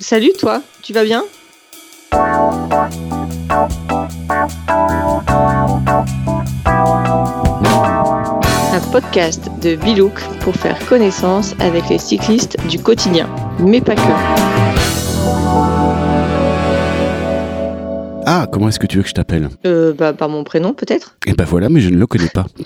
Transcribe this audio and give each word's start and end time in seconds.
Salut 0.00 0.32
toi, 0.38 0.62
tu 0.82 0.92
vas 0.92 1.04
bien? 1.04 1.24
Un 8.72 8.80
podcast 8.92 9.48
de 9.62 9.74
Bilouk 9.76 10.20
pour 10.40 10.54
faire 10.54 10.78
connaissance 10.86 11.54
avec 11.58 11.88
les 11.90 11.98
cyclistes 11.98 12.56
du 12.68 12.78
quotidien, 12.78 13.28
mais 13.58 13.80
pas 13.80 13.94
que. 13.94 14.00
Ah, 18.24 18.46
comment 18.50 18.68
est-ce 18.68 18.78
que 18.78 18.86
tu 18.86 18.98
veux 18.98 19.02
que 19.02 19.08
je 19.08 19.14
t'appelle? 19.14 19.48
Euh, 19.66 19.92
bah, 19.92 20.12
par 20.12 20.28
mon 20.28 20.44
prénom 20.44 20.72
peut-être 20.72 21.16
Eh 21.26 21.32
ben 21.34 21.44
voilà, 21.44 21.68
mais 21.68 21.80
je 21.80 21.90
ne 21.90 21.96
le 21.98 22.06
connais 22.06 22.28
pas. 22.28 22.46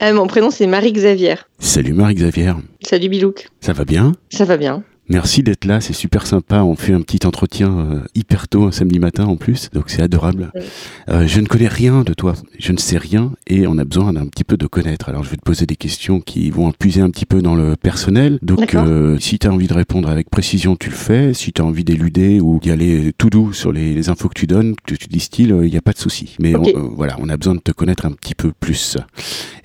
Ah, 0.00 0.12
Mon 0.12 0.26
prénom 0.26 0.50
c'est 0.50 0.66
Marie-Xavier. 0.66 1.34
Salut 1.58 1.92
Marie-Xavier. 1.92 2.52
Salut 2.82 3.08
Bilouk. 3.08 3.48
Ça 3.60 3.72
va 3.72 3.84
bien? 3.84 4.12
Ça 4.30 4.44
va 4.44 4.56
bien 4.56 4.82
Merci 5.10 5.42
d'être 5.42 5.66
là, 5.66 5.82
c'est 5.82 5.92
super 5.92 6.26
sympa. 6.26 6.62
On 6.62 6.76
fait 6.76 6.94
un 6.94 7.02
petit 7.02 7.26
entretien 7.26 7.70
euh, 7.78 8.00
hyper 8.14 8.48
tôt 8.48 8.64
un 8.64 8.72
samedi 8.72 8.98
matin 8.98 9.26
en 9.26 9.36
plus, 9.36 9.68
donc 9.74 9.90
c'est 9.90 10.00
adorable. 10.00 10.50
Oui. 10.54 10.62
Euh, 11.10 11.26
je 11.26 11.40
ne 11.40 11.46
connais 11.46 11.68
rien 11.68 12.02
de 12.04 12.14
toi, 12.14 12.32
je 12.58 12.72
ne 12.72 12.78
sais 12.78 12.96
rien 12.96 13.32
et 13.46 13.66
on 13.66 13.76
a 13.76 13.84
besoin 13.84 14.14
d'un 14.14 14.26
petit 14.26 14.44
peu 14.44 14.56
de 14.56 14.66
connaître. 14.66 15.10
Alors 15.10 15.22
je 15.22 15.28
vais 15.30 15.36
te 15.36 15.42
poser 15.42 15.66
des 15.66 15.76
questions 15.76 16.20
qui 16.20 16.50
vont 16.50 16.72
puiser 16.72 17.02
un 17.02 17.10
petit 17.10 17.26
peu 17.26 17.42
dans 17.42 17.54
le 17.54 17.76
personnel. 17.76 18.38
Donc 18.40 18.74
euh, 18.86 19.18
si 19.20 19.38
tu 19.38 19.46
as 19.46 19.52
envie 19.52 19.66
de 19.66 19.74
répondre 19.74 20.08
avec 20.08 20.30
précision, 20.30 20.74
tu 20.74 20.88
le 20.88 20.96
fais. 20.96 21.34
Si 21.34 21.52
tu 21.52 21.60
as 21.60 21.64
envie 21.66 21.84
d'éluder 21.84 22.40
ou 22.40 22.58
d'y 22.58 22.70
aller 22.70 23.12
tout 23.18 23.28
doux 23.28 23.52
sur 23.52 23.72
les, 23.72 23.92
les 23.92 24.08
infos 24.08 24.28
que 24.30 24.34
tu 24.40 24.46
donnes, 24.46 24.74
que 24.86 24.94
tu 24.94 25.08
distilles, 25.08 25.48
il 25.64 25.70
n'y 25.70 25.76
a 25.76 25.82
pas 25.82 25.92
de 25.92 25.98
souci. 25.98 26.34
Mais 26.40 26.54
on- 26.56 26.94
voilà, 26.94 27.16
on 27.20 27.28
a 27.28 27.36
besoin 27.36 27.54
de 27.54 27.60
te 27.60 27.72
connaître 27.72 28.06
un 28.06 28.12
petit 28.12 28.34
peu 28.34 28.52
plus. 28.58 28.96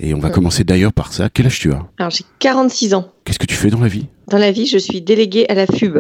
Et 0.02 0.13
on 0.13 0.19
va 0.19 0.30
commencer 0.31 0.66
d'ailleurs 0.66 0.91
par 0.94 1.13
ça. 1.13 1.30
Quel 1.33 1.45
âge 1.45 1.59
tu 1.59 1.71
as? 1.71 1.85
Alors 1.97 2.11
j'ai 2.11 2.25
46 2.39 2.94
ans. 2.94 3.08
Qu'est-ce 3.23 3.39
que 3.39 3.45
tu 3.45 3.55
fais 3.55 3.69
dans 3.69 3.80
la 3.80 3.88
vie? 3.88 4.08
Dans 4.29 4.38
la 4.38 4.51
vie, 4.51 4.65
je 4.67 4.77
suis 4.77 5.01
déléguée 5.01 5.47
à 5.49 5.53
la 5.55 5.65
FUB. 5.65 5.97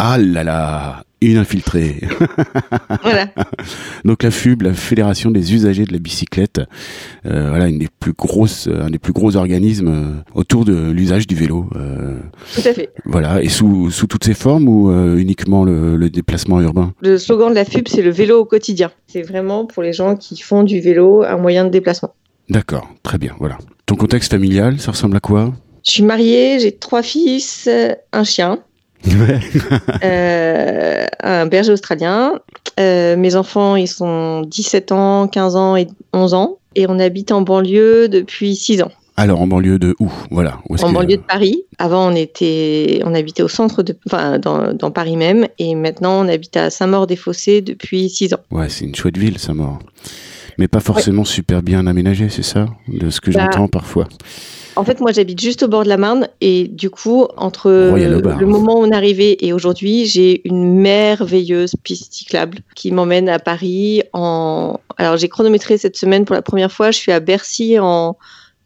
Ah 0.00 0.16
là 0.16 0.44
là, 0.44 1.02
une 1.20 1.36
infiltrée. 1.38 2.00
Voilà. 3.02 3.26
Donc 4.04 4.22
la 4.22 4.30
FUB, 4.30 4.62
la 4.62 4.72
Fédération 4.74 5.30
des 5.30 5.54
usagers 5.54 5.84
de 5.84 5.92
la 5.92 5.98
bicyclette, 5.98 6.60
euh, 7.26 7.48
voilà 7.50 7.66
une 7.68 7.78
des 7.78 7.88
plus 8.00 8.12
grosses, 8.12 8.68
un 8.68 8.90
des 8.90 8.98
plus 8.98 9.12
gros 9.12 9.36
organismes 9.36 9.88
euh, 9.88 10.12
autour 10.34 10.64
de 10.64 10.90
l'usage 10.90 11.26
du 11.26 11.34
vélo. 11.34 11.68
euh, 11.76 12.18
Tout 12.54 12.62
à 12.68 12.72
fait. 12.72 12.90
voilà, 13.04 13.42
et 13.42 13.48
sous, 13.48 13.90
sous 13.90 14.06
toutes 14.06 14.24
ses 14.24 14.34
formes 14.34 14.68
ou 14.68 14.90
euh, 14.90 15.16
uniquement 15.16 15.64
le, 15.64 15.96
le 15.96 16.10
déplacement 16.10 16.60
urbain? 16.60 16.92
Le 17.02 17.18
slogan 17.18 17.50
de 17.50 17.54
la 17.56 17.64
FUB, 17.64 17.88
c'est 17.88 18.02
le 18.02 18.10
vélo 18.10 18.40
au 18.40 18.44
quotidien. 18.44 18.90
C'est 19.06 19.22
vraiment 19.22 19.66
pour 19.66 19.82
les 19.82 19.92
gens 19.92 20.16
qui 20.16 20.38
font 20.40 20.62
du 20.62 20.80
vélo 20.80 21.22
un 21.24 21.36
moyen 21.38 21.64
de 21.64 21.70
déplacement. 21.70 22.14
D'accord, 22.48 22.88
très 23.02 23.18
bien, 23.18 23.34
voilà. 23.38 23.58
Ton 23.86 23.96
contexte 23.96 24.30
familial, 24.32 24.78
ça 24.80 24.92
ressemble 24.92 25.16
à 25.16 25.20
quoi? 25.20 25.52
Je 25.84 25.90
suis 25.90 26.02
mariée, 26.02 26.58
j'ai 26.60 26.72
trois 26.72 27.02
fils, 27.02 27.68
un 28.12 28.24
chien, 28.24 28.60
Ouais. 29.06 29.40
euh, 30.04 31.06
un 31.22 31.46
berger 31.46 31.72
australien. 31.72 32.34
Euh, 32.80 33.16
mes 33.16 33.36
enfants, 33.36 33.76
ils 33.76 33.88
sont 33.88 34.42
17 34.42 34.92
ans, 34.92 35.28
15 35.28 35.56
ans 35.56 35.76
et 35.76 35.86
11 36.12 36.34
ans. 36.34 36.58
Et 36.74 36.86
on 36.88 36.98
habite 36.98 37.32
en 37.32 37.42
banlieue 37.42 38.08
depuis 38.08 38.54
6 38.56 38.82
ans. 38.82 38.90
Alors 39.16 39.40
en 39.40 39.48
banlieue 39.48 39.80
de 39.80 39.96
où? 39.98 40.12
Voilà. 40.30 40.58
Où 40.68 40.76
En 40.76 40.92
banlieue 40.92 41.16
de 41.16 41.22
Paris. 41.22 41.64
Avant, 41.78 42.12
on 42.12 42.14
était, 42.14 43.00
on 43.04 43.14
habitait 43.14 43.42
au 43.42 43.48
centre 43.48 43.82
de, 43.82 43.96
enfin, 44.06 44.38
dans, 44.38 44.72
dans 44.72 44.90
Paris 44.92 45.16
même. 45.16 45.48
Et 45.58 45.74
maintenant, 45.74 46.24
on 46.24 46.28
habite 46.28 46.56
à 46.56 46.70
Saint-Maur-des-Fossés 46.70 47.60
depuis 47.62 48.08
6 48.08 48.34
ans. 48.34 48.40
Ouais, 48.50 48.68
c'est 48.68 48.84
une 48.84 48.94
chouette 48.94 49.16
ville, 49.18 49.36
mort. 49.54 49.80
Mais 50.56 50.68
pas 50.68 50.80
forcément 50.80 51.24
super 51.24 51.62
bien 51.62 51.86
aménagée, 51.86 52.28
c'est 52.28 52.42
ça? 52.42 52.66
De 52.88 53.10
ce 53.10 53.20
que 53.20 53.30
Bah, 53.30 53.44
j'entends 53.44 53.68
parfois. 53.68 54.08
En 54.78 54.84
fait, 54.84 55.00
moi, 55.00 55.10
j'habite 55.10 55.40
juste 55.40 55.64
au 55.64 55.68
bord 55.68 55.82
de 55.82 55.88
la 55.88 55.96
Marne 55.96 56.28
et 56.40 56.68
du 56.68 56.88
coup, 56.88 57.26
entre 57.36 57.68
le 57.68 58.46
moment 58.46 58.78
où 58.78 58.84
on 58.84 58.90
est 58.92 58.94
arrivé 58.94 59.44
et 59.44 59.52
aujourd'hui, 59.52 60.06
j'ai 60.06 60.46
une 60.48 60.80
merveilleuse 60.80 61.74
piste 61.82 62.12
cyclable 62.12 62.58
qui 62.76 62.92
m'emmène 62.92 63.28
à 63.28 63.40
Paris 63.40 64.04
en. 64.12 64.78
Alors, 64.96 65.16
j'ai 65.16 65.28
chronométré 65.28 65.78
cette 65.78 65.96
semaine 65.96 66.24
pour 66.24 66.36
la 66.36 66.42
première 66.42 66.70
fois. 66.70 66.92
Je 66.92 66.98
suis 66.98 67.10
à 67.10 67.18
Bercy 67.18 67.80
en 67.80 68.16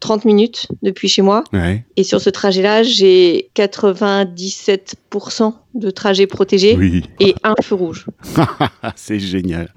30 0.00 0.26
minutes 0.26 0.68
depuis 0.82 1.08
chez 1.08 1.22
moi. 1.22 1.44
Ouais. 1.54 1.82
Et 1.96 2.04
sur 2.04 2.20
ce 2.20 2.28
trajet-là, 2.28 2.82
j'ai 2.82 3.48
97% 3.56 5.54
de 5.74 5.90
trajet 5.90 6.26
protégé 6.26 6.76
Oui. 6.76 7.02
et 7.20 7.34
un 7.44 7.54
feu 7.62 7.74
rouge. 7.74 8.06
C'est 8.96 9.18
génial. 9.18 9.72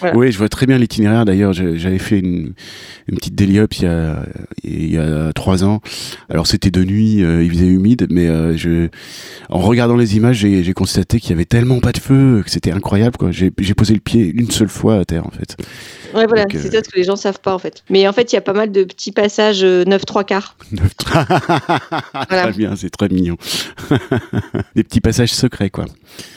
Voilà. 0.00 0.16
Oui, 0.16 0.32
je 0.32 0.38
vois 0.38 0.48
très 0.48 0.66
bien 0.66 0.78
l'itinéraire. 0.78 1.24
D'ailleurs, 1.24 1.52
j'avais 1.52 1.98
fait 1.98 2.18
une, 2.18 2.54
une 3.08 3.16
petite 3.16 3.40
up 3.58 3.74
il 3.74 3.82
y 3.82 3.86
a, 3.86 4.26
il 4.62 4.92
y 4.94 4.98
a 4.98 5.32
trois 5.32 5.64
ans. 5.64 5.80
Alors, 6.28 6.46
c'était 6.46 6.70
de 6.70 6.84
nuit, 6.84 7.22
euh, 7.22 7.42
il 7.42 7.50
faisait 7.50 7.66
humide, 7.66 8.06
mais 8.10 8.28
euh, 8.28 8.56
je, 8.56 8.88
en 9.48 9.58
regardant 9.60 9.96
les 9.96 10.16
images, 10.16 10.36
j'ai 10.38 10.72
constaté 10.72 11.20
qu'il 11.20 11.30
y 11.30 11.32
avait 11.34 11.44
tellement 11.44 11.80
pas 11.80 11.92
de 11.92 11.98
feu 11.98 12.42
que 12.44 12.50
c'était 12.50 12.72
incroyable. 12.72 13.16
J'ai 13.30 13.50
posé 13.74 13.94
le 13.94 14.00
pied 14.00 14.32
une 14.34 14.50
seule 14.50 14.68
fois 14.68 14.96
à 14.96 15.04
terre, 15.04 15.26
en 15.26 15.30
fait. 15.30 15.56
Ouais, 16.14 16.26
voilà, 16.26 16.42
euh, 16.42 16.46
c'est 16.52 16.70
ça 16.72 16.78
ce 16.82 16.88
que 16.88 16.96
les 16.96 17.02
gens 17.02 17.16
savent 17.16 17.40
pas 17.40 17.52
en 17.52 17.58
fait. 17.58 17.82
Mais 17.90 18.06
en 18.06 18.12
fait, 18.12 18.32
il 18.32 18.36
y 18.36 18.38
a 18.38 18.40
pas 18.40 18.52
mal 18.52 18.70
de 18.70 18.84
petits 18.84 19.10
passages 19.10 19.64
euh, 19.64 19.84
9 19.84 20.04
3 20.04 20.22
quarts. 20.24 20.56
Très 22.28 22.52
bien, 22.52 22.76
c'est 22.76 22.90
très 22.90 23.08
mignon. 23.08 23.36
Des 24.76 24.84
petits 24.84 25.00
passages 25.00 25.32
secrets, 25.32 25.70
quoi. 25.70 25.84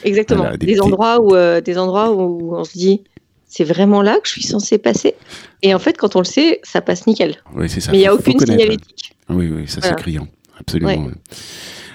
Exactement. 0.03 0.41
Voilà, 0.43 0.57
des 0.57 0.65
des, 0.67 0.73
petits- 0.73 0.81
endroits 0.81 1.19
où, 1.21 1.35
euh, 1.35 1.61
des 1.61 1.77
endroits 1.77 2.11
où 2.11 2.55
on 2.55 2.63
se 2.63 2.73
dit, 2.77 3.01
c'est 3.47 3.63
vraiment 3.63 4.01
là 4.01 4.15
que 4.21 4.27
je 4.27 4.31
suis 4.31 4.43
censé 4.43 4.77
passer. 4.77 5.15
Et 5.63 5.73
en 5.73 5.79
fait, 5.79 5.97
quand 5.97 6.15
on 6.15 6.19
le 6.19 6.25
sait, 6.25 6.59
ça 6.63 6.81
passe 6.81 7.07
nickel. 7.07 7.35
Oui, 7.55 7.69
c'est 7.69 7.79
ça. 7.79 7.91
Mais 7.91 7.97
il 7.97 8.01
n'y 8.01 8.07
a 8.07 8.11
Faut- 8.11 8.17
aucune 8.17 8.39
signalétique. 8.39 9.13
Oui, 9.29 9.49
oui, 9.53 9.67
ça 9.67 9.79
Voilà. 9.81 9.95
c'est 9.97 10.01
criant. 10.01 10.27
Absolument. 10.59 10.91
Ouais. 11.05 11.11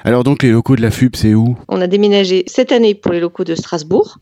Alors, 0.05 0.25
donc, 0.25 0.43
les 0.43 0.51
locaux 0.51 0.77
de 0.77 0.83
la 0.83 0.91
FUB, 0.91 1.15
c'est 1.17 1.35
où? 1.35 1.57
On 1.69 1.81
a 1.81 1.87
déménagé 1.87 2.45
cette 2.47 2.73
année 2.73 2.95
pour 2.95 3.13
les 3.13 3.21
locaux 3.21 3.45
de 3.45 3.55
Strasbourg. 3.55 4.19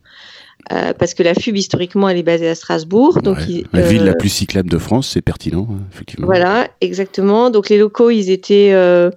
euh, 0.73 0.93
parce 0.93 1.15
que 1.15 1.23
la 1.23 1.33
FUB, 1.35 1.57
historiquement, 1.57 2.07
elle 2.11 2.19
est 2.19 2.23
basée 2.23 2.47
à 2.49 2.55
Strasbourg. 2.55 3.23
Donc, 3.23 3.39
Ouais. 3.39 3.65
La 3.73 3.81
ville 3.81 4.03
euh, 4.03 4.07
la 4.07 4.15
plus 4.15 4.29
cyclable 4.29 4.69
de 4.69 4.77
France, 4.77 5.09
c'est 5.09 5.23
pertinent, 5.23 5.67
hein, 5.71 5.79
effectivement. 5.93 6.27
Voilà, 6.27 6.69
exactement. 6.83 7.49
Donc 7.49 7.71
les 7.71 7.79
locaux, 7.79 8.11
ils 8.11 8.31
étaient 8.31 8.71
euh, 8.75 9.11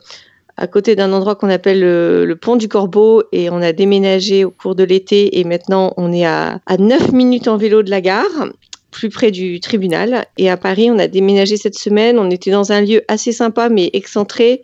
à 0.58 0.68
côté 0.68 0.96
d'un 0.96 1.14
endroit 1.14 1.36
qu'on 1.36 1.50
appelle 1.50 1.82
le, 1.82 2.36
pont 2.36 2.56
du 2.56 2.68
Corbeau 2.68 3.24
et 3.32 3.50
on 3.50 3.62
a 3.62 3.74
déménagé 3.74 4.46
au 4.46 4.52
cours 4.52 4.76
de 4.76 4.84
l'été 4.84 5.40
et 5.40 5.44
maintenant 5.44 5.94
on 5.98 6.12
est 6.12 6.26
à, 6.26 6.60
à 6.66 6.78
9 6.78 7.12
minutes 7.12 7.48
en 7.48 7.58
vélo 7.58 7.84
de 7.84 7.90
la 7.90 8.02
gare 8.02 8.48
plus 8.92 9.10
près 9.10 9.32
du 9.32 9.60
tribunal. 9.60 10.26
Et 10.38 10.50
à 10.50 10.56
Paris, 10.56 10.90
on 10.92 11.00
a 11.00 11.08
déménagé 11.08 11.58
cette 11.58 11.78
semaine. 11.78 12.20
On 12.20 12.30
était 12.30 12.52
dans 12.52 12.72
un 12.72 12.82
lieu 12.82 13.02
assez 13.08 13.32
sympa 13.32 13.68
mais 13.68 13.90
excentré 13.94 14.62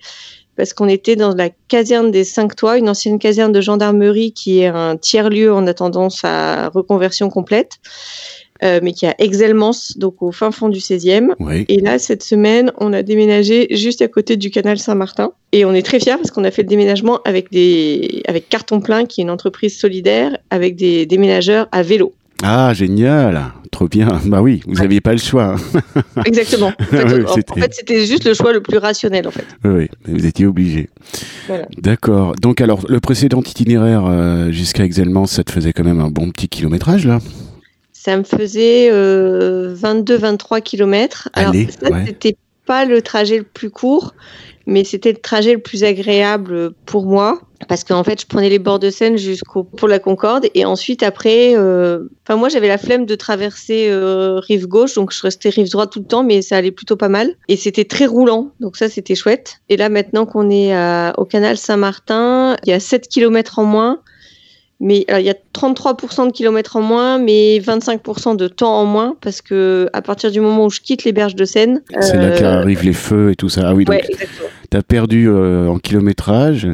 parce 0.60 0.74
qu'on 0.74 0.90
était 0.90 1.16
dans 1.16 1.34
la 1.34 1.50
caserne 1.70 2.12
des 2.12 2.26
Cinq 2.26 2.54
Toits, 2.54 2.78
une 2.78 2.90
ancienne 2.90 3.18
caserne 3.18 3.54
de 3.54 3.62
gendarmerie 3.62 4.34
qui 4.34 4.60
est 4.60 4.68
un 4.68 4.98
tiers-lieu 4.98 5.54
en 5.54 5.66
attendant 5.68 6.10
sa 6.10 6.68
reconversion 6.68 7.30
complète, 7.30 7.78
euh, 8.64 8.80
mais 8.84 8.94
qui 8.94 9.06
a 9.06 9.16
Exelmans, 9.20 9.72
donc 9.96 10.22
au 10.22 10.31
fin 10.31 10.52
fond 10.52 10.70
du 10.70 10.80
16e. 10.80 11.30
Oui. 11.40 11.66
Et 11.70 11.80
là, 11.80 12.00
cette 12.00 12.24
semaine, 12.24 12.72
on 12.78 12.94
a 12.94 13.03
déménagé 13.03 13.68
juste 13.75 14.02
à 14.02 14.08
côté 14.08 14.38
du 14.38 14.50
canal 14.52 14.78
Saint-Martin. 14.80 15.31
Et 15.52 15.66
on 15.66 15.74
est 15.74 15.81
très 15.84 16.00
fiers 16.00 16.16
parce 16.18 16.31
qu'on 16.31 16.44
a 16.44 16.52
fait 16.52 16.62
le 16.64 16.68
déménagement 16.68 17.20
avec, 17.25 17.52
des... 17.52 18.22
avec 18.28 18.50
Carton 18.50 18.80
Plein, 18.81 19.06
qui 19.06 19.22
est 19.22 19.24
une 19.24 19.30
entreprise 19.30 19.78
solidaire, 19.78 20.38
avec 20.50 20.75
des 20.75 21.06
déménageurs 21.06 21.68
à 21.72 21.81
vélo. 21.84 22.14
Ah, 22.44 22.74
génial 22.74 23.52
Trop 23.72 23.88
bien. 23.90 24.08
Bah 24.25 24.42
oui, 24.42 24.62
vous 24.66 24.76
Ouais. 24.76 24.81
n'aviez 24.84 25.02
pas 25.02 25.12
le 25.12 25.18
choix. 25.20 25.56
Exactement. 26.26 26.72
En 26.80 26.86
fait, 26.86 27.03
Oui, 27.03 27.24
en- 27.26 27.30
en 27.30 27.34
c'était- 27.36 27.59
fait, 27.62 27.74
c'était 27.74 28.06
juste 28.06 28.26
le 28.26 28.34
choix 28.34 28.52
le 28.53 28.62
plus 28.62 28.78
rationnel, 28.78 29.28
en 29.28 29.31
fait. 29.31 29.46
Oui, 29.66 29.72
oui, 29.72 29.88
vous 30.08 30.26
étiez 30.26 30.46
obligé. 30.46 30.90
Voilà. 31.47 31.66
D'accord. 31.78 32.34
Donc, 32.41 32.62
alors, 32.62 32.86
le 32.90 33.00
précédent 33.00 33.41
itinéraire 33.41 34.06
euh, 34.06 34.52
jusqu'à 34.52 34.86
Exelmans, 34.86 35.26
ça 35.28 35.44
te 35.44 35.52
faisait 35.52 35.74
quand 35.74 35.84
même 35.84 36.00
un 36.00 36.09
bon 36.09 36.31
petit 36.31 36.47
kilométrage, 36.47 37.06
là 37.06 37.20
Ça 38.02 38.16
me 38.16 38.24
faisait 38.24 38.90
22-23 39.74 40.62
km. 40.62 41.28
Alors, 41.34 41.50
Allez, 41.52 41.68
ça, 41.70 41.90
ouais. 41.90 42.06
c'était 42.08 42.38
pas 42.66 42.86
le 42.86 43.02
trajet 43.02 43.38
le 43.38 43.44
plus 43.44 43.70
court, 43.70 44.14
mais 44.66 44.86
c'était 44.86 45.12
le 45.12 45.18
trajet 45.18 45.52
le 45.54 45.60
plus 45.60 45.84
agréable 45.84 46.72
pour 46.86 47.06
moi. 47.06 47.42
Parce 47.68 47.84
qu'en 47.84 48.06
fait, 48.06 48.22
je 48.22 48.26
prenais 48.26 48.48
les 48.48 48.58
bords 48.58 48.80
de 48.80 48.90
Seine 48.90 49.18
jusqu'au 49.18 49.64
pour 49.66 49.90
la 49.90 50.00
Concorde. 50.00 50.46
Et 50.56 50.64
ensuite, 50.64 51.03
après, 51.03 51.58
euh, 51.58 52.06
enfin, 52.26 52.38
moi, 52.38 52.47
j'avais 52.47 52.70
la 52.70 52.78
flemme 52.78 53.06
de 53.06 53.16
traverser 53.16 53.88
euh, 53.90 54.40
rive 54.40 54.66
gauche. 54.68 54.94
Donc, 54.94 55.12
je 55.12 55.22
restais 55.22 55.50
rive 55.50 55.70
droite 55.70 55.91
tout 55.91 56.00
le 56.00 56.06
temps, 56.06 56.23
mais 56.23 56.41
ça 56.41 56.56
allait 56.56 56.72
plutôt 56.72 56.96
pas 56.96 57.09
mal. 57.09 57.35
Et 57.50 57.58
c'était 57.58 57.84
très 57.84 58.06
roulant. 58.06 58.53
Donc, 58.62 58.78
ça, 58.78 58.88
c'était 58.88 59.16
chouette. 59.16 59.58
Et 59.68 59.76
là, 59.76 59.90
maintenant 59.90 60.26
qu'on 60.26 60.50
est 60.50 60.73
à- 60.73 61.14
au 61.18 61.26
canal 61.26 61.58
Saint-Martin, 61.58 62.56
il 62.64 62.70
y 62.70 62.73
a 62.73 62.79
7 62.79 63.09
km 63.09 63.59
en 63.59 63.66
moins. 63.66 64.00
Mais 64.81 65.03
alors, 65.09 65.20
il 65.20 65.26
y 65.26 65.29
a 65.29 65.35
33% 65.53 66.28
de 66.28 66.31
kilomètres 66.31 66.78
en 66.78 66.81
moins, 66.81 67.17
mais 67.17 67.59
25% 67.59 68.37
de 68.37 68.47
temps 68.47 68.79
en 68.79 68.85
moins, 68.85 69.17
parce 69.20 69.41
que 69.41 69.90
à 69.91 70.02
partir 70.02 70.31
du 70.31 70.40
moment 70.40 70.66
où 70.66 70.70
je 70.70 70.79
quitte 70.79 71.03
les 71.03 71.11
berges 71.11 71.35
de 71.35 71.43
Seine, 71.43 71.81
C'est 71.99 72.16
là 72.16 72.23
euh, 72.23 72.40
qu'arrivent 72.40 72.85
les 72.85 72.93
feux 72.93 73.31
et 73.31 73.35
tout 73.35 73.49
ça. 73.49 73.64
Ah 73.66 73.73
oui, 73.73 73.84
donc 73.84 73.96
ouais, 73.96 74.05
exactement. 74.09 74.49
T'as 74.70 74.82
perdu 74.82 75.30
en 75.30 75.78
kilométrage. 75.80 76.68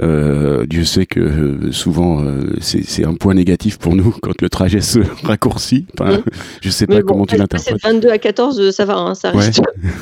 Dieu 0.00 0.84
sait 0.84 1.06
que 1.06 1.70
souvent 1.70 2.24
c'est 2.60 3.04
un 3.04 3.14
point 3.14 3.34
négatif 3.34 3.78
pour 3.78 3.94
nous 3.94 4.14
quand 4.22 4.40
le 4.42 4.48
trajet 4.48 4.80
se 4.80 4.98
raccourcit. 5.24 5.86
Enfin, 5.98 6.18
Mm. 6.18 6.22
Je 6.60 6.70
sais 6.70 6.86
pas 6.86 7.02
comment 7.02 7.26
tu 7.26 7.36
l'interprètes. 7.36 7.82
22 7.82 8.08
à 8.08 8.18
14, 8.18 8.70
ça 8.70 8.84
va, 8.84 8.96
hein, 8.96 9.14
ça, 9.14 9.30
reste, 9.30 9.60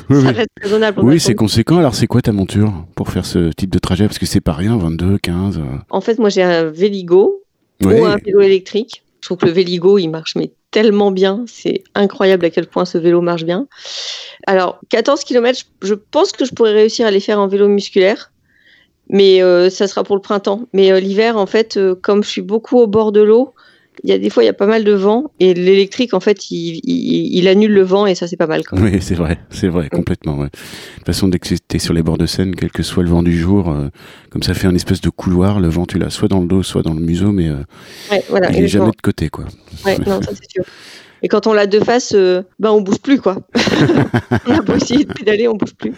Ouais. 0.09 0.21
ça 0.23 0.31
reste 0.33 0.49
raisonnable. 0.63 1.01
on 1.01 1.07
Oui, 1.07 1.21
c'est 1.21 1.35
conséquent. 1.35 1.79
Alors, 1.79 1.95
c'est 1.95 2.07
quoi 2.07 2.21
ta 2.23 2.33
monture 2.33 2.73
pour 2.95 3.09
faire 3.11 3.25
ce 3.27 3.51
type 3.53 3.71
de 3.71 3.79
trajet? 3.79 4.07
Parce 4.07 4.19
que 4.19 4.27
c'est 4.27 4.41
pas 4.41 4.53
rien, 4.53 4.77
22, 4.77 5.19
15. 5.19 5.59
euh. 5.59 5.63
En 5.91 6.01
fait, 6.01 6.19
moi 6.19 6.29
j'ai 6.29 6.43
un 6.43 6.65
Véligo 6.65 7.43
Ouais. 7.85 8.01
ou 8.01 8.05
un 8.05 8.17
vélo 8.17 8.41
électrique. 8.41 9.03
Je 9.23 9.27
trouve 9.29 9.39
que 9.39 9.47
le 9.47 9.53
Véligo, 9.53 9.99
il 9.99 10.09
marche 10.09 10.35
mais 10.37 10.51
tellement 10.71 11.11
bien. 11.11 11.45
C'est 11.47 11.83
incroyable 11.95 12.45
à 12.47 12.51
quel 12.51 12.67
point 12.67 12.85
ce 12.85 12.99
vélo 12.99 13.21
marche 13.21 13.45
bien. 13.45 13.67
Alors, 14.47 14.81
14 14.89 15.25
km, 15.25 15.61
je 15.83 15.95
pense 15.95 16.33
que 16.33 16.45
je 16.45 16.55
pourrais 16.55 16.73
réussir 16.73 17.07
à 17.07 17.11
les 17.11 17.21
faire 17.21 17.41
en 17.41 17.49
vélo 17.49 17.69
musculaire. 17.69 18.31
Mais 19.09 19.43
euh, 19.43 19.71
ça 19.71 19.89
sera 19.89 20.05
pour 20.05 20.15
le 20.17 20.23
printemps. 20.23 20.69
Mais 20.73 20.93
euh, 20.93 21.01
l'hiver, 21.01 21.37
en 21.37 21.47
fait, 21.47 21.77
euh, 21.77 21.95
comme 21.95 22.23
je 22.23 22.29
suis 22.29 22.43
beaucoup 22.43 22.79
au 22.79 22.87
bord 22.87 23.11
de 23.11 23.21
l'eau, 23.21 23.55
il 24.05 24.11
y 24.11 24.13
a 24.13 24.19
des 24.19 24.31
fois, 24.31 24.43
il 24.43 24.47
y 24.47 24.51
a 24.51 24.55
pas 24.55 24.67
mal 24.67 24.85
de 24.85 24.93
vent. 24.93 25.31
Et 25.41 25.55
l'électrique, 25.55 26.15
en 26.15 26.21
fait, 26.21 26.51
il, 26.51 26.81
il- 26.85 27.37
il 27.39 27.49
annule 27.49 27.73
le 27.73 27.83
vent 27.83 28.07
et 28.07 28.15
ça, 28.15 28.27
c'est 28.27 28.37
pas 28.37 28.47
mal. 28.47 28.63
Quand 28.65 28.77
même. 28.79 28.93
Oui, 28.93 28.99
c'est 29.01 29.15
vrai, 29.15 29.39
c'est 29.51 29.69
vrai, 29.69 29.89
complètement. 29.89 30.37
Ouais. 30.39 30.47
De 30.47 30.51
toute 30.97 31.07
façon, 31.07 31.29
dès 31.29 31.39
que 31.39 31.49
tu 31.49 31.57
es 31.75 31.79
sur 31.79 31.93
les 31.95 32.03
bords 32.03 32.19
de 32.19 32.27
Seine, 32.27 32.55
quel 32.55 32.71
que 32.71 32.83
soit 32.83 33.03
le 33.03 33.11
vent 33.11 33.23
du 33.23 33.39
jour, 33.39 33.71
euh, 33.71 33.89
comme 34.31 34.43
ça 34.43 34.55
fait 34.55 34.67
un 34.67 34.75
espèce 34.75 35.01
de 35.01 35.11
couloir, 35.11 35.61
le 35.61 35.69
vent, 35.69 35.87
tu 35.87 35.99
l'as 35.99 36.11
soit 36.11 36.29
dans 36.29 36.41
le 36.41 36.47
dos, 36.47 36.63
soit 36.63 36.83
dans 36.83 36.95
le 36.95 37.01
museau, 37.01 37.33
mais 37.33 37.49
euh, 37.49 37.57
Ouais, 38.11 38.25
voilà, 38.29 38.49
il 38.51 38.57
est 38.57 38.59
exactement. 38.61 38.85
jamais 38.85 38.97
de 38.97 39.03
côté, 39.03 39.29
quoi. 39.29 39.45
Ouais, 39.85 39.99
non, 40.07 40.21
ça 40.23 40.31
c'est 40.35 40.51
sûr. 40.51 40.65
Et 41.23 41.29
quand 41.29 41.47
on 41.47 41.53
l'a 41.53 41.67
de 41.67 41.81
face, 41.81 42.13
euh, 42.15 42.41
ben 42.59 42.71
on 42.71 42.81
bouge 42.81 42.99
plus 42.99 43.21
quoi. 43.21 43.37
on 44.47 44.53
a 44.53 44.63
beau 44.63 44.75
essayer 44.75 45.05
de 45.05 45.13
pédaler, 45.13 45.49
on 45.49 45.55
bouge 45.55 45.75
plus. 45.75 45.93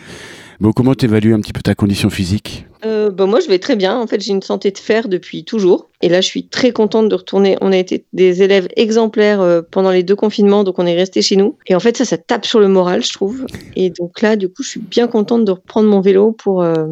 Bon, 0.63 0.71
comment 0.71 0.95
t'évalues 0.95 1.35
un 1.35 1.41
petit 1.41 1.53
peu 1.53 1.61
ta 1.61 1.75
condition 1.75 2.09
physique 2.09 2.67
Euh, 2.87 3.11
ben 3.11 3.27
moi 3.27 3.41
je 3.41 3.49
vais 3.49 3.59
très 3.59 3.75
bien. 3.75 3.99
En 3.99 4.07
fait, 4.07 4.21
j'ai 4.21 4.31
une 4.31 4.43
santé 4.43 4.71
de 4.71 4.79
fer 4.79 5.09
depuis 5.09 5.45
toujours. 5.45 5.89
Et 6.03 6.09
là, 6.09 6.21
je 6.21 6.27
suis 6.29 6.47
très 6.47 6.71
contente 6.71 7.09
de 7.09 7.15
retourner. 7.17 7.59
On 7.61 7.73
a 7.73 7.77
été 7.77 8.05
des 8.13 8.45
élèves 8.45 8.69
exemplaires 8.77 9.41
euh, 9.41 9.61
pendant 9.69 9.91
les 9.91 10.05
deux 10.05 10.15
confinements, 10.15 10.63
donc 10.63 10.79
on 10.79 10.87
est 10.87 10.95
resté 10.95 11.21
chez 11.21 11.35
nous. 11.35 11.57
Et 11.67 11.75
en 11.75 11.81
fait, 11.81 11.97
ça, 11.97 12.05
ça 12.05 12.17
tape 12.17 12.47
sur 12.47 12.61
le 12.61 12.69
moral, 12.69 13.03
je 13.03 13.13
trouve. 13.13 13.45
Et 13.75 13.91
donc 13.91 14.21
là, 14.23 14.37
du 14.37 14.49
coup, 14.49 14.63
je 14.63 14.69
suis 14.69 14.81
bien 14.81 15.09
contente 15.09 15.45
de 15.45 15.51
reprendre 15.51 15.89
mon 15.89 16.01
vélo 16.01 16.31
pour. 16.31 16.63
euh, 16.63 16.87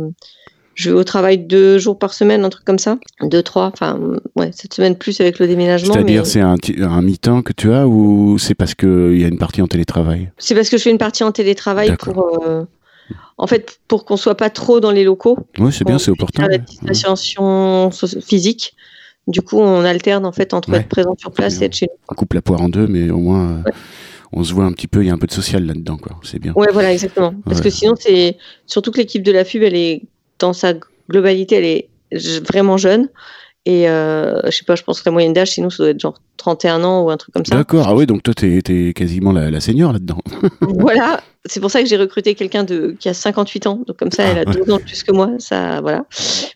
je 0.75 0.91
vais 0.91 0.97
au 0.97 1.05
travail 1.05 1.39
deux 1.39 1.79
jours 1.79 1.97
par 1.99 2.13
semaine, 2.13 2.45
un 2.45 2.49
truc 2.49 2.65
comme 2.65 2.79
ça. 2.79 2.99
Deux, 3.23 3.43
trois. 3.45 3.67
Enfin, 3.73 4.01
ouais, 4.35 4.51
cette 4.53 4.75
semaine 4.75 4.97
plus 4.97 5.21
avec 5.21 5.39
le 5.39 5.47
déménagement. 5.47 5.93
C'est-à-dire, 5.93 6.23
mais- 6.23 6.29
c'est 6.29 6.41
un, 6.41 6.57
un 6.83 7.03
mi-temps 7.03 7.43
que 7.43 7.53
tu 7.53 7.71
as 7.73 7.87
ou 7.87 8.37
c'est 8.39 8.55
parce 8.57 8.75
qu'il 8.75 9.17
y 9.21 9.25
a 9.25 9.29
une 9.29 9.39
partie 9.39 9.63
en 9.63 9.67
télétravail? 9.69 10.31
C'est 10.39 10.55
parce 10.57 10.71
que 10.71 10.77
je 10.79 10.83
fais 10.83 10.91
une 10.91 10.99
partie 10.99 11.23
en 11.23 11.31
télétravail 11.33 11.95
pour, 11.99 12.41
euh, 12.49 12.65
en 13.39 13.47
fait, 13.47 13.81
pour 13.89 14.05
qu'on 14.05 14.17
soit 14.17 14.37
pas 14.37 14.51
trop 14.51 14.81
dans 14.81 14.91
les 14.91 15.05
locaux. 15.05 15.39
Oui, 15.59 15.73
c'est 15.73 15.85
bien, 15.85 15.99
c'est 15.99 16.11
opportun. 16.11 16.43
La 16.43 16.49
ouais. 16.51 16.59
distanciation 16.59 17.91
so- 17.91 18.21
physique. 18.21 18.75
Du 19.27 19.43
coup, 19.43 19.59
on 19.59 19.85
alterne 19.85 20.25
en 20.27 20.33
fait 20.33 20.55
entre 20.55 20.71
Ouais. 20.71 20.79
être 20.79 20.89
présent 20.89 21.15
sur 21.19 21.31
place 21.31 21.55
bien. 21.55 21.63
et 21.63 21.65
être 21.67 21.75
chez 21.75 21.89
On 22.11 22.15
coupe 22.15 22.33
la 22.33 22.43
poire 22.43 22.61
en 22.63 22.69
deux, 22.69 22.87
mais 22.87 23.11
au 23.11 23.19
moins, 23.19 23.63
euh, 23.67 23.71
on 24.33 24.43
se 24.45 24.53
voit 24.55 24.65
un 24.65 24.73
petit 24.73 24.89
peu, 24.89 25.03
il 25.03 25.09
y 25.09 25.11
a 25.11 25.15
un 25.15 25.19
peu 25.19 25.27
de 25.27 25.33
social 25.33 25.65
là-dedans, 25.67 25.99
quoi. 25.99 26.17
C'est 26.23 26.39
bien. 26.39 26.53
nous. 26.57 26.61
Ouais, 26.63 26.69
voilà, 26.73 26.93
exactement. 26.93 27.35
Parce 27.45 27.59
Ouais. 27.59 27.65
que 27.65 27.71
sinon, 27.71 27.95
c'est 27.99 28.37
surtout 28.67 28.91
que 28.91 28.99
l'équipe 28.99 29.23
de 29.23 29.33
la 29.33 29.45
FUB, 29.45 29.63
elle 29.63 29.77
est 29.77 30.03
dans 30.39 30.53
sa 30.53 30.73
globalité, 31.09 31.57
elle 31.57 31.65
est 31.65 31.89
vraiment 32.49 32.77
jeune. 32.77 33.09
Et 33.67 33.89
euh, 33.91 34.41
je 34.47 34.51
sais 34.53 34.65
pas, 34.65 34.75
je 34.75 34.83
pense 34.83 35.01
que 35.03 35.09
la 35.09 35.13
moyenne 35.13 35.35
d'âge, 35.35 35.51
sinon, 35.51 35.69
ça 35.69 35.83
doit 35.83 35.91
être 35.91 36.01
genre 36.01 36.19
31 36.39 36.83
ans 36.83 37.03
ou 37.05 37.11
un 37.11 37.17
truc 37.19 37.35
comme 37.35 37.45
ça. 37.45 37.55
D'accord, 37.55 37.87
ah 37.89 37.95
oui, 37.95 38.07
donc 38.07 38.23
toi, 38.23 38.33
t'es 38.33 38.59
es 38.67 38.93
quasiment 38.95 39.33
la, 39.33 39.51
la 39.51 39.61
senior 39.61 39.93
là-dedans. 39.93 40.19
voilà, 40.63 41.21
c'est 41.47 41.61
pour 41.61 41.71
ça 41.71 41.83
que 41.83 41.89
j'ai 41.89 41.97
recruté 41.97 42.35
quelqu'un 42.35 42.65
de 42.65 42.95
qui 43.01 43.09
a 43.09 43.15
58 43.15 43.67
ans, 43.67 43.83
donc 43.87 43.97
comme 43.97 44.11
ça, 44.11 44.25
elle 44.25 44.39
a 44.39 44.43
Ah, 44.47 44.51
ouais. 44.51 44.57
deux 44.65 44.73
ans 44.73 44.77
de 44.77 44.83
plus 44.83 45.03
que 45.03 45.13
moi, 45.13 45.31
ça, 45.39 45.81
voilà. 45.81 46.05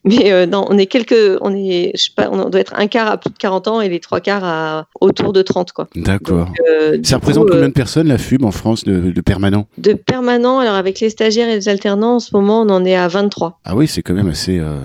Mais 0.04 0.30
euh, 0.32 0.44
non, 0.46 0.66
on 0.68 0.76
est 0.76 0.86
quelques, 0.86 1.38
on 1.40 1.54
est, 1.54 1.92
je 1.94 2.02
sais 2.04 2.10
pas, 2.14 2.28
on 2.30 2.48
doit 2.50 2.60
être 2.60 2.74
un 2.76 2.86
quart 2.86 3.08
à 3.10 3.16
plus 3.16 3.30
de 3.30 3.38
40 3.38 3.68
ans 3.68 3.80
et 3.80 3.88
les 3.88 4.00
trois 4.00 4.20
quarts 4.20 4.44
à 4.44 4.86
autour 5.00 5.32
de 5.32 5.42
30, 5.42 5.72
quoi. 5.72 5.88
D'accord. 5.96 6.50
Euh, 6.68 6.98
Ça 7.02 7.16
représente 7.16 7.46
euh, 7.46 7.52
combien 7.52 7.68
de 7.68 7.72
personnes, 7.72 8.08
la 8.08 8.18
FUB, 8.18 8.44
en 8.44 8.50
France, 8.50 8.84
de, 8.84 9.10
de 9.10 9.20
permanent 9.20 9.66
de 9.78 9.94
permanents, 9.94 10.58
alors 10.58 10.74
avec 10.74 11.00
les 11.00 11.10
stagiaires 11.10 11.48
et 11.48 11.54
les 11.56 11.68
alternants, 11.68 12.16
en 12.16 12.20
ce 12.20 12.30
moment, 12.36 12.60
on 12.62 12.68
en 12.68 12.84
est 12.84 12.94
à 12.96 13.08
23. 13.08 13.60
Ah 13.64 13.74
oui, 13.76 13.88
c'est 13.88 14.02
quand 14.02 14.14
même 14.14 14.28
assez... 14.28 14.58
euh, 14.58 14.76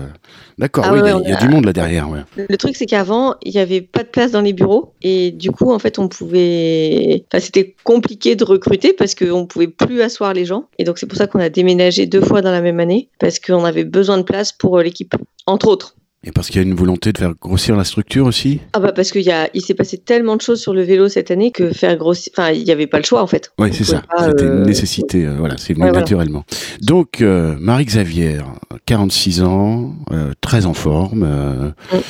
D'accord, 0.58 0.84
Ah 0.86 0.92
oui, 0.92 0.98
il 0.98 1.02
ouais, 1.04 1.08
y 1.08 1.12
a- 1.12 1.16
on 1.16 1.22
il 1.22 1.28
y, 1.30 1.32
a 1.32 1.38
a- 1.38 1.40
du 1.40 1.48
monde 1.48 1.64
là 1.64 1.72
derrière, 1.72 2.10
ouais. 2.10 2.20
Le 2.36 2.56
truc, 2.58 2.76
c'est 2.76 2.84
qu'avant, 2.84 3.34
il 3.42 3.52
n'y 3.52 3.58
avait 3.60 3.80
pas 3.80 4.02
de 4.02 4.08
place 4.08 4.30
dans 4.30 4.42
les 4.42 4.52
bureaux. 4.52 4.92
Et 5.00 5.30
du 5.30 5.50
coup, 5.52 5.72
en 5.72 5.78
fait, 5.78 5.98
on 5.98 6.06
pouvait. 6.08 7.24
Enfin, 7.32 7.40
c'était 7.42 7.74
compliqué 7.84 8.36
de 8.36 8.44
recruter 8.44 8.92
parce 8.92 9.14
qu'on 9.14 9.40
ne 9.40 9.46
pouvait 9.46 9.68
plus 9.68 9.89
asseoir 9.98 10.32
les 10.34 10.44
gens. 10.44 10.66
Et 10.78 10.84
donc, 10.84 10.98
c'est 10.98 11.06
pour 11.06 11.18
ça 11.18 11.26
qu'on 11.26 11.40
a 11.40 11.48
déménagé 11.48 12.06
deux 12.06 12.20
fois 12.20 12.42
dans 12.42 12.52
la 12.52 12.60
même 12.60 12.80
année 12.80 13.08
parce 13.18 13.38
qu'on 13.40 13.64
avait 13.64 13.84
besoin 13.84 14.18
de 14.18 14.22
place 14.22 14.52
pour 14.52 14.78
euh, 14.78 14.82
l'équipe, 14.82 15.14
entre 15.46 15.68
autres. 15.68 15.96
Et 16.22 16.32
parce 16.32 16.48
qu'il 16.48 16.56
y 16.56 16.64
a 16.64 16.66
une 16.68 16.74
volonté 16.74 17.12
de 17.14 17.18
faire 17.18 17.32
grossir 17.40 17.74
la 17.76 17.84
structure 17.84 18.26
aussi? 18.26 18.60
Ah 18.74 18.78
bah 18.80 18.92
parce 18.92 19.10
qu'il 19.10 19.22
y 19.22 19.30
a, 19.30 19.48
il 19.54 19.62
s'est 19.62 19.72
passé 19.72 19.96
tellement 19.96 20.36
de 20.36 20.42
choses 20.42 20.60
sur 20.60 20.74
le 20.74 20.82
vélo 20.82 21.08
cette 21.08 21.30
année 21.30 21.50
que 21.50 21.72
faire 21.72 21.96
grossir, 21.96 22.30
enfin 22.36 22.50
il 22.50 22.62
n'y 22.62 22.70
avait 22.70 22.86
pas 22.86 22.98
le 22.98 23.04
choix 23.04 23.22
en 23.22 23.26
fait. 23.26 23.52
Oui, 23.58 23.70
c'est 23.72 23.84
ça. 23.84 24.02
C'était 24.18 24.44
euh, 24.44 24.58
une 24.58 24.62
nécessité. 24.64 25.24
euh, 25.24 25.36
voilà, 25.38 25.56
c'est 25.56 25.72
venu 25.72 25.84
Ouais, 25.86 25.88
voilà. 25.90 26.00
naturellement. 26.02 26.44
Donc, 26.82 27.22
euh, 27.22 27.56
Marie-Xavier, 27.58 28.36
46 28.84 29.42
ans, 29.42 29.94
euh, 30.12 30.32
très 30.42 30.66
en 30.66 30.74
forme. 30.74 31.22
euh, 31.26 31.70
Mm. 31.90 32.00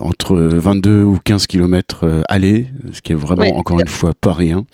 Entre 0.00 0.36
22 0.36 1.02
ou 1.02 1.18
15 1.22 1.46
kilomètres 1.46 2.04
euh, 2.04 2.22
aller, 2.28 2.68
ce 2.92 3.02
qui 3.02 3.12
est 3.12 3.16
vraiment 3.16 3.42
Ouais, 3.42 3.52
encore 3.52 3.80
une 3.80 3.88
fois 3.88 4.12
pas 4.18 4.32
rien. 4.32 4.64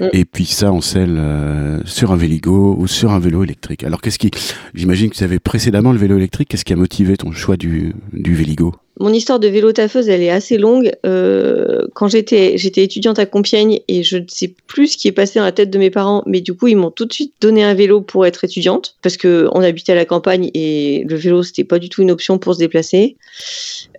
Mm. 0.00 0.08
Et 0.12 0.24
puis 0.24 0.44
ça 0.44 0.72
en 0.72 0.80
selle 0.80 1.16
euh, 1.18 1.80
sur 1.84 2.12
un 2.12 2.16
véligo 2.16 2.76
ou 2.78 2.86
sur 2.86 3.12
un 3.12 3.18
vélo 3.18 3.42
électrique. 3.44 3.84
Alors 3.84 4.00
qu'est-ce 4.00 4.18
qui, 4.18 4.30
j'imagine 4.74 5.10
que 5.10 5.16
tu 5.16 5.24
avais 5.24 5.38
précédemment 5.38 5.92
le 5.92 5.98
vélo 5.98 6.16
électrique. 6.16 6.48
Qu'est-ce 6.48 6.64
qui 6.64 6.72
a 6.72 6.76
motivé 6.76 7.16
ton 7.16 7.32
choix 7.32 7.56
du, 7.56 7.94
du 8.12 8.34
véligo? 8.34 8.74
Mon 9.00 9.12
histoire 9.12 9.40
de 9.40 9.48
vélo 9.48 9.72
taffeuse, 9.72 10.08
elle 10.08 10.22
est 10.22 10.30
assez 10.30 10.58
longue. 10.58 10.92
Euh, 11.06 11.86
quand 11.94 12.08
j'étais, 12.08 12.54
étudiante 12.54 13.18
à 13.18 13.26
Compiègne 13.26 13.80
et 13.88 14.02
je 14.02 14.18
ne 14.18 14.26
sais 14.28 14.54
plus 14.66 14.88
ce 14.88 14.98
qui 14.98 15.08
est 15.08 15.12
passé 15.12 15.38
dans 15.38 15.44
la 15.44 15.52
tête 15.52 15.70
de 15.70 15.78
mes 15.78 15.90
parents, 15.90 16.22
mais 16.26 16.40
du 16.40 16.54
coup 16.54 16.68
ils 16.68 16.76
m'ont 16.76 16.90
tout 16.90 17.04
de 17.04 17.12
suite 17.12 17.32
donné 17.40 17.64
un 17.64 17.74
vélo 17.74 18.00
pour 18.00 18.26
être 18.26 18.44
étudiante 18.44 18.96
parce 19.02 19.16
que 19.16 19.48
on 19.52 19.62
habitait 19.62 19.92
à 19.92 19.94
la 19.94 20.04
campagne 20.04 20.50
et 20.52 21.04
le 21.08 21.16
vélo 21.16 21.42
c'était 21.42 21.64
pas 21.64 21.78
du 21.78 21.88
tout 21.88 22.02
une 22.02 22.10
option 22.10 22.38
pour 22.38 22.54
se 22.54 22.58
déplacer. 22.58 23.16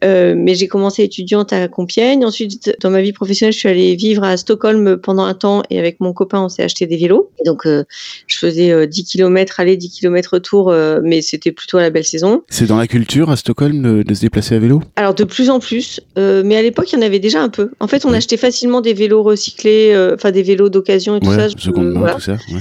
Euh, 0.04 0.36
mais 0.38 0.54
j'ai 0.54 0.68
commencé 0.68 1.04
étudiante 1.04 1.54
à 1.54 1.68
Compiègne. 1.68 2.26
Ensuite, 2.26 2.76
dans 2.82 2.90
ma 2.90 3.02
vie 3.02 3.14
professionnelle, 3.14 3.54
je 3.54 3.60
suis 3.60 3.70
allée 3.70 3.96
vivre 3.96 4.24
à 4.24 4.38
Stockholm 4.38 4.98
pendant 4.98 5.24
un 5.24 5.34
temps 5.34 5.64
et 5.70 5.80
avec 5.80 6.00
mon 6.02 6.14
copain, 6.14 6.42
on 6.42 6.50
s'est 6.50 6.64
acheté 6.64 6.86
des 6.86 6.98
vélos. 6.98 7.32
Et 7.40 7.46
donc, 7.46 7.66
euh, 7.66 7.84
je 8.28 8.38
faisais 8.38 8.72
euh, 8.72 8.86
10 8.86 9.06
km 9.06 9.60
aller, 9.60 9.78
10 9.78 9.90
km 9.90 10.34
retour, 10.34 10.74
mais 11.02 11.22
c'était 11.22 11.52
plutôt 11.52 11.78
à 11.78 11.82
la 11.82 11.90
belle 11.90 12.06
saison. 12.06 12.44
C'est 12.50 12.68
dans 12.68 12.78
la 12.78 12.88
culture 12.88 13.30
à 13.30 13.36
Stockholm 13.36 14.04
de 14.04 14.14
se 14.14 14.22
déplacer 14.22 14.56
à 14.56 14.60
vélo? 14.60 14.83
Alors 14.96 15.14
de 15.14 15.24
plus 15.24 15.50
en 15.50 15.60
plus, 15.60 16.00
euh, 16.18 16.44
mais 16.46 16.56
à 16.56 16.62
l'époque 16.62 16.92
il 16.92 16.96
y 16.96 17.00
en 17.00 17.02
avait 17.06 17.20
déjà 17.20 17.42
un 17.42 17.50
peu. 17.50 17.72
En 17.80 17.88
fait, 17.88 18.06
on 18.06 18.10
Oui. 18.12 18.18
achetait 18.18 18.38
facilement 18.38 18.82
des 18.82 18.94
vélos 18.94 19.24
recyclés, 19.24 19.92
euh, 19.94 20.16
enfin 20.16 20.32
des 20.32 20.44
vélos 20.44 20.70
d'occasion 20.70 21.16
et 21.16 21.20
tout 21.20 21.28
Ouais, 21.30 21.36
ça. 21.36 21.48
je- 21.50 21.70
voilà. 21.72 22.16
tout 22.16 22.22
ça. 22.22 22.34
ouais. 22.34 22.60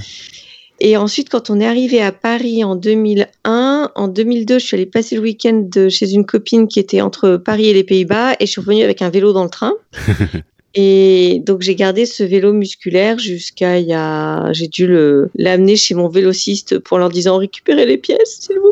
Et 0.81 0.97
ensuite, 0.97 1.29
quand 1.29 1.49
on 1.51 1.61
est 1.61 1.67
arrivé 1.67 2.03
à 2.03 2.11
Paris 2.11 2.65
en 2.65 2.75
2001, 2.75 3.91
en 3.95 4.09
2002, 4.09 4.59
je 4.59 4.65
suis 4.67 4.75
allée 4.77 4.87
passer 4.87 5.15
le 5.15 5.21
week-end 5.21 5.69
chez 5.89 6.11
une 6.13 6.27
copine 6.27 6.67
qui 6.67 6.81
était 6.81 7.01
entre 7.01 7.37
Paris 7.37 7.69
et 7.69 7.73
les 7.73 7.85
Pays-Bas, 7.85 8.33
et 8.41 8.47
je 8.47 8.51
suis 8.51 8.61
revenue 8.61 8.83
avec 8.83 9.01
un 9.01 9.09
vélo 9.11 9.33
dans 9.33 9.45
le 9.45 9.51
train. 9.51 9.75
Et 10.75 11.43
donc 11.45 11.61
j'ai 11.61 11.75
gardé 11.75 12.07
ce 12.07 12.23
vélo 12.25 12.55
musculaire 12.55 13.19
jusqu'à 13.19 13.79
il 13.79 13.87
y 13.87 13.93
a, 13.93 14.51
j'ai 14.55 14.69
dû 14.69 14.87
le 14.87 15.29
l'amener 15.35 15.77
chez 15.77 15.95
mon 15.95 16.09
vélociste 16.09 16.79
pour 16.79 16.97
leur 16.99 17.11
disant 17.11 17.37
récupérez 17.37 17.85
les 17.85 17.99
pièces, 17.99 18.39
s'il 18.41 18.57
vous 18.59 18.72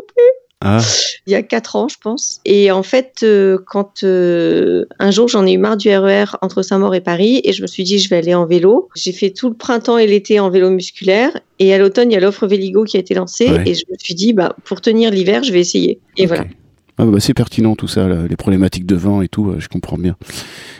Ah, 0.63 0.79
il 1.25 1.31
y 1.33 1.35
a 1.35 1.41
quatre 1.41 1.75
ans, 1.75 1.87
je 1.87 1.95
pense. 2.01 2.39
Et 2.45 2.71
en 2.71 2.83
fait, 2.83 3.21
euh, 3.23 3.57
quand 3.65 4.03
euh, 4.03 4.85
un 4.99 5.09
jour 5.09 5.27
j'en 5.27 5.45
ai 5.47 5.53
eu 5.53 5.57
marre 5.57 5.75
du 5.77 5.89
RER 5.89 6.25
entre 6.41 6.61
Saint-Maur 6.61 6.93
et 6.93 7.01
Paris, 7.01 7.41
et 7.43 7.51
je 7.51 7.63
me 7.63 7.67
suis 7.67 7.83
dit 7.83 7.97
je 7.97 8.07
vais 8.09 8.17
aller 8.17 8.35
en 8.35 8.45
vélo. 8.45 8.89
J'ai 8.95 9.11
fait 9.11 9.31
tout 9.31 9.49
le 9.49 9.55
printemps 9.55 9.97
et 9.97 10.05
l'été 10.05 10.39
en 10.39 10.49
vélo 10.51 10.69
musculaire, 10.69 11.31
et 11.59 11.73
à 11.73 11.77
l'automne 11.79 12.11
il 12.11 12.13
y 12.13 12.17
a 12.17 12.19
l'offre 12.19 12.45
Véligo 12.45 12.83
qui 12.83 12.97
a 12.97 12.99
été 12.99 13.15
lancée, 13.15 13.49
Ouais. 13.49 13.63
et 13.65 13.73
je 13.73 13.85
me 13.91 13.97
suis 13.97 14.13
dit 14.13 14.33
bah 14.33 14.55
pour 14.63 14.81
tenir 14.81 15.09
l'hiver 15.09 15.43
je 15.43 15.51
vais 15.51 15.59
essayer. 15.59 15.99
Et 16.17 16.27
voilà. 16.27 16.45
Ah 16.97 17.05
bah, 17.05 17.19
c'est 17.19 17.33
pertinent 17.33 17.75
tout 17.75 17.87
ça, 17.87 18.07
là, 18.07 18.27
les 18.29 18.35
problématiques 18.35 18.85
de 18.85 18.95
vent 18.95 19.23
et 19.23 19.27
tout, 19.27 19.55
je 19.57 19.67
comprends 19.67 19.97
bien. 19.97 20.15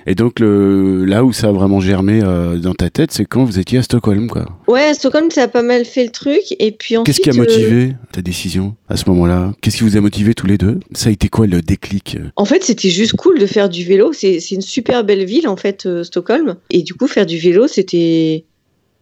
Et 0.08 0.16
donc 0.16 0.40
le, 0.40 1.06
là 1.06 1.24
où 1.24 1.34
ça 1.34 1.50
a 1.50 1.52
vraiment 1.52 1.80
germé 1.80 2.22
euh, 2.24 2.58
dans 2.58 2.74
ta 2.74 2.90
tête, 2.90 3.12
c'est 3.12 3.26
quand 3.26 3.44
vous 3.44 3.60
étiez 3.60 3.80
à 3.80 3.84
Stockholm, 3.84 4.28
quoi. 4.28 4.48
Ouais, 4.68 4.84
à 4.84 4.94
Stockholm 4.94 5.30
ça 5.32 5.44
a 5.44 5.48
pas 5.48 5.62
mal 5.62 5.86
fait 5.86 6.04
le 6.04 6.12
truc, 6.12 6.42
et 6.60 6.72
puis 6.72 6.98
ensuite. 6.98 7.06
Qu'est-ce 7.06 7.22
qui 7.22 7.30
a 7.30 7.34
euh, 7.34 7.46
motivé 7.46 7.94
ta 8.12 8.22
décision 8.22 8.76
à 8.90 8.98
ce 8.98 9.10
moment-là? 9.10 9.54
Qu'est-ce 9.62 9.78
qui 9.78 9.84
vous 9.84 9.98
a 9.98 10.02
motivé 10.02 10.34
tous 10.34 10.48
les 10.48 10.58
deux? 10.58 10.80
Ça 10.94 11.10
a 11.10 11.12
été 11.12 11.30
quoi 11.30 11.48
le 11.48 11.62
déclic? 11.62 12.18
En 12.36 12.46
fait, 12.46 12.64
c'était 12.64 12.90
juste 12.90 13.14
cool 13.16 13.40
de 13.40 13.46
faire 13.46 13.70
du 13.70 13.84
vélo. 13.84 14.12
C'est 14.14 14.40
c'est 14.40 14.56
une 14.56 14.62
super 14.62 15.04
belle 15.04 15.26
ville, 15.26 15.48
en 15.48 15.58
fait, 15.58 15.86
euh, 15.86 16.04
Stockholm. 16.04 16.56
Et 16.70 16.82
du 16.82 16.94
coup, 16.94 17.08
faire 17.08 17.26
du 17.26 17.38
vélo, 17.38 17.68
c'était 17.68 18.46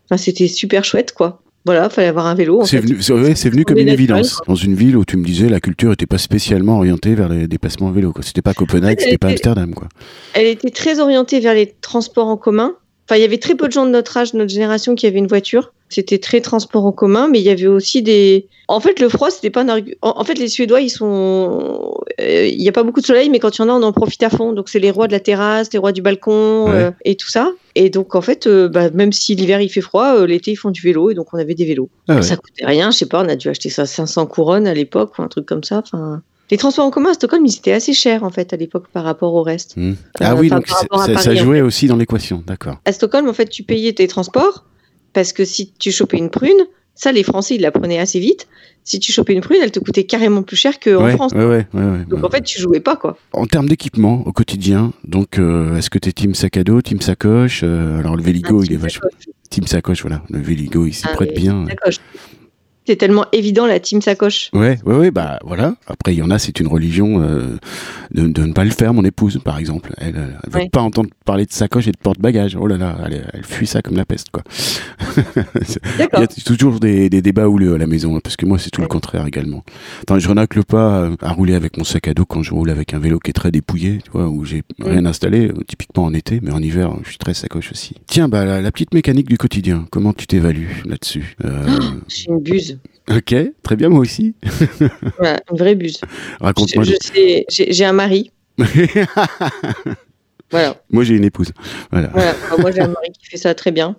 enfin, 0.06 0.18
c'était 0.18 0.48
super 0.48 0.84
chouette, 0.84 1.13
quoi. 1.13 1.41
Voilà, 1.69 1.88
fallait 1.88 2.07
avoir 2.07 2.25
un 2.25 2.33
vélo. 2.33 2.65
C'est 2.65 2.79
venu, 2.79 2.99
c'est 2.99 3.13
ouais, 3.13 3.31
venu 3.31 3.63
comme 3.63 3.77
une 3.77 3.89
évidence. 3.89 4.39
Dans 4.47 4.55
une 4.55 4.73
ville 4.73 4.97
où 4.97 5.05
tu 5.05 5.17
me 5.17 5.23
disais 5.23 5.49
la 5.49 5.59
culture 5.59 5.91
était 5.93 6.07
pas 6.07 6.17
spécialement 6.17 6.77
orientée 6.77 7.13
vers 7.13 7.29
les 7.29 7.47
déplacements 7.47 7.89
en 7.89 7.91
vélo. 7.91 8.11
C'était 8.21 8.41
pas 8.41 8.55
Copenhague, 8.55 8.99
c'était 8.99 9.19
pas 9.19 9.27
Amsterdam, 9.27 9.75
quoi. 9.75 9.88
Elle 10.33 10.47
était 10.47 10.71
très 10.71 10.99
orientée 10.99 11.39
vers 11.39 11.53
les 11.53 11.75
transports 11.79 12.25
en 12.25 12.38
commun. 12.38 12.73
Enfin, 13.05 13.17
il 13.17 13.21
y 13.21 13.23
avait 13.23 13.38
très 13.38 13.53
peu 13.53 13.67
de 13.67 13.71
gens 13.71 13.85
de 13.85 13.91
notre 13.91 14.17
âge, 14.17 14.31
de 14.31 14.39
notre 14.39 14.51
génération, 14.51 14.95
qui 14.95 15.05
avaient 15.05 15.19
une 15.19 15.27
voiture. 15.27 15.71
C'était 15.89 16.19
très 16.19 16.39
transport 16.39 16.86
en 16.86 16.91
commun, 16.91 17.27
mais 17.27 17.39
il 17.39 17.46
y 17.46 17.50
avait 17.50 17.67
aussi 17.67 18.01
des. 18.01 18.48
En 18.67 18.79
fait, 18.79 19.00
le 19.00 19.10
froid, 19.10 19.31
c'était 19.31 19.50
pas 19.50 19.63
un 19.63 19.69
argument. 19.69 19.98
En 20.01 20.24
fait, 20.24 20.36
les 20.36 20.48
Suédois, 20.48 20.81
ils 20.81 20.89
sont. 20.89 21.96
Euh, 22.22 22.46
il 22.46 22.60
n'y 22.60 22.69
a 22.69 22.72
pas 22.72 22.84
beaucoup 22.84 23.01
de 23.01 23.05
soleil, 23.05 23.29
mais 23.29 23.39
quand 23.39 23.58
il 23.58 23.62
y 23.62 23.65
en 23.65 23.69
a, 23.69 23.74
on 23.74 23.81
en 23.81 23.91
profite 23.91 24.22
à 24.22 24.29
fond. 24.29 24.53
Donc, 24.53 24.69
c'est 24.69 24.79
les 24.79 24.91
rois 24.91 25.08
de 25.08 25.13
la 25.13 25.19
terrasse, 25.19 25.74
les 25.74 25.79
rois 25.79 25.91
du 25.91 26.01
balcon 26.01 26.65
Ouais. 26.65 26.74
euh, 26.74 26.91
et 27.05 27.15
tout 27.15 27.29
ça. 27.29 27.51
Et 27.75 27.89
donc, 27.89 28.15
en 28.15 28.22
fait, 28.22 28.46
euh, 28.46 28.67
bah, 28.67 28.89
même 28.91 29.12
si 29.12 29.36
l'hiver 29.36 29.62
il 29.62 29.69
fait 29.69 29.81
froid, 29.81 30.15
euh, 30.15 30.27
l'été 30.27 30.51
ils 30.51 30.55
font 30.55 30.72
du 30.72 30.81
vélo, 30.81 31.12
et 31.12 31.13
donc 31.13 31.34
on 31.34 31.38
avait 31.38 31.55
des 31.55 31.65
vélos. 31.65 31.89
Ah 32.08 32.15
ouais. 32.15 32.22
Ça 32.22 32.36
coûtait 32.36 32.65
rien, 32.65 32.91
je 32.91 32.98
sais 32.98 33.05
pas, 33.05 33.24
on 33.24 33.29
a 33.29 33.36
dû 33.36 33.50
acheter 33.50 33.69
ça 33.69 33.86
500 33.86 34.25
couronnes 34.27 34.67
à 34.67 34.74
l'époque 34.74 35.17
ou 35.17 35.22
un 35.22 35.27
truc 35.27 35.46
comme 35.46 35.63
ça. 35.63 35.81
Enfin, 35.86 36.22
les 36.51 36.58
transports 36.58 36.86
en 36.86 36.91
commun 36.91 37.12
à 37.12 37.13
Stockholm, 37.13 37.46
ils 37.46 37.55
étaient 37.55 37.72
assez 37.72 37.93
chers 37.93 38.24
en 38.24 38.31
fait 38.31 38.53
à 38.53 38.58
l'époque 38.58 38.86
par 38.91 39.03
rapport 39.03 39.34
au 39.34 39.43
reste. 39.43 39.77
Hmm. 39.77 39.93
Ah 40.19 40.36
oui, 40.36 40.50
donc 40.50 40.67
ça, 40.67 41.36
jouait 41.36 41.62
aussi 41.62 41.88
dans 41.88 41.96
l'équation, 41.96 42.43
d'accord. 42.46 42.77
À 42.86 42.91
Stockholm, 42.91 43.29
en 43.29 43.34
fait, 43.34 43.48
tu 43.48 43.63
payais 43.63 43.93
tes 43.93 44.08
transports 44.08 44.65
parce 45.13 45.33
que 45.33 45.45
si 45.45 45.71
tu 45.79 45.91
chopais 45.91 46.17
une 46.17 46.29
prune, 46.29 46.57
ça, 46.95 47.11
les 47.11 47.23
Français, 47.23 47.55
ils 47.55 47.61
la 47.61 47.71
prenaient 47.71 47.99
assez 47.99 48.19
vite. 48.19 48.47
Si 48.83 48.99
tu 48.99 49.11
chopais 49.11 49.33
une 49.33 49.41
prune, 49.41 49.59
elle 49.61 49.71
te 49.71 49.79
coûtait 49.79 50.03
carrément 50.03 50.41
plus 50.41 50.55
cher 50.57 50.79
qu'en 50.79 51.03
Ouais, 51.03 51.11
France. 51.15 51.31
ouais, 51.33 51.45
ouais, 51.45 51.65
Donc 52.07 52.23
en 52.25 52.29
fait, 52.29 52.41
tu 52.41 52.59
jouais 52.59 52.79
pas 52.79 52.95
quoi. 52.95 53.17
En 53.33 53.45
termes 53.45 53.67
d'équipement 53.69 54.23
au 54.25 54.31
quotidien, 54.33 54.93
donc 55.05 55.37
euh, 55.39 55.77
est-ce 55.77 55.89
que 55.89 55.99
tu 55.99 56.09
es 56.09 56.11
team 56.11 56.33
sac 56.33 56.57
à 56.57 56.63
dos, 56.63 56.81
team 56.81 56.99
sacoche 56.99 57.61
euh, 57.63 57.99
Alors 57.99 58.15
le 58.15 58.23
Véligo, 58.23 58.61
Ah, 58.61 58.65
il 58.65 58.73
est 58.73 58.77
vachement. 58.77 59.07
Team 59.49 59.65
sacoche, 59.67 60.01
voilà. 60.01 60.23
Le 60.29 60.39
Véligo, 60.39 60.85
il 60.87 60.93
s'y 60.93 61.05
Ah, 61.07 61.13
prête 61.13 61.33
bien. 61.35 61.65
sacoche. 61.67 61.97
C'est 62.89 62.96
tellement 62.96 63.25
évident 63.34 63.67
la 63.67 63.79
team 63.79 64.01
sacoche. 64.01 64.50
Ouais, 64.51 64.79
ouais, 64.84 64.96
ouais, 64.96 65.12
bah 65.12 65.38
voilà. 65.46 65.75
Après, 65.86 66.15
il 66.15 66.17
y 66.17 66.24
en 66.24 66.31
a, 66.31 66.39
c'est 66.39 66.60
une 66.60 66.65
religion 66.65 67.22
euh, 67.22 67.60
de, 68.10 68.25
de 68.25 68.43
ne 68.46 68.51
pas 68.51 68.63
le 68.65 68.72
faire. 68.72 68.96
Mon 68.96 69.05
épouse, 69.05 69.39
par 69.46 69.60
exemple, 69.60 69.93
elle, 70.00 70.15
elle 70.15 70.50
veut 70.51 70.60
Ouais. 70.62 70.69
pas 70.69 70.81
entendre 70.81 71.12
parler 71.24 71.46
de 71.46 71.51
sacoche 71.53 71.88
et 71.88 71.91
de 71.91 71.98
porte-bagages. 72.01 72.58
Oh 72.60 72.65
là 72.65 72.77
là, 72.77 72.98
elle, 73.05 73.29
elle 73.31 73.43
fuit 73.43 73.67
ça 73.67 73.84
comme 73.84 73.96
la 73.96 74.05
peste, 74.05 74.31
quoi. 74.31 74.41
Il 76.15 76.19
y 76.19 76.24
a 76.24 76.27
toujours 76.27 76.79
des, 76.79 77.12
des 77.12 77.22
débats 77.22 77.48
houleux 77.48 77.75
à 77.75 77.77
la 77.77 77.86
maison, 77.86 78.15
hein, 78.15 78.22
parce 78.24 78.36
que 78.38 78.48
moi, 78.48 78.58
c'est 78.58 78.72
tout 78.72 78.81
le 78.81 78.88
contraire 78.88 79.27
également. 79.27 79.63
Attends, 80.01 80.17
je 80.17 80.27
renacle 80.27 80.63
pas 80.63 81.01
euh, 81.01 81.15
à 81.22 81.31
rouler 81.31 81.53
avec 81.53 81.77
mon 81.77 81.84
sac 81.84 82.08
à 82.08 82.15
dos 82.15 82.25
quand 82.25 82.41
je 82.41 82.55
roule 82.55 82.72
avec 82.72 82.96
un 82.96 83.00
vélo 83.00 83.19
qui 83.19 83.29
est 83.29 83.34
très 83.34 83.51
dépouillé, 83.51 84.00
tu 84.03 84.10
vois, 84.12 84.27
où 84.29 84.46
j'ai 84.46 84.63
rien 84.79 85.05
installé, 85.05 85.50
euh, 85.50 85.53
typiquement 85.67 86.05
en 86.05 86.13
été, 86.15 86.39
mais 86.41 86.50
en 86.51 86.62
hiver, 86.63 86.91
je 87.03 87.10
suis 87.10 87.17
très 87.19 87.36
sacoche 87.36 87.72
aussi. 87.72 87.93
Tiens, 88.08 88.27
bah 88.29 88.46
la, 88.46 88.62
la 88.62 88.72
petite 88.72 88.96
mécanique 88.96 89.29
du 89.29 89.38
quotidien, 89.38 89.86
comment 89.91 90.13
tu 90.13 90.25
t'évalues 90.25 90.81
là-dessus 90.86 91.36
Euh, 91.46 91.67
Je 92.08 92.15
suis 92.15 92.27
une 92.29 92.39
buse. 92.41 92.78
Ok, 93.09 93.35
très 93.63 93.75
bien, 93.75 93.89
moi 93.89 93.99
aussi. 93.99 94.35
Voilà, 95.17 95.39
une 95.51 95.57
vraie 95.57 95.75
buse. 95.75 95.99
Raconte-moi. 96.39 96.83
J'ai 97.49 97.85
un 97.85 97.93
mari. 97.93 98.31
Voilà. 100.51 100.81
moi, 100.89 101.03
j'ai 101.03 101.15
une 101.15 101.25
épouse. 101.25 101.51
Voilà. 101.91 102.09
moi, 102.57 102.71
j'ai 102.71 102.81
un 102.81 102.87
mari 102.87 103.09
qui 103.19 103.25
fait 103.29 103.37
ça 103.37 103.53
très 103.53 103.71
bien. 103.71 103.95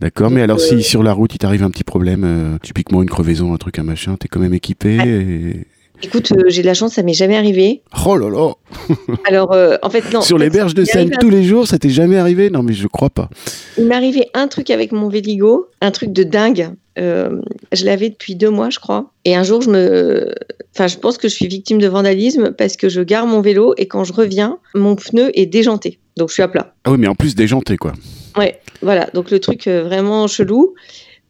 D'accord, 0.00 0.30
mais 0.30 0.42
alors 0.42 0.58
euh, 0.58 0.60
si 0.60 0.82
sur 0.82 1.02
la 1.02 1.14
route 1.14 1.34
il 1.34 1.38
t'arrive 1.38 1.62
un 1.62 1.70
petit 1.70 1.82
problème, 1.84 2.24
euh, 2.24 2.58
typiquement 2.62 3.02
une 3.02 3.08
crevaison, 3.08 3.54
un 3.54 3.56
truc, 3.56 3.78
un 3.78 3.84
machin, 3.84 4.16
t'es 4.16 4.28
quand 4.28 4.40
même 4.40 4.52
équipé. 4.52 4.96
et- 4.96 5.66
Écoute, 6.02 6.32
euh, 6.32 6.44
j'ai 6.48 6.62
de 6.62 6.66
la 6.66 6.74
chance, 6.74 6.94
ça 6.94 7.02
m'est 7.02 7.14
jamais 7.14 7.36
arrivé. 7.36 7.82
Oh 8.06 8.16
là 8.16 8.28
là 8.28 8.52
Alors, 9.28 9.52
euh, 9.52 9.76
en 9.82 9.90
fait, 9.90 10.12
non. 10.12 10.20
Sur 10.20 10.36
en 10.36 10.40
les 10.40 10.50
berges 10.50 10.74
de 10.74 10.84
Seine 10.84 11.10
tous 11.20 11.30
les 11.30 11.44
jours, 11.44 11.66
ça 11.66 11.78
t'est 11.78 11.90
jamais 11.90 12.16
arrivé? 12.16 12.50
Non 12.50 12.62
mais 12.62 12.72
je 12.72 12.86
crois 12.88 13.10
pas. 13.10 13.30
Il 13.78 13.86
m'est 13.86 13.94
arrivé 13.94 14.26
un 14.34 14.48
truc 14.48 14.70
avec 14.70 14.92
mon 14.92 15.08
Véligo, 15.08 15.68
un 15.80 15.90
truc 15.90 16.12
de 16.12 16.24
dingue. 16.24 16.70
Euh, 16.98 17.40
je 17.72 17.84
l'avais 17.84 18.10
depuis 18.10 18.34
deux 18.34 18.50
mois, 18.50 18.70
je 18.70 18.78
crois. 18.78 19.12
Et 19.24 19.34
un 19.34 19.44
jour, 19.44 19.62
je 19.62 19.70
me, 19.70 20.32
enfin, 20.74 20.86
je 20.86 20.96
pense 20.96 21.16
que 21.16 21.28
je 21.28 21.34
suis 21.34 21.48
victime 21.48 21.78
de 21.78 21.88
vandalisme 21.88 22.52
parce 22.52 22.76
que 22.76 22.88
je 22.88 23.00
gare 23.00 23.26
mon 23.26 23.40
vélo 23.40 23.74
et 23.76 23.86
quand 23.86 24.04
je 24.04 24.12
reviens, 24.12 24.58
mon 24.74 24.96
pneu 24.96 25.30
est 25.34 25.46
déjanté. 25.46 25.98
Donc, 26.16 26.28
je 26.28 26.34
suis 26.34 26.42
à 26.42 26.48
plat. 26.48 26.74
Ah 26.84 26.92
oui, 26.92 26.98
mais 26.98 27.08
en 27.08 27.14
plus 27.14 27.34
déjanté 27.34 27.76
quoi. 27.76 27.92
Ouais, 28.36 28.60
voilà. 28.82 29.08
Donc, 29.14 29.30
le 29.30 29.40
truc 29.40 29.66
vraiment 29.66 30.26
chelou. 30.26 30.74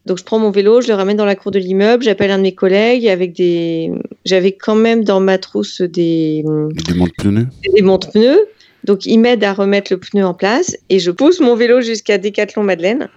Donc, 0.07 0.19
je 0.19 0.25
prends 0.25 0.39
mon 0.39 0.51
vélo, 0.51 0.81
je 0.83 0.89
le 0.89 0.95
ramène 0.95 1.17
dans 1.17 1.25
la 1.25 1.35
cour 1.35 1.51
de 1.51 1.59
l'immeuble, 1.59 2.05
j'appelle 2.05 2.31
un 2.31 2.37
de 2.39 2.43
mes 2.43 2.55
collègues 2.55 3.09
avec 3.09 3.33
des. 3.35 3.91
J'avais 4.27 4.53
quand 4.53 4.75
même 4.75 5.03
dans 5.05 5.21
ma 5.21 5.39
trousse 5.39 5.81
des, 5.81 6.45
Des 6.87 6.95
montes 6.95 7.15
pneus. 7.19 7.47
des 7.75 7.83
monte-pneus. 7.83 8.41
Donc, 8.85 9.07
il 9.07 9.19
m'aide 9.19 9.43
à 9.45 9.55
remettre 9.55 9.93
le 9.93 9.99
pneu 9.99 10.25
en 10.25 10.35
place 10.35 10.77
et 10.91 10.99
je 10.99 11.11
pousse 11.11 11.41
mon 11.41 11.55
vélo 11.57 11.81
jusqu'à 11.81 12.19
Décathlon 12.19 12.63
Madeleine. 12.63 13.09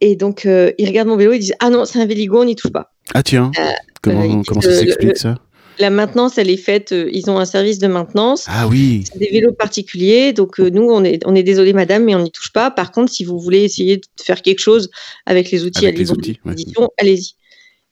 Et 0.00 0.16
donc, 0.16 0.46
euh, 0.46 0.72
ils 0.78 0.88
regardent 0.88 1.08
mon 1.08 1.16
vélo, 1.16 1.32
ils 1.32 1.38
disent 1.38 1.54
Ah 1.60 1.70
non, 1.70 1.84
c'est 1.84 2.00
un 2.00 2.06
Véligo, 2.06 2.40
on 2.40 2.44
n'y 2.44 2.56
touche 2.56 2.72
pas. 2.72 2.92
Ah 3.14 3.22
tiens, 3.22 3.52
Euh, 3.58 3.62
comment, 4.02 4.26
disent 4.26 4.46
comment 4.48 4.60
ça 4.60 4.72
s'explique 4.72 5.16
ça? 5.16 5.36
La 5.78 5.90
maintenance, 5.90 6.38
elle 6.38 6.50
est 6.50 6.56
faite, 6.56 6.92
euh, 6.92 7.10
ils 7.12 7.30
ont 7.30 7.38
un 7.38 7.44
service 7.44 7.78
de 7.78 7.86
maintenance. 7.86 8.46
Ah 8.48 8.66
oui, 8.66 9.04
C'est 9.10 9.18
des 9.18 9.30
vélos 9.30 9.52
particuliers, 9.52 10.32
donc 10.32 10.58
euh, 10.58 10.70
nous, 10.70 10.84
on 10.84 11.04
est, 11.04 11.20
on 11.26 11.34
est 11.34 11.42
désolé, 11.42 11.72
madame, 11.72 12.04
mais 12.04 12.14
on 12.14 12.22
n'y 12.22 12.30
touche 12.30 12.52
pas. 12.52 12.70
Par 12.70 12.92
contre, 12.92 13.12
si 13.12 13.24
vous 13.24 13.38
voulez 13.38 13.62
essayer 13.62 13.98
de 13.98 14.02
faire 14.22 14.42
quelque 14.42 14.60
chose 14.60 14.90
avec 15.26 15.50
les 15.50 15.64
outils 15.64 15.86
Avec 15.86 15.98
les 15.98 16.10
outils, 16.10 16.38
ouais. 16.44 16.54
allez-y. 16.98 17.34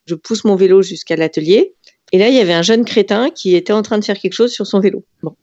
Je 0.07 0.15
pousse 0.15 0.45
mon 0.45 0.57
vélo 0.57 0.83
jusqu'à 0.83 1.17
l'atelier, 1.17 1.75
et 2.13 2.19
là, 2.19 2.29
il 2.29 2.35
y 2.35 2.41
avait 2.41 2.53
un 2.53 2.63
jeune 2.63 2.85
crétin 2.85 3.31
qui 3.31 3.55
était 3.55 3.73
en 3.73 3.83
train 3.83 3.99
de 3.99 4.05
faire 4.05 4.19
quelque 4.19 4.35
chose 4.35 4.53
sur 4.53 4.67
son 4.67 4.81
vélo. 4.81 5.05
Bon. 5.23 5.35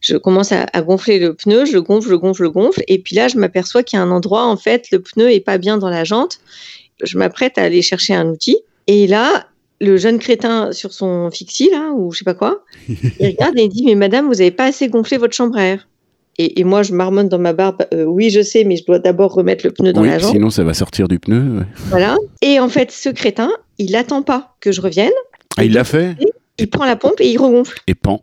Je 0.00 0.16
commence 0.16 0.52
à, 0.52 0.66
à 0.72 0.82
gonfler 0.82 1.18
le 1.18 1.34
pneu, 1.34 1.64
je 1.64 1.72
le 1.72 1.82
gonfle, 1.82 2.06
je 2.06 2.10
le 2.10 2.18
gonfle, 2.18 2.38
je 2.38 2.42
le 2.44 2.50
gonfle, 2.50 2.82
et 2.86 2.98
puis 2.98 3.16
là, 3.16 3.28
je 3.28 3.38
m'aperçois 3.38 3.82
qu'il 3.82 3.98
y 3.98 4.00
a 4.00 4.02
un 4.02 4.10
endroit, 4.10 4.44
en 4.44 4.56
fait, 4.56 4.90
le 4.92 5.00
pneu 5.00 5.30
est 5.30 5.40
pas 5.40 5.58
bien 5.58 5.78
dans 5.78 5.88
la 5.88 6.04
jante. 6.04 6.38
Je 7.02 7.18
m'apprête 7.18 7.58
à 7.58 7.62
aller 7.62 7.82
chercher 7.82 8.14
un 8.14 8.28
outil, 8.28 8.58
et 8.86 9.06
là, 9.06 9.48
le 9.80 9.96
jeune 9.96 10.18
crétin 10.18 10.72
sur 10.72 10.92
son 10.92 11.30
fixie, 11.30 11.68
là, 11.70 11.92
ou 11.94 12.12
je 12.12 12.18
sais 12.18 12.24
pas 12.24 12.34
quoi, 12.34 12.64
il 12.88 13.26
regarde 13.26 13.58
et 13.58 13.64
il 13.64 13.68
dit 13.68 13.84
Mais 13.84 13.94
madame, 13.94 14.26
vous 14.28 14.40
avez 14.40 14.50
pas 14.50 14.64
assez 14.66 14.88
gonflé 14.88 15.16
votre 15.18 15.34
chambre 15.34 15.56
à 15.56 15.62
air. 15.64 15.88
Et, 16.38 16.60
et 16.60 16.64
moi, 16.64 16.82
je 16.82 16.92
marmonne 16.92 17.28
dans 17.30 17.38
ma 17.38 17.52
barbe 17.54 17.86
Euh, 17.94 18.04
Oui, 18.04 18.28
je 18.30 18.42
sais, 18.42 18.64
mais 18.64 18.76
je 18.76 18.84
dois 18.84 18.98
d'abord 18.98 19.32
remettre 19.32 19.64
le 19.66 19.72
pneu 19.72 19.92
dans 19.94 20.02
oui, 20.02 20.08
la 20.08 20.18
jante. 20.18 20.32
sinon 20.32 20.50
ça 20.50 20.64
va 20.64 20.74
sortir 20.74 21.08
du 21.08 21.18
pneu. 21.18 21.58
ouais. 21.60 21.64
Voilà. 21.88 22.16
Et 22.42 22.60
en 22.60 22.68
fait, 22.68 22.90
ce 22.90 23.08
crétin, 23.08 23.50
il 23.78 23.96
attend 23.96 24.22
pas 24.22 24.54
que 24.60 24.70
je 24.72 24.80
revienne. 24.82 25.12
Ah 25.56 25.64
il 25.64 25.72
l'a 25.72 25.84
fait? 25.84 26.14
Il 26.58 26.68
prend 26.68 26.84
la 26.84 26.96
pompe 26.96 27.20
et 27.20 27.30
il 27.30 27.38
regonfle. 27.38 27.78
Et 27.86 27.94
pan. 27.94 28.22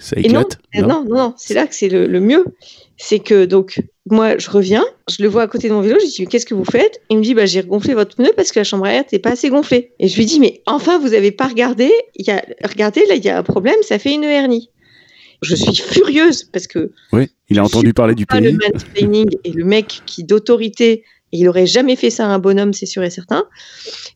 Ça 0.00 0.16
Et 0.18 0.28
non, 0.28 0.40
éclate 0.40 0.58
Non, 0.74 1.04
non, 1.04 1.04
non, 1.04 1.34
c'est 1.36 1.54
là 1.54 1.66
que 1.66 1.74
c'est 1.74 1.88
le, 1.88 2.06
le 2.06 2.20
mieux. 2.20 2.44
C'est 2.96 3.20
que 3.20 3.44
donc, 3.44 3.80
moi, 4.10 4.36
je 4.38 4.50
reviens, 4.50 4.84
je 5.08 5.22
le 5.22 5.28
vois 5.28 5.42
à 5.42 5.46
côté 5.46 5.68
de 5.68 5.74
mon 5.74 5.82
vélo, 5.82 5.96
je 6.00 6.04
lui 6.04 6.10
dis, 6.10 6.26
qu'est-ce 6.26 6.46
que 6.46 6.54
vous 6.54 6.64
faites? 6.64 7.00
Il 7.10 7.18
me 7.18 7.22
dit, 7.22 7.34
bah, 7.34 7.46
j'ai 7.46 7.60
regonflé 7.60 7.94
votre 7.94 8.16
pneu 8.16 8.30
parce 8.34 8.50
que 8.50 8.58
la 8.58 8.64
chambre 8.64 8.86
à 8.86 8.92
air 8.92 9.02
n'était 9.02 9.18
pas 9.18 9.30
assez 9.30 9.50
gonflée. 9.50 9.92
Et 10.00 10.08
je 10.08 10.16
lui 10.16 10.26
dis, 10.26 10.40
mais 10.40 10.62
enfin, 10.66 10.98
vous 10.98 11.10
n'avez 11.10 11.30
pas 11.30 11.46
regardé 11.46 11.90
y 12.16 12.30
a, 12.30 12.42
Regardez, 12.64 13.04
là, 13.08 13.14
il 13.14 13.24
y 13.24 13.28
a 13.28 13.38
un 13.38 13.42
problème, 13.42 13.76
ça 13.82 13.98
fait 13.98 14.12
une 14.12 14.24
hernie. 14.24 14.70
Je 15.42 15.54
suis 15.54 15.74
furieuse 15.74 16.44
parce 16.44 16.66
que 16.66 16.92
Oui, 17.12 17.28
il 17.48 17.58
a 17.58 17.64
entendu 17.64 17.94
parler 17.94 18.14
du 18.14 18.26
pas 18.26 18.40
le 18.40 18.52
mansplaining 18.52 19.30
et 19.44 19.52
le 19.52 19.64
mec 19.64 20.02
qui 20.04 20.24
d'autorité, 20.24 21.04
il 21.32 21.48
aurait 21.48 21.66
jamais 21.66 21.96
fait 21.96 22.10
ça 22.10 22.26
à 22.26 22.28
un 22.28 22.38
bonhomme, 22.38 22.72
c'est 22.72 22.86
sûr 22.86 23.02
et 23.02 23.10
certain. 23.10 23.44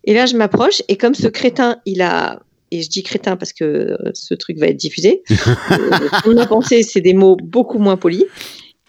Et 0.04 0.12
là, 0.12 0.26
je 0.26 0.36
m'approche 0.36 0.82
et 0.88 0.96
comme 0.96 1.14
ce 1.14 1.28
crétin, 1.28 1.78
il 1.86 2.02
a 2.02 2.42
et 2.74 2.82
je 2.82 2.88
dis 2.88 3.02
crétin 3.02 3.36
parce 3.36 3.52
que 3.52 3.64
euh, 3.64 3.96
ce 4.14 4.34
truc 4.34 4.58
va 4.58 4.66
être 4.66 4.76
diffusé. 4.76 5.22
on 6.26 6.36
a 6.36 6.46
pensé, 6.46 6.82
c'est 6.82 7.00
des 7.00 7.14
mots 7.14 7.36
beaucoup 7.42 7.78
moins 7.78 7.96
polis. 7.96 8.24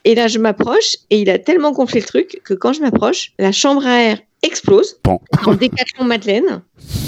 Et 0.04 0.16
là, 0.16 0.28
je 0.28 0.40
m'approche 0.40 0.98
et 1.10 1.20
il 1.20 1.30
a 1.30 1.40
tellement 1.40 1.72
gonflé 1.72 2.00
le 2.00 2.06
truc 2.06 2.42
que 2.44 2.54
quand 2.54 2.74
je 2.74 2.82
m'approche, 2.82 3.34
la 3.40 3.52
chambre 3.52 3.86
à 3.86 4.02
air 4.02 4.20
explose 4.44 5.00
Pan. 5.04 5.22
en 5.46 5.54
décathlon 5.56 6.06
Madeleine. 6.06 6.62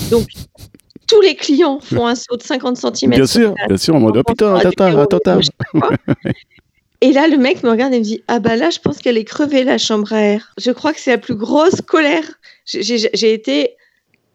Donc, 0.10 0.28
tous 1.08 1.22
les 1.22 1.36
clients 1.36 1.80
font 1.80 2.08
un 2.08 2.16
saut 2.16 2.38
de 2.38 2.44
50 2.44 2.78
cm. 2.78 3.12
Bien 3.12 3.28
sûr, 3.28 3.54
bien 3.68 3.78
sûr, 3.78 3.96
en 3.96 4.00
mode 4.00 4.18
oh, 4.18 4.24
putain, 4.24 4.56
attends, 4.56 4.98
attends, 4.98 5.18
attends. 5.18 5.40
Et 7.02 7.12
là, 7.12 7.28
le 7.28 7.38
mec 7.38 7.62
me 7.62 7.70
regarde 7.70 7.94
et 7.94 8.00
me 8.00 8.04
dit 8.04 8.24
Ah 8.28 8.40
bah 8.40 8.56
là, 8.56 8.72
je 8.72 8.80
pense 8.80 8.98
qu'elle 8.98 9.20
est 9.20 9.24
crevée, 9.24 9.64
la 9.64 9.78
chambre 9.78 10.12
à 10.14 10.20
air. 10.20 10.54
Je 10.58 10.72
crois 10.72 10.94
que 10.94 11.00
c'est 11.00 11.12
la 11.12 11.20
plus 11.20 11.36
grosse 11.36 11.82
colère. 11.82 12.24
J'ai 12.66 13.34
été 13.34 13.76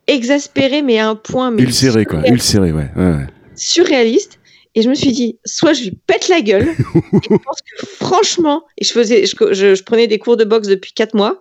exaspérée, 0.07 0.83
mais 0.83 0.99
à 0.99 1.09
un 1.09 1.15
point. 1.17 1.51
Mais 1.51 1.63
Ulcéré 1.63 2.05
quoi, 2.05 2.21
surréaliste- 2.21 2.33
ulcéré, 2.33 2.73
ouais. 2.73 2.89
ouais, 2.97 3.03
ouais. 3.17 3.27
Surréaliste. 3.57 4.39
Et 4.75 4.81
je 4.83 4.89
me 4.89 4.95
suis 4.95 5.13
dit 5.13 5.39
Soit 5.45 5.75
je 5.75 5.83
lui 5.85 5.91
pète 6.07 6.29
la 6.29 6.41
gueule. 6.41 6.69
et 7.13 7.19
je 7.23 7.29
pense 7.29 7.61
que 7.61 7.87
franchement, 7.87 8.65
et 8.79 8.85
je, 8.85 8.93
faisais, 8.93 9.27
je, 9.27 9.35
je- 9.53 9.75
je 9.75 9.83
prenais 9.83 10.07
des 10.07 10.19
cours 10.19 10.37
de 10.37 10.45
boxe 10.45 10.69
depuis 10.69 10.93
4 10.93 11.15
mois. 11.15 11.39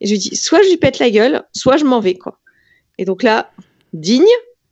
Et 0.00 0.06
je 0.06 0.12
lui 0.12 0.18
dis 0.18 0.36
Soit 0.36 0.62
je 0.62 0.68
lui 0.68 0.76
pète 0.76 0.98
la 1.00 1.10
gueule, 1.10 1.42
soit 1.52 1.76
je 1.76 1.84
m'en 1.84 2.00
vais. 2.00 2.14
quoi. 2.14 2.38
Et 2.98 3.04
donc 3.04 3.22
là, 3.22 3.50
digne. 3.92 4.24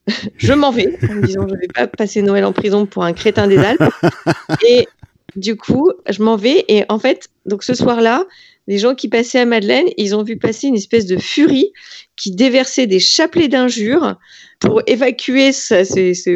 Je 0.37 0.53
m'en 0.53 0.71
vais 0.71 0.97
en 1.11 1.15
me 1.15 1.27
disant 1.27 1.49
je 1.49 1.55
vais 1.57 1.67
pas 1.67 1.89
passer 1.89 2.23
Noël 2.23 2.45
en 2.45 2.53
prison 2.53 2.87
pour 2.87 3.03
un 3.03 3.13
crétin 3.13 3.49
des 3.49 3.59
Alpes. 3.59 3.83
Et 4.69 4.87
du 5.35 5.57
coup, 5.57 5.91
je 6.09 6.23
m'en 6.23 6.37
vais 6.37 6.65
et 6.69 6.85
en 6.89 7.01
fait, 7.01 7.29
donc 7.45 7.65
ce 7.65 7.75
soir-là, 7.75 8.25
les 8.67 8.79
gens 8.79 8.95
qui 8.95 9.09
passaient 9.09 9.39
à 9.39 9.47
Madeleine, 9.47 9.87
ils 9.97 10.15
ont 10.15 10.23
vu 10.23 10.37
passer 10.37 10.67
une 10.67 10.77
espèce 10.77 11.07
de 11.07 11.17
furie 11.17 11.73
qui 12.17 12.33
déversait 12.33 12.87
des 12.87 12.99
chapelets 12.99 13.49
d'injures 13.49 14.17
pour 14.59 14.83
évacuer 14.87 15.53
ça, 15.53 15.83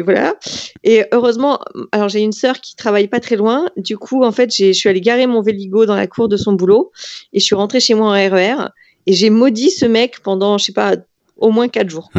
voilà. 0.03 0.35
Et 0.83 1.03
heureusement, 1.11 1.59
alors 1.91 2.09
j'ai 2.09 2.21
une 2.21 2.31
sœur 2.31 2.61
qui 2.61 2.75
travaille 2.75 3.07
pas 3.07 3.19
très 3.19 3.35
loin. 3.35 3.65
Du 3.77 3.97
coup, 3.97 4.23
en 4.23 4.31
fait, 4.31 4.55
je 4.55 4.71
suis 4.71 4.89
allée 4.89 5.01
garer 5.01 5.27
mon 5.27 5.41
Véligo 5.41 5.85
dans 5.85 5.95
la 5.95 6.07
cour 6.07 6.29
de 6.29 6.37
son 6.37 6.53
boulot 6.53 6.91
et 7.33 7.39
je 7.39 7.45
suis 7.45 7.55
rentrée 7.55 7.79
chez 7.79 7.93
moi 7.93 8.07
en 8.07 8.11
RER 8.11 8.69
et 9.07 9.13
j'ai 9.13 9.29
maudit 9.29 9.71
ce 9.71 9.85
mec 9.85 10.21
pendant, 10.21 10.57
je 10.57 10.65
sais 10.65 10.73
pas, 10.73 10.95
au 11.37 11.51
moins 11.51 11.67
quatre 11.67 11.89
jours. 11.89 12.09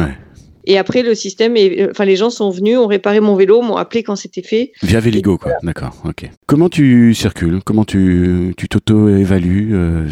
Et 0.65 0.77
après, 0.77 1.03
le 1.03 1.15
système, 1.15 1.57
est, 1.57 1.89
enfin, 1.89 2.05
les 2.05 2.15
gens 2.15 2.29
sont 2.29 2.49
venus, 2.49 2.77
ont 2.77 2.87
réparé 2.87 3.19
mon 3.19 3.35
vélo, 3.35 3.61
m'ont 3.61 3.75
appelé 3.75 4.03
quand 4.03 4.15
c'était 4.15 4.41
fait. 4.41 4.71
Via 4.81 4.99
Véligo, 4.99 5.37
quoi. 5.37 5.51
D'accord, 5.63 5.95
ok. 6.05 6.29
Comment 6.45 6.69
tu 6.69 7.13
circules? 7.13 7.59
Comment 7.63 7.85
tu 7.85 8.53
tu 8.57 8.67
t'auto-évalues 8.69 9.71
euh, 9.73 10.07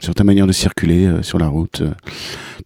sur 0.00 0.14
ta 0.14 0.24
manière 0.24 0.46
de 0.46 0.52
circuler 0.52 1.06
euh, 1.06 1.22
sur 1.22 1.38
la 1.38 1.48
route 1.48 1.82
euh, 1.82 1.90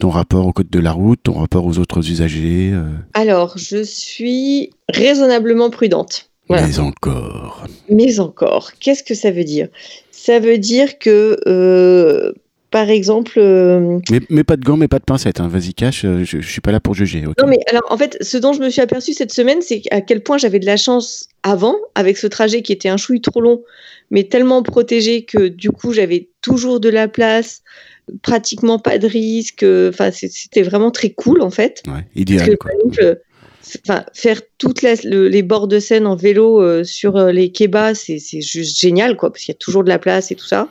Ton 0.00 0.10
rapport 0.10 0.46
au 0.46 0.52
code 0.52 0.70
de 0.70 0.80
la 0.80 0.92
route, 0.92 1.20
ton 1.22 1.34
rapport 1.34 1.66
aux 1.66 1.78
autres 1.78 2.10
usagers 2.10 2.70
euh, 2.72 2.84
Alors, 3.14 3.58
je 3.58 3.82
suis 3.82 4.70
raisonnablement 4.88 5.70
prudente. 5.70 6.30
Voilà. 6.48 6.66
Mais 6.66 6.78
encore. 6.78 7.66
Mais 7.90 8.20
encore, 8.20 8.72
qu'est-ce 8.78 9.02
que 9.02 9.14
ça 9.14 9.30
veut 9.30 9.44
dire? 9.44 9.68
Ça 10.10 10.38
veut 10.38 10.58
dire 10.58 10.98
que, 10.98 11.38
euh, 11.46 12.32
par 12.70 12.90
exemple, 12.90 13.34
euh, 13.38 13.98
Mais, 14.10 14.20
mais 14.28 14.44
pas 14.44 14.56
de 14.56 14.64
gants, 14.64 14.76
mais 14.76 14.88
pas 14.88 14.98
de 14.98 15.04
pincettes. 15.04 15.40
Hein. 15.40 15.48
Vas-y, 15.48 15.72
cache. 15.74 16.04
euh, 16.04 16.24
Je, 16.24 16.40
je 16.40 16.50
suis 16.50 16.60
pas 16.60 16.72
là 16.72 16.80
pour 16.80 16.94
juger. 16.94 17.20
Non, 17.22 17.46
mais 17.46 17.58
alors, 17.70 17.84
en 17.90 17.96
fait, 17.96 18.16
ce 18.20 18.36
dont 18.38 18.52
je 18.52 18.60
me 18.60 18.68
suis 18.70 18.80
aperçue 18.80 19.12
cette 19.12 19.32
semaine, 19.32 19.58
c'est 19.62 19.82
à 19.90 20.00
quel 20.00 20.22
point 20.22 20.38
j'avais 20.38 20.58
de 20.58 20.66
la 20.66 20.76
chance 20.76 21.28
avant, 21.42 21.76
avec 21.94 22.16
ce 22.16 22.26
trajet 22.26 22.62
qui 22.62 22.72
était 22.72 22.88
un 22.88 22.96
chouille 22.96 23.20
trop 23.20 23.40
long, 23.40 23.62
mais 24.10 24.24
tellement 24.24 24.62
protégé 24.62 25.22
que 25.24 25.48
du 25.48 25.70
coup, 25.70 25.92
j'avais 25.92 26.28
toujours 26.42 26.80
de 26.80 26.88
la 26.88 27.08
place, 27.08 27.62
pratiquement 28.22 28.78
pas 28.78 28.98
de 28.98 29.06
risque. 29.06 29.62
euh, 29.62 29.90
Enfin, 29.90 30.10
c'était 30.12 30.62
vraiment 30.62 30.90
très 30.90 31.10
cool, 31.10 31.42
en 31.42 31.50
fait. 31.50 31.82
Ouais, 31.86 32.04
idéal. 32.14 32.48
que, 32.50 32.54
Quoi. 32.56 32.70
par 32.70 32.80
exemple, 32.80 33.20
enfin, 33.82 34.04
faire 34.14 34.40
toutes 34.58 34.82
le- 34.82 35.28
les 35.28 35.42
bords 35.42 35.68
de 35.68 35.78
Seine 35.78 36.06
en 36.06 36.16
vélo 36.16 36.62
euh, 36.62 36.84
sur 36.84 37.16
euh, 37.16 37.32
les 37.32 37.50
kebabs, 37.52 37.94
c'est 37.94 38.18
c'est 38.18 38.40
juste 38.40 38.80
génial, 38.80 39.16
quoi, 39.16 39.30
parce 39.30 39.44
qu'il 39.44 39.52
y 39.52 39.56
a 39.56 39.58
toujours 39.58 39.84
de 39.84 39.88
la 39.88 39.98
place 39.98 40.30
et 40.30 40.34
tout 40.34 40.46
ça. 40.46 40.68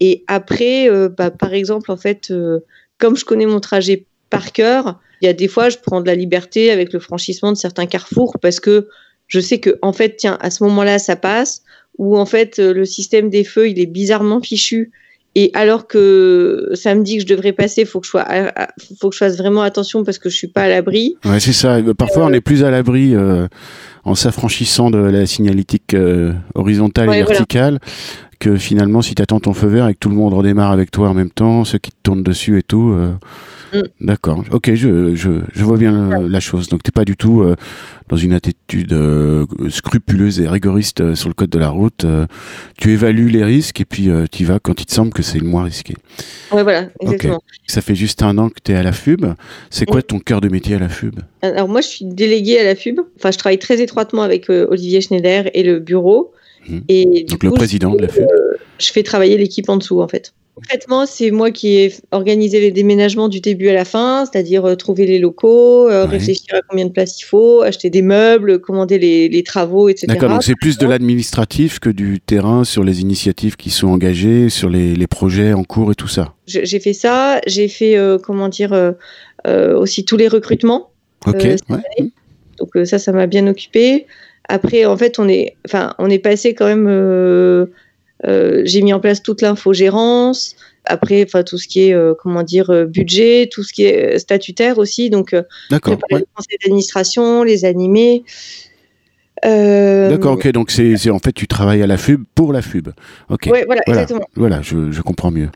Et 0.00 0.24
après, 0.26 0.90
euh, 0.90 1.08
bah, 1.08 1.30
par 1.30 1.54
exemple, 1.54 1.90
en 1.90 1.96
fait, 1.96 2.30
euh, 2.30 2.60
comme 2.98 3.16
je 3.16 3.24
connais 3.24 3.46
mon 3.46 3.60
trajet 3.60 4.06
par 4.30 4.52
cœur, 4.52 5.00
il 5.20 5.26
y 5.26 5.28
a 5.28 5.32
des 5.32 5.48
fois, 5.48 5.68
je 5.68 5.78
prends 5.78 6.00
de 6.00 6.06
la 6.06 6.14
liberté 6.14 6.70
avec 6.70 6.92
le 6.92 7.00
franchissement 7.00 7.52
de 7.52 7.56
certains 7.56 7.86
carrefours 7.86 8.36
parce 8.40 8.60
que 8.60 8.88
je 9.28 9.40
sais 9.40 9.58
que, 9.58 9.78
en 9.82 9.92
fait, 9.92 10.16
tiens, 10.16 10.38
à 10.40 10.50
ce 10.50 10.62
moment-là, 10.64 10.98
ça 10.98 11.16
passe, 11.16 11.62
ou 11.98 12.16
en 12.18 12.26
fait, 12.26 12.58
le 12.58 12.84
système 12.84 13.30
des 13.30 13.42
feux, 13.44 13.68
il 13.68 13.80
est 13.80 13.86
bizarrement 13.86 14.40
fichu. 14.40 14.92
Et 15.38 15.50
alors 15.52 15.86
que 15.86 16.70
ça 16.72 16.94
me 16.94 17.02
dit 17.02 17.16
que 17.16 17.22
je 17.22 17.26
devrais 17.26 17.52
passer, 17.52 17.84
faut 17.84 18.00
que 18.00 18.06
je 18.06 18.10
sois, 18.10 18.22
à- 18.22 18.62
à- 18.64 18.68
faut 18.98 19.10
que 19.10 19.14
je 19.14 19.18
fasse 19.18 19.36
vraiment 19.36 19.60
attention 19.60 20.02
parce 20.02 20.18
que 20.18 20.30
je 20.30 20.34
suis 20.36 20.46
pas 20.48 20.62
à 20.62 20.68
l'abri. 20.68 21.16
Ouais, 21.26 21.40
c'est 21.40 21.52
ça. 21.52 21.74
Euh, 21.74 21.92
Parfois, 21.92 22.24
on 22.24 22.32
est 22.32 22.40
plus 22.40 22.64
à 22.64 22.70
l'abri 22.70 23.14
euh, 23.14 23.46
en 24.04 24.14
s'affranchissant 24.14 24.90
de 24.90 24.96
la 24.96 25.26
signalétique 25.26 25.92
euh, 25.92 26.32
horizontale 26.54 27.04
et 27.04 27.06
voilà. 27.08 27.26
verticale 27.26 27.80
que 28.38 28.56
finalement, 28.56 29.02
si 29.02 29.14
tu 29.14 29.20
attends 29.20 29.40
ton 29.40 29.52
feu 29.52 29.66
vert 29.66 29.88
et 29.88 29.92
que 29.94 29.98
tout 29.98 30.08
le 30.08 30.14
monde 30.14 30.32
redémarre 30.32 30.72
avec 30.72 30.90
toi 30.90 31.10
en 31.10 31.14
même 31.14 31.30
temps, 31.30 31.64
ceux 31.64 31.78
qui 31.78 31.90
te 31.90 31.96
tournent 32.02 32.22
dessus 32.22 32.58
et 32.58 32.62
tout. 32.62 32.96
Mm. 33.72 33.80
D'accord. 34.00 34.44
Ok, 34.52 34.72
je, 34.74 35.14
je, 35.14 35.30
je 35.54 35.64
vois 35.64 35.76
bien 35.76 36.20
la 36.28 36.40
chose. 36.40 36.68
Donc, 36.68 36.82
t'es 36.82 36.92
pas 36.92 37.04
du 37.04 37.16
tout 37.16 37.42
euh, 37.42 37.56
dans 38.08 38.16
une 38.16 38.32
attitude 38.32 38.92
euh, 38.92 39.44
scrupuleuse 39.70 40.40
et 40.40 40.48
rigoriste 40.48 41.00
euh, 41.00 41.14
sur 41.14 41.28
le 41.28 41.34
code 41.34 41.50
de 41.50 41.58
la 41.58 41.68
route. 41.70 42.06
tu 42.78 42.92
évalues 42.92 43.28
les 43.28 43.44
risques 43.44 43.80
et 43.80 43.84
puis 43.84 44.08
tu 44.30 44.42
y 44.42 44.46
vas 44.46 44.58
quand 44.58 44.80
il 44.80 44.86
te 44.86 44.92
semble 44.92 45.12
que 45.12 45.22
c'est 45.22 45.38
le 45.38 45.46
moins 45.46 45.64
risqué. 45.64 45.94
Ouais, 46.52 46.62
voilà, 46.62 46.88
exactement. 47.00 47.42
Ça 47.66 47.80
fait 47.82 47.94
juste 47.94 48.22
un 48.22 48.38
an 48.38 48.48
que 48.48 48.60
tu 48.62 48.72
es 48.72 48.74
à 48.76 48.82
la 48.82 48.92
FUB. 48.92 49.26
C'est 49.70 49.86
quoi 49.86 50.00
Mm. 50.00 50.02
ton 50.04 50.18
cœur 50.20 50.40
de 50.40 50.48
métier 50.48 50.76
à 50.76 50.78
la 50.78 50.88
FUB 50.88 51.18
Alors 51.42 51.68
moi, 51.68 51.80
je 51.80 51.88
suis 51.88 52.04
déléguée 52.04 52.58
à 52.60 52.64
la 52.64 52.74
FUB. 52.76 53.00
Enfin, 53.18 53.30
je 53.30 53.38
travaille 53.38 53.58
très 53.58 53.80
étroitement 53.80 54.22
avec 54.22 54.48
Olivier 54.48 55.00
Schneider 55.00 55.50
et 55.54 55.62
le 55.62 55.80
bureau. 55.80 56.32
Mhm. 56.68 56.82
Et 56.88 57.24
Donc, 57.28 57.42
le 57.44 57.50
président 57.50 57.94
de 57.94 58.02
la 58.02 58.08
FUB. 58.08 58.26
je 58.78 58.92
fais 58.92 59.02
travailler 59.02 59.36
l'équipe 59.38 59.68
en 59.68 59.76
dessous, 59.76 60.00
en 60.00 60.08
fait. 60.08 60.32
Concrètement, 60.56 61.04
c'est 61.04 61.30
moi 61.30 61.50
qui 61.50 61.76
ai 61.76 61.94
organisé 62.12 62.60
les 62.60 62.70
déménagements 62.70 63.28
du 63.28 63.40
début 63.42 63.68
à 63.68 63.74
la 63.74 63.84
fin, 63.84 64.24
c'est-à-dire 64.24 64.64
euh, 64.64 64.74
trouver 64.74 65.04
les 65.04 65.18
locaux, 65.18 65.86
euh, 65.86 66.04
Ouais. 66.06 66.12
réfléchir 66.12 66.54
à 66.54 66.62
combien 66.66 66.86
de 66.86 66.92
place 66.92 67.20
il 67.20 67.24
faut, 67.24 67.60
acheter 67.60 67.90
des 67.90 68.00
meubles, 68.00 68.58
commander 68.58 68.98
les, 68.98 69.28
les 69.28 69.42
travaux, 69.42 69.90
etc. 69.90 70.06
D'accord, 70.08 70.30
donc 70.30 70.42
c'est 70.42 70.54
plus 70.58 70.78
de 70.78 70.86
l'administratif 70.86 71.78
que 71.78 71.90
du 71.90 72.20
terrain 72.20 72.64
sur 72.64 72.84
les 72.84 73.02
initiatives 73.02 73.56
qui 73.56 73.68
sont 73.68 73.88
engagées, 73.88 74.48
sur 74.48 74.70
les, 74.70 74.96
les 74.96 75.06
projets 75.06 75.52
en 75.52 75.62
cours 75.62 75.92
et 75.92 75.94
tout 75.94 76.08
ça. 76.08 76.32
J'ai 76.46 76.80
fait 76.80 76.94
ça, 76.94 77.38
j'ai 77.46 77.68
fait, 77.68 77.98
euh, 77.98 78.16
comment 78.18 78.48
dire, 78.48 78.94
aussi 79.46 80.06
tous 80.06 80.16
les 80.16 80.28
recrutements. 80.28 80.88
Ok, 81.26 81.42
ouais. 81.42 82.10
Donc 82.58 82.86
ça, 82.86 82.98
ça 82.98 83.12
m'a 83.12 83.26
bien 83.26 83.46
occupé. 83.46 84.06
Après, 84.48 84.86
en 84.86 84.96
fait, 84.96 85.18
on 85.18 85.28
est, 85.28 85.54
enfin, 85.66 85.92
on 85.98 86.08
est 86.08 86.18
passé 86.18 86.54
quand 86.54 86.66
même. 86.66 86.86
Euh, 88.24 88.62
j'ai 88.64 88.82
mis 88.82 88.92
en 88.92 89.00
place 89.00 89.22
toute 89.22 89.42
l'infogérance. 89.42 90.56
Après, 90.84 91.24
enfin, 91.24 91.42
tout 91.42 91.58
ce 91.58 91.66
qui 91.66 91.88
est, 91.88 91.94
euh, 91.94 92.14
comment 92.16 92.44
dire, 92.44 92.70
euh, 92.70 92.84
budget, 92.84 93.48
tout 93.50 93.64
ce 93.64 93.72
qui 93.72 93.84
est 93.84 94.14
euh, 94.14 94.18
statutaire 94.18 94.78
aussi. 94.78 95.10
Donc, 95.10 95.34
euh, 95.34 95.42
préparer 95.68 95.98
ouais. 96.12 96.18
le 96.20 96.26
conseil 96.34 96.58
d'administration, 96.62 97.42
les 97.42 97.64
animer. 97.64 98.22
Euh, 99.44 100.08
D'accord, 100.10 100.32
ok, 100.34 100.50
donc 100.52 100.70
c'est 100.70 100.96
c'est- 100.96 101.10
en 101.10 101.18
fait 101.18 101.32
tu 101.32 101.46
travailles 101.46 101.82
à 101.82 101.86
la 101.86 101.96
FUB 101.98 102.24
pour 102.34 102.52
la 102.52 102.62
FUB. 102.62 102.88
Ok, 103.28 103.48
Ouais, 103.52 103.64
voilà, 103.66 103.82
Voilà. 103.86 104.02
exactement. 104.02 104.26
voilà, 104.34 104.62
je, 104.62 104.90
je 104.90 105.02
comprends 105.02 105.30
mieux. 105.30 105.50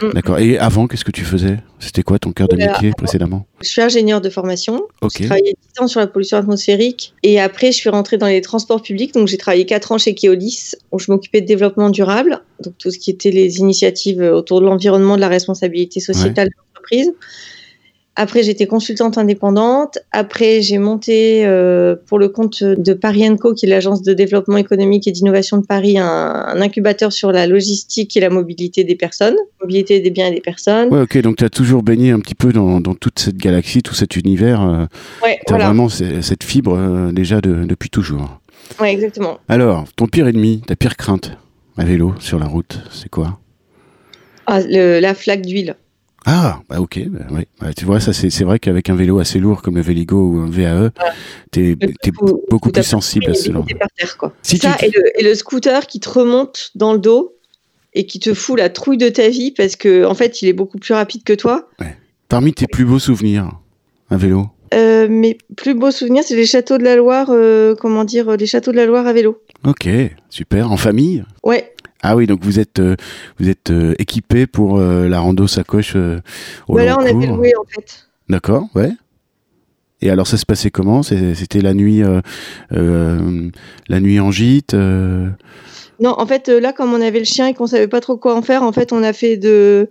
Mm. 0.00 0.10
D'accord, 0.12 0.38
et 0.38 0.56
avant, 0.58 0.86
qu'est-ce 0.86 1.04
que 1.04 1.10
tu 1.10 1.24
faisais? 1.24 1.58
C'était 1.80 2.02
quoi 2.02 2.18
ton 2.18 2.32
cœur 2.32 2.46
de 2.48 2.56
métier 2.56 2.92
précédemment? 2.96 3.46
Je 3.60 3.68
suis 3.68 3.82
ingénieure 3.82 4.20
de 4.20 4.30
formation. 4.30 4.82
Ok, 5.02 5.12
J'ai 5.18 5.24
travaillé 5.26 5.54
10 5.76 5.82
ans 5.82 5.88
sur 5.88 6.00
la 6.00 6.06
pollution 6.06 6.36
atmosphérique 6.38 7.12
et 7.24 7.40
après 7.40 7.72
je 7.72 7.76
suis 7.76 7.90
rentrée 7.90 8.18
dans 8.18 8.28
les 8.28 8.40
transports 8.40 8.80
publics. 8.82 9.12
Donc 9.14 9.26
j'ai 9.28 9.36
travaillé 9.36 9.66
4 9.66 9.90
ans 9.92 9.98
chez 9.98 10.14
Keolis 10.14 10.72
où 10.92 10.98
je 11.00 11.10
m'occupais 11.10 11.40
de 11.40 11.46
développement 11.46 11.90
durable, 11.90 12.40
donc 12.62 12.74
tout 12.78 12.90
ce 12.90 12.98
qui 12.98 13.10
était 13.10 13.30
les 13.32 13.58
initiatives 13.58 14.20
autour 14.22 14.60
de 14.60 14.66
l'environnement, 14.66 15.16
de 15.16 15.20
la 15.20 15.28
responsabilité 15.28 15.98
sociétale 16.00 16.48
de 16.48 16.54
l'entreprise. 16.68 17.12
Après 18.16 18.44
j'étais 18.44 18.66
consultante 18.68 19.18
indépendante. 19.18 19.98
Après 20.12 20.62
j'ai 20.62 20.78
monté 20.78 21.44
euh, 21.44 21.96
pour 22.06 22.18
le 22.20 22.28
compte 22.28 22.62
de 22.62 22.94
Paris 22.94 23.24
Co, 23.40 23.54
qui 23.54 23.66
est 23.66 23.68
l'agence 23.68 24.02
de 24.02 24.12
développement 24.14 24.56
économique 24.56 25.08
et 25.08 25.12
d'innovation 25.12 25.56
de 25.58 25.66
Paris, 25.66 25.98
un, 25.98 26.04
un 26.06 26.60
incubateur 26.60 27.12
sur 27.12 27.32
la 27.32 27.46
logistique 27.48 28.16
et 28.16 28.20
la 28.20 28.30
mobilité 28.30 28.84
des 28.84 28.94
personnes, 28.94 29.34
mobilité 29.60 29.98
des 29.98 30.10
biens 30.10 30.28
et 30.28 30.34
des 30.34 30.40
personnes. 30.40 30.94
ouais, 30.94 31.00
ok, 31.02 31.18
donc 31.22 31.36
tu 31.36 31.44
as 31.44 31.50
toujours 31.50 31.82
baigné 31.82 32.12
un 32.12 32.20
petit 32.20 32.36
peu 32.36 32.52
dans, 32.52 32.80
dans 32.80 32.94
toute 32.94 33.18
cette 33.18 33.36
galaxie, 33.36 33.82
tout 33.82 33.94
cet 33.94 34.14
univers. 34.16 34.62
Euh, 34.62 34.84
Ouais, 35.22 35.38
tu 35.46 35.52
as 35.52 35.56
voilà. 35.56 35.66
vraiment 35.66 35.88
ce- 35.88 36.20
cette 36.22 36.44
fibre 36.44 36.76
euh, 36.78 37.10
déjà 37.10 37.40
de- 37.40 37.64
depuis 37.64 37.90
toujours. 37.90 38.40
Ouais, 38.80 38.92
exactement. 38.92 39.38
Alors, 39.48 39.86
ton 39.96 40.06
pire 40.06 40.28
ennemi, 40.28 40.62
ta 40.66 40.76
pire 40.76 40.96
crainte 40.96 41.32
à 41.76 41.84
vélo 41.84 42.14
sur 42.20 42.38
la 42.38 42.46
route, 42.46 42.78
c'est 42.92 43.08
quoi? 43.08 43.40
Ah, 44.46 44.60
le- 44.60 45.00
la 45.00 45.14
flaque 45.14 45.42
d'huile. 45.42 45.74
Ah, 46.26 46.60
bah 46.68 46.80
ok, 46.80 47.00
bah, 47.08 47.26
ouais. 47.30 47.46
Ouais, 47.60 47.74
tu 47.74 47.84
vois, 47.84 48.00
ça 48.00 48.12
c'est 48.12 48.30
c'est 48.30 48.44
vrai 48.44 48.58
qu'avec 48.58 48.88
un 48.88 48.94
vélo 48.94 49.18
assez 49.18 49.38
lourd 49.38 49.60
comme 49.62 49.76
le 49.76 49.82
Véligo 49.82 50.16
ou 50.16 50.38
un 50.40 50.48
VAE, 50.50 50.90
t'es 51.50 51.76
Le 51.80 51.88
t'es 52.00 52.10
beaucoup 52.50 52.70
plus 52.70 52.82
sensible 52.82 53.26
à 53.28 53.32
Et 53.32 53.34
ce 53.34 53.52
genre. 53.52 53.66
t'es 53.66 53.74
par 53.74 53.88
terre, 53.96 54.16
quoi. 54.16 54.32
Si 54.42 54.56
ça, 54.58 54.74
tu- 54.78 54.86
et, 54.86 54.90
le, 54.90 55.20
et 55.20 55.22
le 55.22 55.34
scooter 55.34 55.86
qui 55.86 56.00
te 56.00 56.08
remonte 56.08 56.70
dans 56.74 56.92
le 56.94 56.98
dos 56.98 57.34
et 57.92 58.06
qui 58.06 58.20
te 58.20 58.32
fout 58.32 58.58
la 58.58 58.70
trouille 58.70 58.96
de 58.98 59.08
ta 59.10 59.28
vie 59.28 59.52
parce 59.52 59.76
que 59.76 60.04
en 60.04 60.14
fait, 60.14 60.40
il 60.42 60.48
est 60.48 60.52
beaucoup 60.54 60.78
plus 60.78 60.94
rapide 60.94 61.24
que 61.24 61.34
toi. 61.34 61.68
Parmi 62.28 62.54
tes 62.54 62.66
plus 62.66 62.84
beaux 62.86 62.98
souvenirs, 62.98 63.50
un 64.10 64.16
vélo? 64.16 64.46
Euh, 64.72 65.06
mes 65.08 65.36
plus 65.56 65.74
beaux 65.74 65.90
souvenirs, 65.92 66.24
c'est 66.26 66.34
les 66.34 66.46
châteaux 66.46 66.78
de 66.78 66.82
la 66.84 66.96
Loire, 66.96 67.28
euh, 67.30 67.76
comment 67.76 68.02
dire, 68.02 68.30
euh, 68.30 68.36
les 68.36 68.46
châteaux 68.46 68.72
de 68.72 68.76
la 68.76 68.86
Loire 68.86 69.06
à 69.06 69.12
vélo. 69.12 69.40
Ok, 69.64 69.86
super. 70.30 70.72
En 70.72 70.76
famille? 70.76 71.22
Ouais, 71.44 71.73
Ah 72.06 72.16
oui, 72.16 72.26
donc 72.26 72.40
vous 72.44 72.58
êtes 72.60 72.78
euh, 72.80 72.96
vous 73.38 73.48
êtes 73.48 73.70
euh, 73.70 73.94
équipé 73.98 74.46
pour 74.46 74.78
euh, 74.78 75.08
la 75.08 75.20
rando 75.20 75.46
sacoche 75.46 75.96
au 75.96 76.74
bah 76.74 76.82
long 76.82 76.84
là, 76.84 76.96
on 76.98 77.00
avait 77.00 77.26
loué 77.26 77.52
en 77.58 77.64
fait. 77.64 78.06
D'accord, 78.28 78.68
ouais. 78.74 78.90
Et 80.02 80.10
alors 80.10 80.26
ça 80.26 80.36
se 80.36 80.44
passait 80.44 80.70
comment? 80.70 81.02
C'était 81.02 81.62
la 81.62 81.72
nuit, 81.72 82.02
euh, 82.02 82.20
euh, 82.72 83.48
la 83.88 84.00
nuit 84.00 84.20
en 84.20 84.30
gîte. 84.30 84.74
euh, 84.74 85.28
Non, 85.98 86.14
en 86.18 86.26
fait, 86.26 86.48
là, 86.48 86.74
comme 86.74 86.92
on 86.92 87.00
avait 87.00 87.20
le 87.20 87.24
chien 87.24 87.46
et 87.46 87.54
qu'on 87.54 87.66
savait 87.66 87.88
pas 87.88 88.02
trop 88.02 88.18
quoi 88.18 88.36
en 88.36 88.42
faire, 88.42 88.62
en 88.64 88.72
fait, 88.72 88.92
on 88.92 89.02
a 89.02 89.12
fait 89.14 89.36
de. 89.38 89.88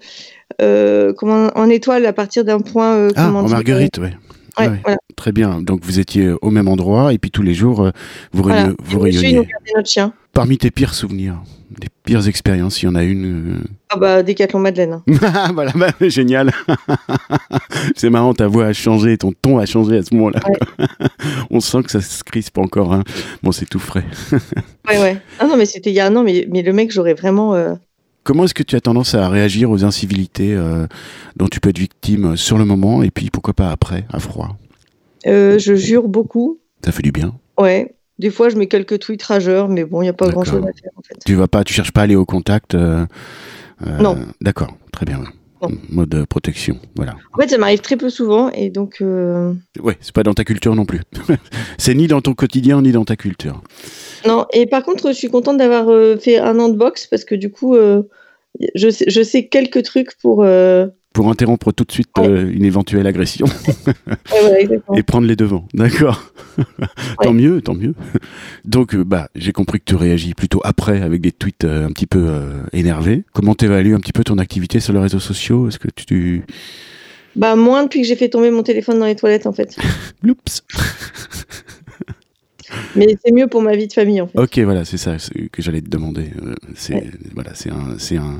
Comment, 1.17 1.49
en 1.56 1.67
étoile 1.69 2.06
à 2.06 2.13
partir 2.13 2.45
d'un 2.45 2.60
point. 2.60 3.08
Ah, 3.15 3.30
en 3.32 3.47
Marguerite, 3.49 3.97
ouais. 3.97 4.13
Ouais, 4.60 4.67
ouais. 4.67 4.80
voilà. 4.84 4.97
Très 5.15 5.32
bien. 5.32 5.62
Donc 5.62 5.84
vous 5.84 5.97
étiez 5.99 6.32
au 6.43 6.52
même 6.52 6.67
endroit 6.67 7.12
et 7.12 7.17
puis 7.17 7.32
tous 7.32 7.41
les 7.41 7.56
jours 7.56 7.89
vous, 8.34 8.43
Voilà. 8.43 8.69
vous 8.84 8.99
réuniez. 8.99 9.47
notre 9.76 9.89
chien. 9.89 10.13
Parmi 10.32 10.60
tes 10.60 10.69
pires 10.69 10.93
souvenirs, 10.93 11.41
des 11.79 11.88
pires 12.03 12.27
expériences, 12.27 12.81
il 12.81 12.86
y 12.86 12.89
en 12.89 12.95
a 12.95 13.03
une. 13.03 13.63
Ah 13.89 13.97
bah, 13.97 14.23
Décathlon 14.23 14.59
Madeleine. 14.59 15.01
euh. 15.09 15.13
voilà, 15.53 15.71
bah, 15.75 15.89
génial. 16.01 16.51
C'est 17.95 18.09
marrant, 18.09 18.33
ta 18.33 18.47
voix 18.47 18.65
a 18.67 18.73
changé, 18.73 19.17
ton 19.17 19.31
ton 19.31 19.57
a 19.57 19.65
changé 19.65 19.97
à 19.97 20.03
ce 20.03 20.13
moment-là. 20.15 20.39
Ouais. 20.47 20.86
On 21.49 21.59
sent 21.59 21.83
que 21.83 21.91
ça 21.91 22.01
se 22.01 22.23
crispe 22.23 22.57
encore. 22.57 22.93
hein. 22.93 23.03
Bon, 23.41 23.51
c'est 23.51 23.65
tout 23.65 23.79
frais. 23.79 24.03
Ouais, 24.89 24.99
ouais. 24.99 25.17
Ah 25.39 25.45
non, 25.47 25.57
mais 25.57 25.65
c'était 25.65 25.89
il 25.91 25.95
y 25.95 25.99
a 25.99 26.07
un 26.07 26.15
an, 26.15 26.23
mais, 26.23 26.47
mais 26.51 26.62
le 26.62 26.73
mec, 26.73 26.91
j'aurais 26.91 27.13
vraiment. 27.13 27.53
euh, 27.55 27.73
Comment 28.23 28.45
est-ce 28.45 28.53
que 28.53 28.63
tu 28.63 28.75
as 28.75 28.81
tendance 28.81 29.15
à 29.15 29.27
réagir 29.29 29.69
aux 29.69 29.83
incivilités 29.83 30.53
euh, 30.53 30.88
dont 31.36 31.47
tu 31.47 31.59
peux 31.59 31.69
être 31.69 31.79
victime 31.79 32.38
sur 32.38 32.57
le 32.57 32.63
moment 32.65 33.03
et 33.03 33.12
puis 33.12 33.29
pourquoi 33.29 33.53
pas 33.53 33.69
après, 33.71 34.05
à 34.13 34.19
froid? 34.19 34.57
Euh, 35.27 35.59
je 35.59 35.75
jure 35.75 36.07
beaucoup. 36.07 36.59
Ça 36.83 36.91
fait 36.91 37.01
du 37.03 37.12
bien. 37.12 37.33
Ouais. 37.59 37.92
Des 38.19 38.30
fois, 38.30 38.49
je 38.49 38.56
mets 38.58 38.67
quelques 38.67 38.99
tweets 38.99 39.23
rageurs, 39.23 39.67
mais 39.69 39.84
bon, 39.86 40.02
il 40.02 40.06
n'y 40.06 40.10
a 40.10 40.13
pas 40.13 40.28
D'accord. 40.28 40.43
grand-chose 40.43 40.63
à 40.63 40.73
faire, 40.73 40.91
en 40.95 41.02
fait. 41.02 41.15
Tu 41.26 41.34
vas 41.36 41.47
pas, 41.47 41.63
tu 41.63 41.73
cherches 41.73 41.91
pas 41.91 42.02
à 42.02 42.04
aller 42.04 42.15
au 42.15 42.26
contact. 42.26 42.76
euh, 42.76 43.06
euh, 43.86 43.97
Non. 43.97 44.17
D'accord, 44.41 44.76
très 44.91 45.06
bien. 45.06 45.23
mode 45.89 46.26
protection. 46.26 46.78
Voilà. 46.95 47.15
En 47.34 47.41
fait, 47.41 47.47
ça 47.49 47.58
m'arrive 47.58 47.80
très 47.80 47.95
peu 47.97 48.10
souvent 48.10 48.49
et 48.52 48.69
donc. 48.69 48.97
Euh... 49.02 49.54
Ouais, 49.82 49.97
c'est 50.02 50.13
pas 50.13 50.23
dans 50.23 50.34
ta 50.34 50.43
culture 50.43 50.76
non 50.76 50.86
plus. 50.86 51.02
c'est 51.78 51.93
ni 51.95 52.08
dans 52.08 52.21
ton 52.21 52.34
quotidien 52.34 52.82
ni 52.82 52.91
dans 52.91 53.06
ta 53.06 53.15
culture. 53.15 53.62
Non, 54.28 54.45
et 54.54 54.65
par 54.67 54.84
contre, 54.84 55.08
je 55.08 55.13
suis 55.17 55.30
contente 55.30 55.58
d'avoir 55.58 55.89
euh, 55.89 56.17
fait 56.17 56.38
un 56.38 56.60
an 56.60 56.69
de 56.69 56.76
boxe 56.78 57.08
parce 57.08 57.23
que 57.26 57.36
du 57.36 57.49
coup, 57.49 57.76
je, 58.76 58.89
sais, 58.89 59.06
je 59.08 59.23
sais 59.23 59.47
quelques 59.47 59.84
trucs 59.84 60.15
pour 60.21 60.45
pour 61.13 61.30
interrompre 61.30 61.71
tout 61.71 61.84
de 61.84 61.91
suite 61.91 62.10
euh, 62.17 62.52
une 62.52 62.65
éventuelle 62.65 63.06
agression 63.06 63.45
et 64.95 65.04
prendre 65.04 65.28
les 65.28 65.36
devants. 65.36 65.67
D'accord. 65.73 66.34
tant 67.21 67.34
mieux, 67.34 67.62
tant 67.62 67.76
mieux. 67.76 67.93
Donc, 68.65 68.95
euh, 68.95 69.04
bah, 69.04 69.30
j'ai 69.36 69.52
compris 69.52 69.80
que 69.80 69.86
tu 69.86 69.95
réagis 69.95 70.34
plutôt 70.34 70.60
après 70.63 71.02
avec 71.02 71.21
des 71.21 71.32
tweets 71.32 71.65
euh, 71.65 71.86
un 71.86 71.91
petit 71.91 72.08
peu 72.08 72.28
énervés. 72.73 73.23
Comment 73.32 73.54
t'évalues 73.54 73.93
un 73.95 73.99
petit 73.99 74.12
peu 74.12 74.23
ton 74.23 74.39
activité 74.39 74.80
sur 74.80 74.93
les 74.93 74.99
réseaux 74.99 75.19
sociaux? 75.19 75.67
Est-ce 75.67 75.80
que 75.80 75.89
tu 75.95 76.43
bah 77.36 77.56
moins 77.56 77.84
depuis 77.84 78.02
que 78.02 78.08
j'ai 78.08 78.15
fait 78.15 78.30
tomber 78.30 78.52
mon 78.52 78.62
téléphone 78.62 78.99
dans 78.99 79.08
les 79.08 79.15
toilettes 79.15 79.47
en 79.47 79.54
fait. 79.54 79.76
Oups. 80.28 80.63
Mais 82.95 83.17
c'est 83.23 83.32
mieux 83.32 83.47
pour 83.47 83.63
ma 83.63 83.76
vie 83.76 83.88
de 83.88 83.93
famille 83.93 84.21
en 84.21 84.28
fait. 84.28 84.38
Ok, 84.38 84.60
voilà, 84.60 84.86
c'est 84.86 84.97
ça 84.97 85.17
que 85.52 85.62
j'allais 85.63 85.82
te 85.82 85.89
demander. 85.89 86.30
C'est 86.76 87.04
voilà, 87.34 87.56
c'est 87.56 87.71
un, 87.71 87.97
c'est 87.97 88.17
un 88.17 88.39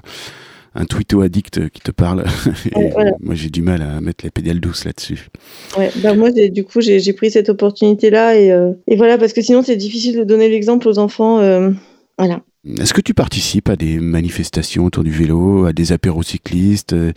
un 0.75 0.86
twitto 0.86 1.21
addict 1.21 1.69
qui 1.69 1.81
te 1.81 1.91
parle. 1.91 2.25
Moi, 3.19 3.36
j'ai 3.36 3.49
du 3.49 3.62
mal 3.62 3.81
à 3.81 4.01
mettre 4.01 4.23
les 4.23 4.31
pédales 4.31 4.59
douces 4.59 4.86
là-dessus. 4.86 5.29
Ouais, 5.77 5.91
bah 5.97 6.13
moi, 6.15 6.31
du 6.31 6.63
coup, 6.63 6.81
j'ai 6.81 7.13
pris 7.13 7.31
cette 7.31 7.49
opportunité-là 7.49 8.36
et, 8.36 8.51
euh, 8.51 8.71
et, 8.88 8.95
voilà, 8.95 9.17
parce 9.17 9.33
que 9.33 9.41
sinon, 9.41 9.63
c'est 9.63 9.75
difficile 9.75 10.17
de 10.17 10.23
donner 10.23 10.49
l'exemple 10.49 10.88
aux 10.88 10.97
enfants. 10.97 11.39
Euh, 11.39 11.71
voilà. 12.17 12.41
Est-ce 12.65 12.93
que 12.93 13.02
tu 13.02 13.13
participes 13.13 13.67
à 13.67 13.76
des 13.76 13.99
manifestations 13.99 14.86
autour 14.86 15.04
du 15.04 15.12
vélo, 15.12 15.65
à 15.65 15.73
des 15.73 15.91
apéros 15.91 16.23
cyclistes 16.23 16.93
euh, 16.93 17.12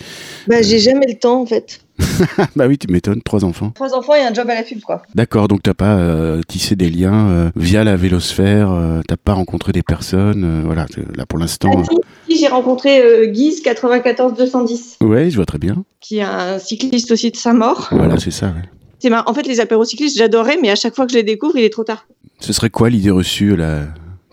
Bah, 0.49 0.61
j'ai 0.61 0.81
jamais 0.81 1.07
le 1.07 1.15
temps 1.15 1.41
en 1.41 1.47
fait. 1.47 1.83
bah 2.57 2.67
oui, 2.67 2.79
tu 2.79 2.89
m'étonnes, 2.89 3.23
trois 3.23 3.45
enfants. 3.45 3.71
Trois 3.71 3.95
enfants 3.95 4.15
et 4.15 4.23
un 4.23 4.35
job 4.35 4.51
à 4.51 4.57
la 4.57 4.65
pub, 4.65 4.81
quoi. 4.81 5.05
D'accord, 5.15 5.47
donc 5.47 5.63
t'as 5.63 5.73
pas 5.73 5.99
euh, 5.99 6.43
tissé 6.49 6.75
des 6.75 6.91
liens 6.91 7.29
euh, 7.29 7.51
via 7.55 7.85
la 7.85 7.95
vélosphère, 7.95 8.77
t'as 9.07 9.17
pas 9.17 9.35
rencontré 9.35 9.71
des 9.71 9.85
personnes, 9.85 10.65
voilà, 10.65 10.87
là 11.15 11.27
pour 11.27 11.39
l'instant. 11.39 11.71
Ah, 11.77 11.95
si, 12.29 12.39
j'ai 12.39 12.49
rencontré 12.49 13.29
Guise 13.29 13.63
94 13.63 14.35
210. 14.37 14.97
Ouais, 15.03 15.31
je 15.31 15.37
vois 15.37 15.47
très 15.47 15.59
bien. 15.59 15.85
Qui 16.01 16.19
est 16.19 16.23
un 16.23 16.59
cycliste 16.59 17.13
aussi 17.13 17.31
de 17.31 17.37
Saint-Maur. 17.37 17.89
Voilà, 17.93 18.19
c'est 18.19 18.33
ça. 18.33 18.49
Ouais. 18.49 18.69
C'est 18.99 19.13
En 19.15 19.33
fait, 19.33 19.47
les 19.47 19.61
apéros 19.61 19.85
cyclistes, 19.85 20.19
j'adorais, 20.19 20.59
mais 20.61 20.71
à 20.71 20.77
chaque 20.77 20.97
fois 20.97 21.07
que 21.07 21.13
je 21.13 21.19
les 21.19 21.23
découvre, 21.23 21.57
il 21.57 21.63
est 21.63 21.71
trop 21.71 21.85
tard. 21.85 22.09
Ce 22.41 22.53
serait 22.53 22.71
quoi 22.71 22.91
l'idée 22.91 23.11
reçue 23.11 23.55
là, 23.55 23.85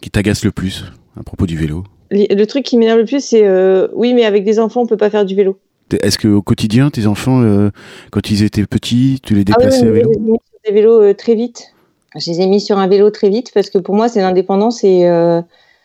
qui 0.01 0.09
t'agace 0.09 0.43
le 0.43 0.51
plus? 0.51 0.85
À 1.19 1.23
propos 1.23 1.45
du 1.45 1.57
vélo 1.57 1.83
Le 2.11 2.45
truc 2.45 2.63
qui 2.63 2.77
m'énerve 2.77 2.99
le 2.99 3.05
plus, 3.05 3.23
c'est 3.23 3.45
euh, 3.45 3.87
oui, 3.93 4.13
mais 4.13 4.25
avec 4.25 4.43
des 4.43 4.59
enfants, 4.59 4.81
on 4.81 4.87
peut 4.87 4.97
pas 4.97 5.09
faire 5.09 5.25
du 5.25 5.35
vélo. 5.35 5.59
Est-ce 6.01 6.17
qu'au 6.17 6.41
quotidien, 6.41 6.89
tes 6.89 7.05
enfants, 7.05 7.41
euh, 7.41 7.69
quand 8.11 8.31
ils 8.31 8.43
étaient 8.43 8.65
petits, 8.65 9.19
tu 9.21 9.35
les 9.35 9.43
déplaçais 9.43 9.81
ah 9.81 9.91
oui, 9.91 10.01
à 10.01 10.03
vélo 10.03 10.11
Je 10.13 10.19
les 10.19 10.25
ai 10.25 10.31
mis 10.31 10.37
sur 10.37 10.59
des 10.65 10.73
vélos 10.73 11.01
euh, 11.01 11.13
très 11.13 11.35
vite. 11.35 11.73
Je 12.15 12.31
les 12.31 12.41
ai 12.41 12.47
mis 12.47 12.61
sur 12.61 12.77
un 12.77 12.87
vélo 12.87 13.09
très 13.09 13.29
vite 13.29 13.51
parce 13.53 13.69
que 13.69 13.77
pour 13.77 13.95
moi, 13.95 14.07
c'est 14.07 14.21
l'indépendance 14.21 14.83
et, 14.83 15.09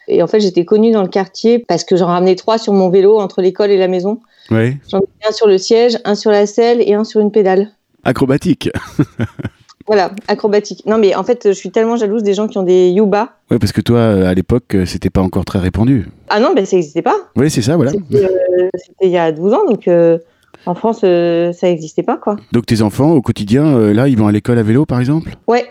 et 0.09 0.23
en 0.23 0.27
fait, 0.27 0.41
j'étais 0.41 0.67
connue 0.67 0.91
dans 0.91 1.03
le 1.03 1.09
quartier 1.09 1.59
parce 1.59 1.85
que 1.85 1.97
j'en 1.97 2.07
ramenais 2.07 2.35
trois 2.35 2.59
sur 2.59 2.75
mon 2.75 2.91
vélo 2.91 3.19
entre 3.19 3.41
l'école 3.41 3.71
et 3.71 3.79
la 3.79 3.89
maison. 3.89 4.21
Ouais. 4.51 4.77
J'en 4.91 4.99
ai 4.99 5.29
un 5.29 5.33
sur 5.33 5.47
le 5.47 5.57
siège, 5.57 5.99
un 6.05 6.15
sur 6.15 6.31
la 6.31 6.47
selle 6.47 6.83
et 6.83 6.93
un 6.93 7.05
sur 7.05 7.21
une 7.21 7.31
pédale. 7.31 7.71
Acrobatique. 8.05 8.71
Voilà, 9.89 10.13
acrobatique. 10.29 10.85
Non, 10.85 10.99
mais 10.99 11.15
en 11.15 11.25
fait, 11.25 11.49
je 11.49 11.53
suis 11.53 11.71
tellement 11.71 11.97
jalouse 11.97 12.23
des 12.23 12.35
gens 12.35 12.47
qui 12.47 12.59
ont 12.59 12.63
des 12.63 12.91
Yuba. 12.91 13.33
Oui, 13.51 13.59
parce 13.59 13.73
que 13.73 13.81
toi, 13.81 14.29
à 14.29 14.35
l'époque, 14.35 14.77
c'était 14.85 15.09
pas 15.09 15.23
encore 15.23 15.47
très 15.47 15.59
répandu. 15.59 16.09
Ah 16.29 16.41
non, 16.41 16.53
ben 16.55 16.67
ça 16.67 16.77
n'existait 16.77 17.03
pas. 17.03 17.17
Oui, 17.37 17.51
c'est 17.51 17.63
ça, 17.63 17.77
voilà. 17.77 17.93
C'était 17.93 18.27
euh, 18.27 18.69
il 19.01 19.11
y 19.11 19.17
a 19.17 19.33
12 19.33 19.53
ans, 19.55 19.67
donc 19.67 19.89
euh, 19.89 20.19
en 20.67 20.75
France, 20.75 21.01
euh, 21.05 21.55
ça 21.55 21.69
n'existait 21.69 22.03
pas, 22.03 22.19
quoi. 22.19 22.37
Donc 22.53 22.67
tes 22.67 22.83
enfants, 22.83 23.13
au 23.13 23.23
quotidien, 23.23 23.79
là, 23.95 24.09
ils 24.09 24.19
vont 24.19 24.27
à 24.27 24.33
l'école 24.33 24.59
à 24.59 24.63
vélo, 24.63 24.85
par 24.85 25.01
exemple? 25.01 25.35
Ouais. 25.47 25.67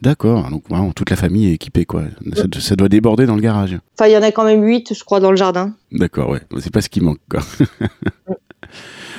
D'accord, 0.00 0.48
donc 0.48 0.62
vraiment, 0.70 0.92
toute 0.92 1.10
la 1.10 1.16
famille 1.16 1.50
est 1.50 1.54
équipée, 1.54 1.84
quoi. 1.84 2.04
Ça, 2.34 2.44
ça 2.58 2.76
doit 2.76 2.88
déborder 2.88 3.26
dans 3.26 3.34
le 3.34 3.42
garage. 3.42 3.76
Enfin, 3.98 4.08
il 4.08 4.12
y 4.12 4.16
en 4.16 4.22
a 4.22 4.30
quand 4.30 4.44
même 4.44 4.62
8, 4.62 4.94
je 4.94 5.04
crois, 5.04 5.18
dans 5.18 5.30
le 5.30 5.36
jardin. 5.36 5.74
D'accord, 5.90 6.30
ouais. 6.30 6.40
C'est 6.60 6.72
pas 6.72 6.80
ce 6.80 6.88
qui 6.88 7.00
manque, 7.00 7.18
quoi. 7.28 7.40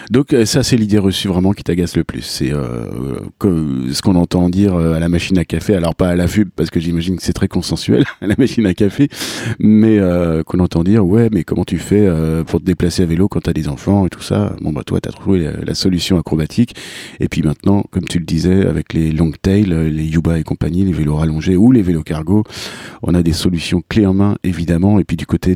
Donc 0.09 0.35
ça, 0.45 0.63
c'est 0.63 0.75
l'idée 0.75 0.97
reçue 0.97 1.27
vraiment 1.27 1.53
qui 1.53 1.63
t'agace 1.63 1.95
le 1.95 2.03
plus. 2.03 2.21
C'est 2.21 2.51
euh, 2.51 3.19
ce 3.41 4.01
qu'on 4.01 4.15
entend 4.15 4.49
dire 4.49 4.75
à 4.75 4.99
la 4.99 5.09
machine 5.09 5.37
à 5.37 5.45
café, 5.45 5.75
alors 5.75 5.95
pas 5.95 6.09
à 6.09 6.15
la 6.15 6.27
pub 6.27 6.49
parce 6.55 6.69
que 6.69 6.79
j'imagine 6.79 7.15
que 7.15 7.23
c'est 7.23 7.33
très 7.33 7.47
consensuel 7.47 8.03
à 8.21 8.27
la 8.27 8.35
machine 8.37 8.65
à 8.65 8.73
café, 8.73 9.07
mais 9.59 9.99
euh, 9.99 10.43
qu'on 10.43 10.59
entend 10.59 10.83
dire 10.83 11.05
ouais, 11.05 11.29
mais 11.31 11.43
comment 11.43 11.63
tu 11.63 11.77
fais 11.77 12.05
euh, 12.05 12.43
pour 12.43 12.59
te 12.59 12.65
déplacer 12.65 13.03
à 13.03 13.05
vélo 13.05 13.27
quand 13.27 13.41
t'as 13.41 13.53
des 13.53 13.67
enfants 13.67 14.05
et 14.05 14.09
tout 14.09 14.21
ça? 14.21 14.55
Bon 14.61 14.71
bah 14.71 14.83
toi, 14.85 14.99
t'as 14.99 15.11
trouvé 15.11 15.49
la, 15.63 15.73
solution 15.73 16.19
acrobatique. 16.19 16.75
Et 17.19 17.29
puis 17.29 17.41
maintenant, 17.41 17.85
comme 17.91 18.03
tu 18.03 18.19
le 18.19 18.25
disais, 18.25 18.65
avec 18.65 18.93
les 18.93 19.11
long 19.11 19.31
tail, 19.41 19.63
les 19.63 20.03
Yuba 20.03 20.37
et 20.37 20.43
compagnie, 20.43 20.83
les 20.83 20.91
vélos 20.91 21.15
rallongés 21.15 21.55
ou 21.55 21.71
les 21.71 21.81
vélos 21.81 22.03
cargo, 22.03 22.43
on 23.01 23.15
a 23.15 23.23
des 23.23 23.33
solutions 23.33 23.81
clés 23.87 24.05
en 24.05 24.13
main 24.13 24.35
évidemment. 24.43 24.99
Et 24.99 25.05
puis 25.05 25.15
du 25.15 25.25
côté 25.25 25.55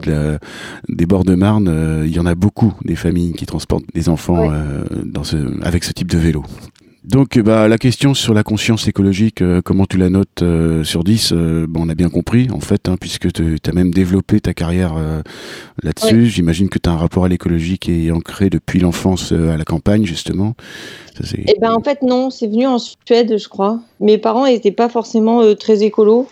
des 0.87 1.05
bords 1.05 1.25
de 1.25 1.35
Marne, 1.35 2.03
il 2.05 2.15
y 2.15 2.19
en 2.19 2.25
a 2.25 2.35
beaucoup 2.35 2.73
des 2.85 2.95
familles 2.95 3.33
qui 3.33 3.45
transportent 3.45 3.84
des 3.93 4.09
enfants 4.09 4.51
euh, 4.51 4.83
dans 5.03 5.23
ce, 5.23 5.37
avec 5.63 5.83
ce 5.83 5.93
type 5.93 6.09
de 6.09 6.17
vélo. 6.17 6.43
Donc 7.03 7.37
bah, 7.37 7.67
la 7.67 7.77
question 7.77 8.15
sur 8.15 8.33
la 8.33 8.43
conscience 8.43 8.87
écologique, 8.87 9.43
euh, 9.43 9.61
comment 9.63 9.85
tu 9.85 9.97
la 9.97 10.09
notes 10.09 10.41
euh, 10.41 10.83
sur 10.83 11.03
10 11.03 11.33
bon, 11.67 11.85
On 11.85 11.89
a 11.89 11.93
bien 11.93 12.09
compris 12.09 12.47
en 12.51 12.59
fait, 12.59 12.89
hein, 12.89 12.95
puisque 12.99 13.31
tu 13.31 13.57
as 13.63 13.71
même 13.73 13.93
développé 13.93 14.39
ta 14.39 14.55
carrière 14.55 14.95
là-dessus. 15.83 16.25
J'imagine 16.27 16.67
que 16.67 16.79
tu 16.79 16.89
as 16.89 16.93
un 16.93 16.97
rapport 16.97 17.25
à 17.25 17.29
l'écologie 17.29 17.77
qui 17.77 18.07
est 18.07 18.11
ancré 18.11 18.49
depuis 18.49 18.79
l'enfance 18.79 19.31
à 19.31 19.55
la 19.55 19.63
campagne 19.65 20.05
justement. 20.05 20.55
Ça, 21.21 21.35
eh 21.37 21.59
ben, 21.61 21.73
en 21.73 21.81
fait 21.81 22.01
non, 22.01 22.29
c'est 22.31 22.47
venu 22.47 22.65
en 22.65 22.79
Suède 22.79 23.37
je 23.37 23.47
crois. 23.47 23.79
Mes 23.99 24.17
parents 24.17 24.45
n'étaient 24.45 24.71
pas 24.71 24.89
forcément 24.89 25.53
très 25.55 25.83
écolos. 25.83 26.27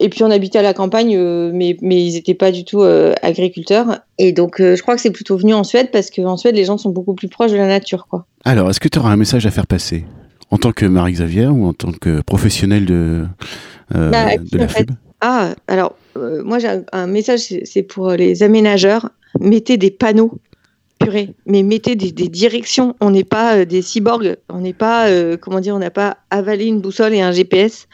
Et 0.00 0.08
puis 0.08 0.24
on 0.24 0.30
habitait 0.30 0.58
à 0.58 0.62
la 0.62 0.74
campagne, 0.74 1.14
euh, 1.16 1.50
mais, 1.54 1.76
mais 1.80 2.04
ils 2.04 2.14
n'étaient 2.14 2.34
pas 2.34 2.50
du 2.50 2.64
tout 2.64 2.82
euh, 2.82 3.14
agriculteurs. 3.22 4.00
Et 4.18 4.32
donc 4.32 4.60
euh, 4.60 4.74
je 4.74 4.82
crois 4.82 4.96
que 4.96 5.00
c'est 5.00 5.12
plutôt 5.12 5.36
venu 5.36 5.54
en 5.54 5.62
Suède 5.62 5.90
parce 5.92 6.10
qu'en 6.10 6.36
Suède 6.36 6.56
les 6.56 6.64
gens 6.64 6.78
sont 6.78 6.90
beaucoup 6.90 7.14
plus 7.14 7.28
proches 7.28 7.52
de 7.52 7.56
la 7.56 7.68
nature. 7.68 8.06
Quoi. 8.08 8.26
Alors 8.44 8.68
est-ce 8.70 8.80
que 8.80 8.88
tu 8.88 8.98
auras 8.98 9.10
un 9.10 9.16
message 9.16 9.46
à 9.46 9.50
faire 9.50 9.66
passer 9.66 10.04
en 10.50 10.58
tant 10.58 10.72
que 10.72 10.84
Marie-Xavier 10.84 11.46
ou 11.46 11.66
en 11.66 11.72
tant 11.72 11.92
que 11.92 12.20
professionnelle 12.22 12.86
de, 12.86 13.24
bah, 13.92 14.36
de 14.36 14.58
la 14.58 14.68
FUB 14.68 14.90
Ah, 15.20 15.54
alors 15.68 15.94
moi 16.16 16.58
j'ai 16.58 16.68
un, 16.68 16.82
un, 16.92 17.06
message, 17.06 17.54
c'est 17.64 17.82
pour 17.82 18.10
les 18.10 18.42
aménageurs. 18.42 19.10
Mettez 19.40 19.76
des 19.76 19.90
panneaux 19.90 20.38
purée, 20.98 21.34
mais 21.46 21.62
mettez 21.62 21.94
des, 21.94 22.12
des 22.12 22.28
directions. 22.28 22.94
On 23.00 23.10
n'est 23.10 23.24
pas 23.24 23.64
des 23.64 23.82
cyborgs, 23.82 24.36
on 24.48 24.60
n'est 24.60 24.72
pas, 24.72 25.08
comment 25.40 25.60
dire, 25.60 25.74
on 25.74 25.80
n'a 25.80 25.90
pas 25.90 26.18
avalé 26.30 26.66
une 26.66 26.80
boussole 26.80 27.14
et 27.14 27.22
un 27.22 27.32
GPS. 27.32 27.88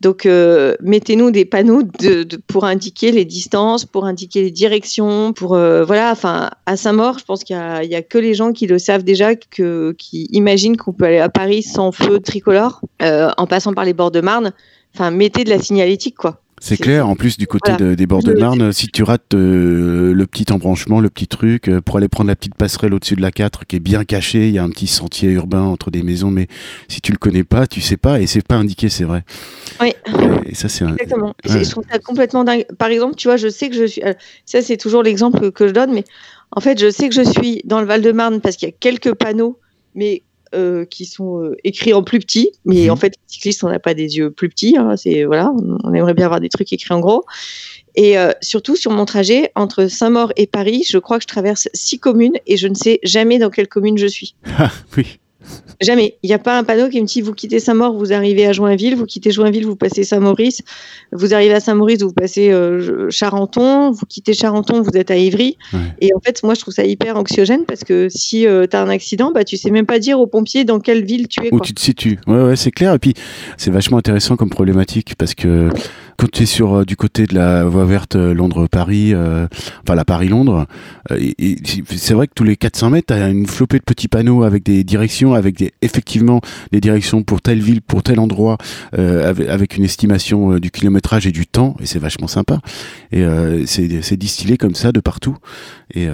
Donc, 0.00 0.24
euh, 0.24 0.74
mettez-nous 0.80 1.30
des 1.30 1.44
panneaux 1.44 1.82
de, 1.82 2.22
de, 2.22 2.36
pour 2.46 2.64
indiquer 2.64 3.12
les 3.12 3.26
distances, 3.26 3.84
pour 3.84 4.06
indiquer 4.06 4.42
les 4.42 4.50
directions, 4.50 5.34
pour 5.34 5.54
euh, 5.54 5.84
voilà. 5.84 6.10
Enfin, 6.10 6.50
à 6.64 6.76
Saint-Maur, 6.76 7.18
je 7.18 7.24
pense 7.24 7.44
qu'il 7.44 7.56
y, 7.56 7.86
y, 7.86 7.94
a 7.94 8.02
que 8.02 8.16
les 8.16 8.32
gens 8.32 8.52
qui 8.52 8.66
le 8.66 8.78
savent 8.78 9.04
déjà, 9.04 9.34
que, 9.34 9.94
qui 9.98 10.26
imaginent 10.32 10.78
qu'on 10.78 10.94
peut 10.94 11.04
aller 11.04 11.18
à 11.18 11.28
Paris 11.28 11.62
sans 11.62 11.92
feu 11.92 12.18
tricolore, 12.20 12.80
euh, 13.02 13.30
en 13.36 13.46
passant 13.46 13.74
par 13.74 13.84
les 13.84 13.92
bords 13.92 14.10
de 14.10 14.22
Marne. 14.22 14.52
Enfin, 14.94 15.10
mettez 15.10 15.44
de 15.44 15.50
la 15.50 15.58
signalétique, 15.58 16.16
quoi. 16.16 16.40
C'est 16.60 16.76
clair. 16.76 17.08
En 17.08 17.16
plus, 17.16 17.38
du 17.38 17.46
côté 17.46 17.72
voilà. 17.72 17.86
de, 17.86 17.94
des 17.94 18.06
bords 18.06 18.22
de 18.22 18.34
Marne, 18.34 18.72
si 18.72 18.88
tu 18.88 19.02
rates 19.02 19.34
euh, 19.34 20.12
le 20.12 20.26
petit 20.26 20.52
embranchement, 20.52 21.00
le 21.00 21.08
petit 21.08 21.26
truc, 21.26 21.68
euh, 21.68 21.80
pour 21.80 21.96
aller 21.96 22.08
prendre 22.08 22.28
la 22.28 22.36
petite 22.36 22.54
passerelle 22.54 22.92
au-dessus 22.92 23.16
de 23.16 23.22
la 23.22 23.32
4 23.32 23.64
qui 23.64 23.76
est 23.76 23.80
bien 23.80 24.04
cachée, 24.04 24.48
il 24.48 24.54
y 24.54 24.58
a 24.58 24.62
un 24.62 24.68
petit 24.68 24.86
sentier 24.86 25.30
urbain 25.30 25.62
entre 25.62 25.90
des 25.90 26.02
maisons, 26.02 26.30
mais 26.30 26.48
si 26.88 27.00
tu 27.00 27.12
le 27.12 27.18
connais 27.18 27.44
pas, 27.44 27.66
tu 27.66 27.80
sais 27.80 27.96
pas 27.96 28.20
et 28.20 28.26
c'est 28.26 28.46
pas 28.46 28.56
indiqué, 28.56 28.90
c'est 28.90 29.04
vrai. 29.04 29.24
Oui. 29.80 29.94
Et, 30.44 30.50
et 30.50 30.54
ça, 30.54 30.68
c'est 30.68 30.84
exactement. 30.84 31.34
Un... 31.44 31.54
Ouais. 31.54 31.64
Je 31.64 31.70
trouve 31.70 31.84
ça 31.90 31.98
complètement 31.98 32.44
dingue. 32.44 32.66
Par 32.78 32.90
exemple, 32.90 33.16
tu 33.16 33.28
vois, 33.28 33.38
je 33.38 33.48
sais 33.48 33.70
que 33.70 33.76
je 33.76 33.86
suis. 33.86 34.02
Ça, 34.44 34.60
c'est 34.60 34.76
toujours 34.76 35.02
l'exemple 35.02 35.50
que 35.52 35.66
je 35.66 35.72
donne, 35.72 35.92
mais 35.92 36.04
en 36.52 36.60
fait, 36.60 36.78
je 36.78 36.90
sais 36.90 37.08
que 37.08 37.14
je 37.14 37.22
suis 37.22 37.62
dans 37.64 37.80
le 37.80 37.86
Val-de-Marne 37.86 38.42
parce 38.42 38.56
qu'il 38.56 38.68
y 38.68 38.72
a 38.72 38.74
quelques 38.78 39.14
panneaux, 39.14 39.58
mais 39.94 40.22
euh, 40.54 40.84
qui 40.84 41.04
sont 41.06 41.42
euh, 41.42 41.56
écrits 41.62 41.92
en 41.92 42.02
plus 42.02 42.18
petit, 42.18 42.50
mais 42.64 42.86
mmh. 42.86 42.90
en 42.90 42.96
fait, 42.96 43.08
les 43.08 43.22
cyclistes, 43.28 43.62
on 43.62 43.68
n'a 43.68 43.78
pas 43.78 43.94
des 43.94 44.16
yeux 44.16 44.30
plus 44.30 44.48
petits. 44.48 44.76
Hein, 44.76 44.96
c'est 44.96 45.24
voilà, 45.24 45.52
on, 45.52 45.78
on, 45.84 45.94
aimerait 45.94 46.14
bien 46.14 46.26
avoir 46.26 46.40
des 46.40 46.48
trucs 46.48 46.72
écrits 46.72 46.92
en 46.92 46.98
gros. 46.98 47.24
Et 47.94 48.18
euh, 48.18 48.32
surtout 48.40 48.76
sur 48.76 48.90
mon 48.90 49.04
trajet 49.04 49.52
entre 49.54 49.86
Saint-Maur 49.86 50.32
et 50.36 50.46
Paris, 50.46 50.84
je 50.88 50.98
crois 50.98 51.18
que 51.18 51.22
je 51.22 51.28
traverse 51.28 51.68
six 51.72 51.98
communes 51.98 52.36
et 52.46 52.56
je 52.56 52.66
ne 52.66 52.74
sais 52.74 52.98
jamais 53.02 53.38
dans 53.38 53.50
quelle 53.50 53.68
commune 53.68 53.98
je 53.98 54.06
suis. 54.06 54.34
Ah 54.58 54.72
oui. 54.96 55.19
Jamais. 55.80 56.18
Il 56.22 56.28
n'y 56.28 56.34
a 56.34 56.38
pas 56.38 56.58
un 56.58 56.64
panneau 56.64 56.88
qui 56.88 57.00
me 57.00 57.06
dit 57.06 57.20
vous 57.22 57.32
quittez 57.32 57.58
Saint-Maur, 57.58 57.94
vous 57.94 58.12
arrivez 58.12 58.46
à 58.46 58.52
Joinville, 58.52 58.96
vous 58.96 59.06
quittez 59.06 59.30
Joinville, 59.30 59.64
vous 59.64 59.76
passez 59.76 60.04
Saint-Maurice, 60.04 60.62
vous 61.12 61.32
arrivez 61.32 61.54
à 61.54 61.60
Saint-Maurice, 61.60 62.02
vous 62.02 62.12
passez 62.12 62.50
euh, 62.50 63.08
Charenton, 63.10 63.90
vous 63.90 64.06
quittez 64.06 64.34
Charenton, 64.34 64.82
vous 64.82 64.96
êtes 64.96 65.10
à 65.10 65.16
Ivry. 65.16 65.56
Ouais. 65.72 65.78
Et 66.00 66.10
en 66.14 66.20
fait, 66.20 66.42
moi, 66.42 66.54
je 66.54 66.60
trouve 66.60 66.74
ça 66.74 66.84
hyper 66.84 67.16
anxiogène 67.16 67.64
parce 67.64 67.84
que 67.84 68.08
si 68.10 68.46
euh, 68.46 68.66
tu 68.70 68.76
as 68.76 68.82
un 68.82 68.88
accident, 68.88 69.32
bah, 69.32 69.44
tu 69.44 69.56
sais 69.56 69.70
même 69.70 69.86
pas 69.86 69.98
dire 69.98 70.20
aux 70.20 70.26
pompiers 70.26 70.64
dans 70.64 70.80
quelle 70.80 71.04
ville 71.04 71.28
tu 71.28 71.44
es. 71.44 71.48
Où 71.48 71.58
quoi. 71.58 71.66
tu 71.66 71.72
te 71.72 71.80
situes. 71.80 72.18
Ouais, 72.26 72.42
ouais, 72.42 72.56
c'est 72.56 72.70
clair. 72.70 72.94
Et 72.94 72.98
puis, 72.98 73.14
c'est 73.56 73.70
vachement 73.70 73.98
intéressant 73.98 74.36
comme 74.36 74.50
problématique 74.50 75.14
parce 75.16 75.34
que 75.34 75.70
quand 76.16 76.30
tu 76.30 76.42
es 76.42 76.46
sur 76.46 76.74
euh, 76.74 76.84
du 76.84 76.96
côté 76.96 77.26
de 77.26 77.34
la 77.34 77.64
voie 77.64 77.84
verte 77.84 78.16
euh, 78.16 78.34
Londres-Paris, 78.34 79.12
euh, 79.14 79.46
enfin 79.82 79.94
la 79.94 80.04
Paris-Londres, 80.04 80.66
c'est 81.08 82.14
vrai 82.14 82.26
que 82.26 82.34
tous 82.34 82.44
les 82.44 82.56
400 82.56 82.90
mètres, 82.90 83.06
tu 83.08 83.14
as 83.14 83.28
une 83.28 83.46
flopée 83.46 83.78
de 83.78 83.84
petits 83.84 84.08
panneaux 84.08 84.42
avec 84.42 84.62
des 84.62 84.84
directions, 84.84 85.34
avec 85.34 85.56
des, 85.56 85.72
effectivement 85.82 86.40
des 86.72 86.80
directions 86.80 87.22
pour 87.22 87.40
telle 87.40 87.60
ville, 87.60 87.82
pour 87.82 88.02
tel 88.02 88.20
endroit, 88.20 88.58
avec, 88.92 89.76
une 89.76 89.84
estimation 89.84 90.58
du 90.58 90.70
kilométrage 90.70 91.26
et 91.26 91.32
du 91.32 91.46
temps, 91.46 91.76
et 91.80 91.86
c'est 91.86 91.98
vachement 91.98 92.28
sympa. 92.28 92.60
Et 93.12 93.24
c'est 93.66 94.16
distillé 94.16 94.56
comme 94.56 94.74
ça 94.74 94.92
de 94.92 95.00
partout. 95.00 95.36
Et 95.94 96.08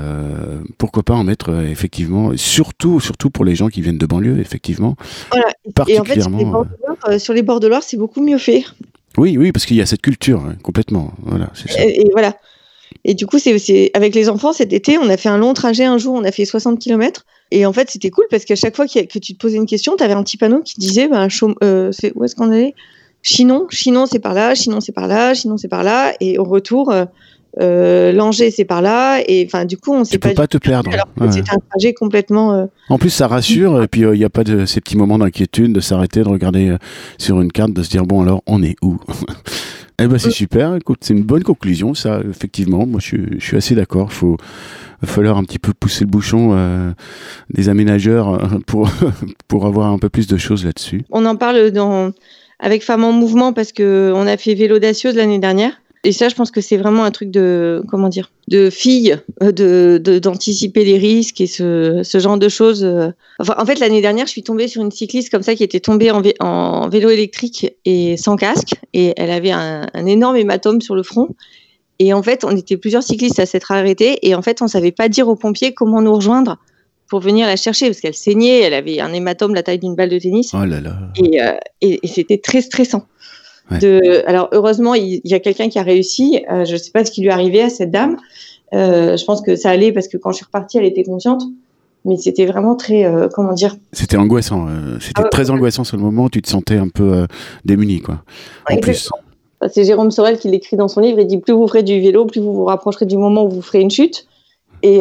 pourquoi 0.78 1.02
pas 1.02 1.14
en 1.14 1.24
mettre 1.24 1.52
effectivement, 1.64 2.32
surtout, 2.36 3.00
surtout 3.00 3.30
pour 3.30 3.44
les 3.44 3.54
gens 3.54 3.68
qui 3.68 3.80
viennent 3.80 3.98
de 3.98 4.06
banlieue, 4.06 4.38
effectivement. 4.40 4.96
Voilà. 5.30 5.46
Particulièrement, 5.74 6.40
et 6.40 6.44
en 6.44 7.10
fait, 7.10 7.18
sur 7.18 7.34
les 7.34 7.42
bords 7.42 7.60
de 7.60 7.68
Loire, 7.68 7.82
c'est 7.82 7.96
beaucoup 7.96 8.22
mieux 8.22 8.38
fait. 8.38 8.64
Oui, 9.16 9.36
oui, 9.38 9.52
parce 9.52 9.66
qu'il 9.66 9.76
y 9.76 9.80
a 9.80 9.86
cette 9.86 10.02
culture, 10.02 10.40
hein, 10.40 10.56
complètement. 10.62 11.12
Voilà, 11.22 11.50
Et, 11.78 12.08
voilà. 12.12 12.36
Et 13.04 13.14
du 13.14 13.26
coup, 13.26 13.38
c'est 13.38 13.90
avec 13.94 14.14
les 14.14 14.28
enfants 14.28 14.52
cet 14.52 14.72
été, 14.72 14.98
on 14.98 15.08
a 15.08 15.16
fait 15.16 15.28
un 15.28 15.38
long 15.38 15.54
trajet 15.54 15.84
un 15.84 15.98
jour, 15.98 16.14
on 16.14 16.24
a 16.24 16.32
fait 16.32 16.44
60 16.44 16.78
km. 16.78 17.24
Et 17.50 17.64
en 17.64 17.72
fait, 17.72 17.90
c'était 17.90 18.10
cool 18.10 18.24
parce 18.30 18.44
qu'à 18.44 18.56
chaque 18.56 18.74
fois 18.74 18.86
que 18.86 19.18
tu 19.18 19.34
te 19.34 19.38
posais 19.38 19.56
une 19.56 19.66
question, 19.66 19.96
tu 19.96 20.02
avais 20.02 20.14
un 20.14 20.22
petit 20.22 20.36
panneau 20.36 20.60
qui 20.62 20.74
disait 20.78 21.08
ben, 21.08 21.28
euh, 21.62 21.92
où 22.14 22.24
est-ce 22.24 22.34
qu'on 22.34 22.50
allait 22.50 22.74
Chinon, 23.22 23.66
Chinon 23.70 24.06
c'est 24.06 24.18
par 24.18 24.34
là, 24.34 24.54
Chinon 24.54 24.80
c'est 24.80 24.92
par 24.92 25.08
là, 25.08 25.34
Chinon 25.34 25.56
c'est 25.56 25.68
par 25.68 25.82
là. 25.82 26.14
Et 26.20 26.38
au 26.38 26.44
retour, 26.44 26.90
euh, 26.90 27.04
euh, 27.58 28.12
Langer 28.12 28.50
c'est 28.50 28.66
par 28.66 28.82
là 28.82 29.22
et 29.26 29.44
enfin 29.46 29.64
du 29.64 29.78
coup 29.78 29.94
on 29.94 30.04
sait 30.04 30.18
pas. 30.18 30.28
Tu 30.28 30.34
peux 30.34 30.42
pas 30.42 30.46
te 30.46 30.58
perdre. 30.58 30.90
C'est 31.30 31.50
un 31.50 31.58
trajet 31.70 31.94
complètement. 31.94 32.52
Euh, 32.52 32.66
en 32.90 32.98
plus 32.98 33.10
ça 33.10 33.28
rassure 33.28 33.82
et 33.82 33.88
puis 33.88 34.02
il 34.02 34.06
euh, 34.06 34.16
n'y 34.16 34.24
a 34.24 34.30
pas 34.30 34.44
de 34.44 34.66
ces 34.66 34.80
petits 34.80 34.96
moments 34.96 35.18
d'inquiétude 35.18 35.72
de 35.72 35.80
s'arrêter 35.80 36.22
de 36.22 36.28
regarder 36.28 36.76
sur 37.18 37.40
une 37.40 37.50
carte 37.50 37.72
de 37.72 37.82
se 37.82 37.88
dire 37.88 38.04
bon 38.04 38.22
alors 38.22 38.42
on 38.46 38.62
est 38.62 38.76
où? 38.82 38.98
eh 39.98 40.06
ben 40.06 40.18
c'est 40.18 40.30
super. 40.30 40.74
Écoute 40.74 40.98
c'est 41.00 41.14
une 41.14 41.22
bonne 41.22 41.44
conclusion 41.44 41.94
ça 41.94 42.20
effectivement 42.28 42.86
moi 42.86 43.00
je, 43.02 43.16
je 43.38 43.44
suis 43.44 43.56
assez 43.56 43.74
d'accord. 43.74 44.12
Faut 44.12 44.36
va 45.00 45.08
falloir 45.08 45.38
un 45.38 45.44
petit 45.44 45.58
peu 45.58 45.72
pousser 45.72 46.04
le 46.04 46.10
bouchon 46.10 46.94
des 47.48 47.70
aménageurs 47.70 48.38
pour 48.66 48.90
pour 49.48 49.66
avoir 49.66 49.92
un 49.92 49.98
peu 49.98 50.10
plus 50.10 50.26
de 50.26 50.36
choses 50.36 50.66
là-dessus. 50.66 51.04
On 51.10 51.24
en 51.24 51.36
parle 51.36 51.70
dans 51.70 52.12
avec 52.58 52.82
Femmes 52.82 53.04
en 53.04 53.12
Mouvement 53.12 53.52
parce 53.54 53.72
que 53.72 54.12
on 54.14 54.26
a 54.26 54.36
fait 54.36 54.54
vélo 54.54 54.74
d'audacieuse 54.74 55.16
l'année 55.16 55.38
dernière 55.38 55.72
et 56.04 56.12
ça, 56.12 56.28
je 56.28 56.34
pense 56.34 56.50
que 56.50 56.60
c'est 56.60 56.76
vraiment 56.76 57.04
un 57.04 57.10
truc 57.10 57.30
de, 57.30 57.82
comment 57.88 58.08
dire, 58.08 58.30
de 58.48 58.70
filles, 58.70 59.18
euh, 59.42 59.50
de, 59.50 60.18
d'anticiper 60.18 60.84
les 60.84 60.98
risques 60.98 61.40
et 61.40 61.46
ce, 61.46 62.02
ce 62.04 62.18
genre 62.18 62.38
de 62.38 62.48
choses. 62.48 62.84
Euh. 62.84 63.10
Enfin, 63.40 63.54
en 63.58 63.66
fait, 63.66 63.80
l'année 63.80 64.00
dernière, 64.00 64.26
je 64.26 64.30
suis 64.30 64.42
tombée 64.42 64.68
sur 64.68 64.82
une 64.82 64.92
cycliste 64.92 65.30
comme 65.30 65.42
ça 65.42 65.54
qui 65.54 65.64
était 65.64 65.80
tombée 65.80 66.10
en, 66.10 66.22
en 66.40 66.88
vélo 66.88 67.10
électrique 67.10 67.74
et 67.84 68.16
sans 68.16 68.36
casque. 68.36 68.74
Et 68.92 69.14
elle 69.16 69.30
avait 69.30 69.50
un, 69.50 69.86
un, 69.92 70.06
énorme 70.06 70.36
hématome 70.36 70.80
sur 70.80 70.94
le 70.94 71.02
front. 71.02 71.34
Et 71.98 72.12
en 72.12 72.22
fait, 72.22 72.44
on 72.44 72.56
était 72.56 72.76
plusieurs 72.76 73.02
cyclistes 73.02 73.40
à 73.40 73.46
s'être 73.46 73.72
arrêtés. 73.72 74.18
Et 74.22 74.34
en 74.34 74.42
fait, 74.42 74.62
on 74.62 74.68
savait 74.68 74.92
pas 74.92 75.08
dire 75.08 75.28
aux 75.28 75.36
pompiers 75.36 75.74
comment 75.74 76.02
nous 76.02 76.14
rejoindre 76.14 76.58
pour 77.08 77.20
venir 77.20 77.46
la 77.46 77.56
chercher 77.56 77.86
parce 77.86 78.00
qu'elle 78.00 78.14
saignait. 78.14 78.60
Elle 78.60 78.74
avait 78.74 79.00
un 79.00 79.12
hématome 79.12 79.54
la 79.54 79.62
taille 79.62 79.78
d'une 79.78 79.96
balle 79.96 80.10
de 80.10 80.18
tennis. 80.18 80.52
Oh 80.54 80.64
là 80.64 80.80
là. 80.80 80.98
Et, 81.16 81.42
euh, 81.42 81.52
et, 81.80 82.00
et 82.02 82.06
c'était 82.06 82.38
très 82.38 82.60
stressant. 82.60 83.06
De, 83.70 84.22
alors 84.26 84.48
heureusement, 84.52 84.94
il, 84.94 85.20
y 85.24 85.34
a 85.34 85.40
quelqu'un 85.40 85.68
qui 85.68 85.78
a 85.78 85.82
réussi. 85.82 86.44
Euh, 86.50 86.64
je 86.64 86.72
ne 86.72 86.78
sais 86.78 86.90
pas 86.92 87.04
ce 87.04 87.10
qui 87.10 87.20
lui 87.20 87.28
est 87.28 87.32
arrivé 87.32 87.62
à 87.62 87.68
cette 87.68 87.90
dame. 87.90 88.16
Euh, 88.74 89.16
je 89.16 89.24
pense 89.24 89.42
que 89.42 89.56
ça 89.56 89.70
allait 89.70 89.92
parce 89.92 90.08
que 90.08 90.16
quand 90.16 90.30
je 90.30 90.36
suis 90.36 90.44
repartie, 90.44 90.78
elle 90.78 90.84
était 90.84 91.04
consciente. 91.04 91.42
Mais 92.04 92.16
c'était 92.16 92.46
vraiment 92.46 92.76
très, 92.76 93.04
euh, 93.04 93.28
comment 93.32 93.52
dire? 93.52 93.76
C'était 93.92 94.16
angoissant. 94.16 94.68
c'était 95.00 95.22
ah 95.24 95.28
très 95.28 95.50
angoissant 95.50 95.82
sur 95.82 95.96
le 95.96 96.04
moment. 96.04 96.28
Tu 96.28 96.40
te 96.40 96.48
sentais 96.48 96.76
un 96.76 96.88
peu 96.88 97.26
démuni, 97.64 98.00
quoi. 98.00 98.22
En 98.70 98.76
plus. 98.76 99.10
C'est 99.72 99.84
Jérôme 99.84 100.12
Sorel 100.12 100.38
qui 100.38 100.48
l'écrit 100.48 100.76
dans 100.76 100.86
son 100.86 101.00
livre. 101.00 101.18
Il 101.18 101.26
dit 101.26 101.38
plus 101.38 101.52
vous 101.52 101.66
ferez 101.66 101.82
du 101.82 102.00
vélo, 102.00 102.26
plus 102.26 102.40
vous 102.40 102.52
vous 102.52 102.66
rapprocherez 102.66 103.06
du 103.06 103.16
moment 103.16 103.44
où 103.44 103.48
vous 103.48 103.62
ferez 103.62 103.80
une 103.80 103.90
chute. 103.90 104.28
Et, 104.82 105.00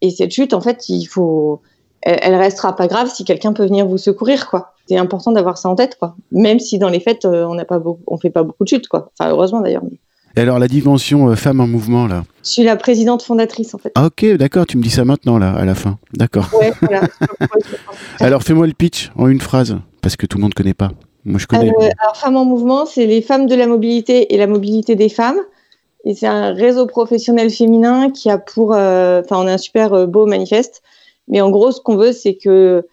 et 0.00 0.10
cette 0.10 0.32
chute, 0.32 0.52
en 0.52 0.60
fait, 0.60 0.88
il 0.88 1.04
faut, 1.04 1.60
elle, 2.00 2.18
elle 2.22 2.34
restera 2.34 2.74
pas 2.74 2.88
grave 2.88 3.08
si 3.14 3.24
quelqu'un 3.24 3.52
peut 3.52 3.64
venir 3.64 3.86
vous 3.86 3.98
secourir, 3.98 4.48
quoi 4.50 4.71
c'est 4.86 4.96
important 4.96 5.32
d'avoir 5.32 5.58
ça 5.58 5.68
en 5.68 5.74
tête, 5.74 5.96
quoi. 5.98 6.16
Même 6.30 6.58
si 6.58 6.78
dans 6.78 6.88
les 6.88 7.00
fêtes, 7.00 7.24
euh, 7.24 7.44
on 7.46 7.54
n'a 7.54 7.64
pas 7.64 7.80
on 8.06 8.18
fait 8.18 8.30
pas 8.30 8.42
beaucoup 8.42 8.64
de 8.64 8.68
chutes, 8.68 8.88
quoi. 8.88 9.10
Enfin, 9.18 9.30
heureusement 9.30 9.60
d'ailleurs. 9.60 9.82
Et 10.36 10.40
alors 10.40 10.58
la 10.58 10.68
dimension 10.68 11.28
euh, 11.28 11.34
femme 11.34 11.60
en 11.60 11.66
mouvement 11.66 12.06
là? 12.06 12.24
Je 12.42 12.50
suis 12.50 12.62
la 12.62 12.76
présidente 12.76 13.22
fondatrice 13.22 13.74
en 13.74 13.78
fait. 13.78 13.92
Ah, 13.94 14.06
ok, 14.06 14.36
d'accord, 14.36 14.66
tu 14.66 14.78
me 14.78 14.82
dis 14.82 14.90
ça 14.90 15.04
maintenant 15.04 15.38
là, 15.38 15.52
à 15.52 15.64
la 15.64 15.74
fin. 15.74 15.98
D'accord. 16.14 16.48
Ouais, 16.58 16.72
voilà. 16.80 17.02
alors 18.20 18.42
fais-moi 18.42 18.66
le 18.66 18.72
pitch 18.72 19.12
en 19.16 19.28
une 19.28 19.40
phrase, 19.40 19.76
parce 20.00 20.16
que 20.16 20.26
tout 20.26 20.38
le 20.38 20.42
monde 20.42 20.52
ne 20.52 20.62
connaît 20.62 20.74
pas. 20.74 20.90
Moi 21.24 21.38
je 21.38 21.46
connais. 21.46 21.70
Euh, 21.70 21.90
alors 22.00 22.16
Femmes 22.16 22.36
en 22.36 22.44
mouvement, 22.44 22.86
c'est 22.86 23.06
les 23.06 23.20
femmes 23.20 23.46
de 23.46 23.54
la 23.54 23.66
mobilité 23.66 24.34
et 24.34 24.38
la 24.38 24.46
mobilité 24.46 24.94
des 24.96 25.08
femmes. 25.08 25.38
Et 26.04 26.14
c'est 26.14 26.26
un 26.26 26.52
réseau 26.52 26.86
professionnel 26.86 27.50
féminin 27.50 28.10
qui 28.10 28.28
a 28.28 28.36
pour. 28.36 28.70
Enfin, 28.70 29.36
on 29.36 29.46
a 29.46 29.52
un 29.52 29.58
super 29.58 30.08
beau 30.08 30.26
manifeste. 30.26 30.82
Mais 31.28 31.40
en 31.40 31.50
gros, 31.50 31.70
ce 31.70 31.80
qu'on 31.80 31.94
veut, 31.94 32.10
c'est 32.10 32.34
que 32.34 32.84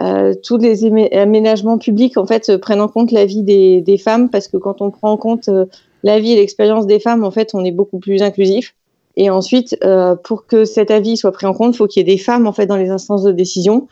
euh, 0.00 0.34
tous 0.42 0.58
les 0.58 0.84
aménagements 1.14 1.78
publics 1.78 2.16
en 2.16 2.26
fait 2.26 2.56
prennent 2.56 2.80
en 2.80 2.88
compte 2.88 3.12
la 3.12 3.26
vie 3.26 3.42
des, 3.42 3.80
des 3.80 3.96
femmes 3.96 4.28
parce 4.28 4.48
que 4.48 4.56
quand 4.56 4.82
on 4.82 4.90
prend 4.90 5.12
en 5.12 5.16
compte 5.16 5.48
euh, 5.48 5.66
la 6.02 6.18
vie 6.18 6.32
et 6.32 6.36
l'expérience 6.36 6.86
des 6.86 6.98
femmes, 6.98 7.24
en 7.24 7.30
fait, 7.30 7.50
on 7.54 7.64
est 7.64 7.70
beaucoup 7.70 7.98
plus 7.98 8.22
inclusif. 8.22 8.74
Et 9.16 9.30
ensuite, 9.30 9.78
euh, 9.84 10.16
pour 10.16 10.46
que 10.46 10.64
cet 10.64 10.90
avis 10.90 11.16
soit 11.16 11.30
pris 11.30 11.46
en 11.46 11.54
compte, 11.54 11.74
il 11.74 11.78
faut 11.78 11.86
qu'il 11.86 12.00
y 12.00 12.10
ait 12.10 12.12
des 12.12 12.20
femmes 12.20 12.46
en 12.46 12.52
fait 12.52 12.66
dans 12.66 12.76
les 12.76 12.90
instances 12.90 13.22
de 13.22 13.30
décision. 13.30 13.86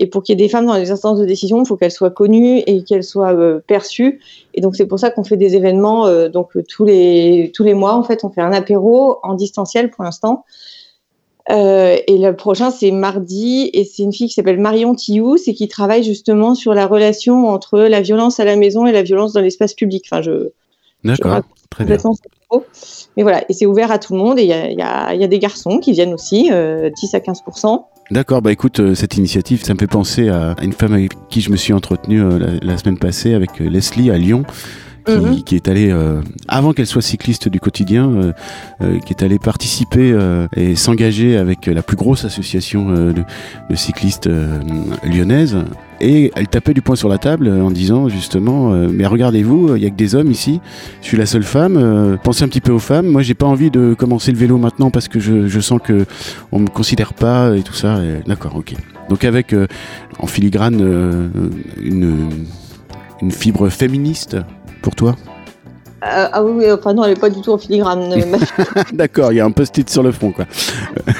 Et 0.00 0.08
pour 0.08 0.24
qu'il 0.24 0.32
y 0.32 0.42
ait 0.42 0.44
des 0.44 0.50
femmes 0.50 0.66
dans 0.66 0.74
les 0.74 0.90
instances 0.90 1.20
de 1.20 1.24
décision, 1.24 1.62
il 1.62 1.66
faut 1.66 1.76
qu'elles 1.76 1.92
soient 1.92 2.10
connues 2.10 2.58
et 2.66 2.82
qu'elles 2.82 3.04
soient 3.04 3.32
euh, 3.32 3.60
perçues. 3.64 4.20
Et 4.54 4.60
donc 4.60 4.74
c'est 4.74 4.86
pour 4.86 4.98
ça 4.98 5.10
qu'on 5.10 5.22
fait 5.22 5.36
des 5.36 5.54
événements 5.54 6.08
donc 6.28 6.50
tous 6.68 6.84
les 6.84 7.52
tous 7.54 7.62
les 7.62 7.74
mois 7.74 7.94
en 7.94 8.02
fait, 8.02 8.24
on 8.24 8.30
fait 8.30 8.40
un 8.40 8.52
apéro 8.52 9.18
en 9.22 9.34
distanciel 9.34 9.90
pour 9.90 10.02
l'instant 10.02 10.44
euh, 11.50 11.96
et 12.06 12.18
le 12.18 12.34
prochain, 12.34 12.70
c'est 12.70 12.90
mardi, 12.90 13.70
et 13.72 13.84
c'est 13.84 14.02
une 14.02 14.12
fille 14.12 14.28
qui 14.28 14.34
s'appelle 14.34 14.58
Marion 14.58 14.94
Tillou, 14.94 15.36
c'est 15.36 15.52
qui 15.52 15.68
travaille 15.68 16.02
justement 16.02 16.54
sur 16.54 16.72
la 16.72 16.86
relation 16.86 17.48
entre 17.48 17.80
la 17.80 18.00
violence 18.00 18.40
à 18.40 18.44
la 18.44 18.56
maison 18.56 18.86
et 18.86 18.92
la 18.92 19.02
violence 19.02 19.32
dans 19.34 19.40
l'espace 19.40 19.74
public. 19.74 20.06
Enfin, 20.10 20.22
je. 20.22 20.50
D'accord, 21.04 21.42
très 21.68 21.84
bien. 21.84 21.98
Mais 23.16 23.22
voilà, 23.22 23.44
et 23.48 23.52
c'est 23.52 23.66
ouvert 23.66 23.90
à 23.90 23.98
tout 23.98 24.14
le 24.14 24.18
monde, 24.18 24.38
et 24.38 24.42
il 24.42 24.48
y 24.48 24.52
a, 24.52 25.12
y, 25.14 25.18
y 25.18 25.24
a, 25.24 25.26
des 25.26 25.38
garçons 25.38 25.78
qui 25.78 25.92
viennent 25.92 26.14
aussi, 26.14 26.50
euh, 26.50 26.90
10 26.90 27.14
à 27.14 27.18
15% 27.18 27.84
D'accord, 28.10 28.42
bah 28.42 28.52
écoute, 28.52 28.80
euh, 28.80 28.94
cette 28.94 29.16
initiative, 29.16 29.64
ça 29.64 29.72
me 29.74 29.78
fait 29.78 29.86
penser 29.86 30.28
à 30.28 30.54
une 30.62 30.72
femme 30.72 30.92
avec 30.92 31.12
qui 31.30 31.40
je 31.40 31.50
me 31.50 31.56
suis 31.56 31.72
entretenu 31.72 32.20
euh, 32.20 32.38
la, 32.38 32.46
la, 32.62 32.78
semaine 32.78 32.98
passée, 32.98 33.34
avec 33.34 33.58
Leslie 33.60 34.10
à 34.10 34.18
Lyon, 34.18 34.44
qui, 35.04 35.12
mhm. 35.12 35.42
qui 35.42 35.56
est 35.56 35.68
allée, 35.68 35.90
euh, 35.90 36.20
avant 36.48 36.72
qu'elle 36.72 36.86
soit 36.86 37.02
cycliste 37.02 37.48
du 37.48 37.60
quotidien, 37.60 38.10
euh, 38.10 38.32
euh, 38.80 38.98
qui 39.00 39.12
est 39.12 39.22
allée 39.22 39.38
participer 39.38 40.16
et 40.56 40.74
s'engager 40.76 41.36
avec 41.36 41.66
la 41.66 41.82
plus 41.82 41.96
grosse 41.96 42.24
association 42.24 42.90
de, 42.90 43.12
de, 43.12 43.74
cyclistes 43.74 44.28
lyonnaise. 45.04 45.58
Et 46.00 46.32
elle 46.34 46.48
tapait 46.48 46.74
du 46.74 46.82
poing 46.82 46.96
sur 46.96 47.08
la 47.08 47.18
table 47.18 47.48
en 47.48 47.70
disant 47.70 48.08
justement 48.08 48.70
mais 48.70 49.06
regardez-vous 49.06 49.76
il 49.76 49.82
y 49.82 49.86
a 49.86 49.90
que 49.90 49.94
des 49.94 50.14
hommes 50.14 50.30
ici 50.30 50.60
je 51.00 51.06
suis 51.06 51.16
la 51.16 51.24
seule 51.24 51.44
femme 51.44 52.18
pensez 52.22 52.42
un 52.42 52.48
petit 52.48 52.60
peu 52.60 52.72
aux 52.72 52.80
femmes 52.80 53.06
moi 53.06 53.22
j'ai 53.22 53.34
pas 53.34 53.46
envie 53.46 53.70
de 53.70 53.94
commencer 53.94 54.32
le 54.32 54.38
vélo 54.38 54.58
maintenant 54.58 54.90
parce 54.90 55.06
que 55.06 55.20
je, 55.20 55.46
je 55.46 55.60
sens 55.60 55.80
que 55.82 56.04
on 56.50 56.58
me 56.58 56.66
considère 56.66 57.14
pas 57.14 57.56
et 57.56 57.62
tout 57.62 57.74
ça 57.74 58.00
d'accord 58.26 58.56
ok 58.56 58.74
donc 59.08 59.24
avec 59.24 59.54
en 60.18 60.26
filigrane 60.26 61.30
une 61.80 62.28
une 63.22 63.30
fibre 63.30 63.68
féministe 63.68 64.36
pour 64.84 64.94
toi 64.94 65.16
euh, 66.04 66.28
ah 66.30 66.44
oui, 66.44 66.70
enfin 66.70 66.92
non, 66.92 67.04
elle 67.04 67.14
n'est 67.14 67.20
pas 67.20 67.30
du 67.30 67.40
tout 67.40 67.50
en 67.50 67.56
filigrane. 67.56 68.12
Euh, 68.12 68.36
D'accord, 68.92 69.32
il 69.32 69.36
y 69.36 69.40
a 69.40 69.44
un 69.46 69.50
post-it 69.50 69.88
sur 69.88 70.02
le 70.02 70.12
front, 70.12 70.32
quoi. 70.32 70.44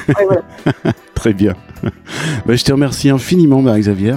Très 1.14 1.32
bien. 1.32 1.54
Bah, 2.44 2.54
je 2.54 2.62
te 2.62 2.70
remercie 2.70 3.08
infiniment, 3.08 3.62
Marie-Xavier. 3.62 4.16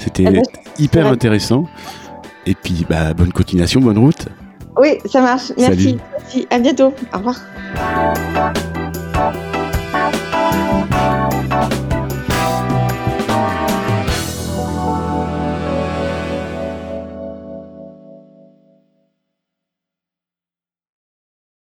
C'était 0.00 0.24
ah 0.26 0.42
hyper 0.76 1.06
intéressant. 1.06 1.66
Et 2.46 2.56
puis, 2.56 2.84
bah, 2.90 3.14
bonne 3.14 3.32
continuation, 3.32 3.80
bonne 3.80 3.98
route. 3.98 4.26
Oui, 4.76 4.98
ça 5.04 5.20
marche. 5.20 5.52
Merci. 5.56 5.98
Merci. 6.18 6.48
À 6.50 6.58
bientôt. 6.58 6.92
Au 7.14 7.18
revoir. 7.18 7.36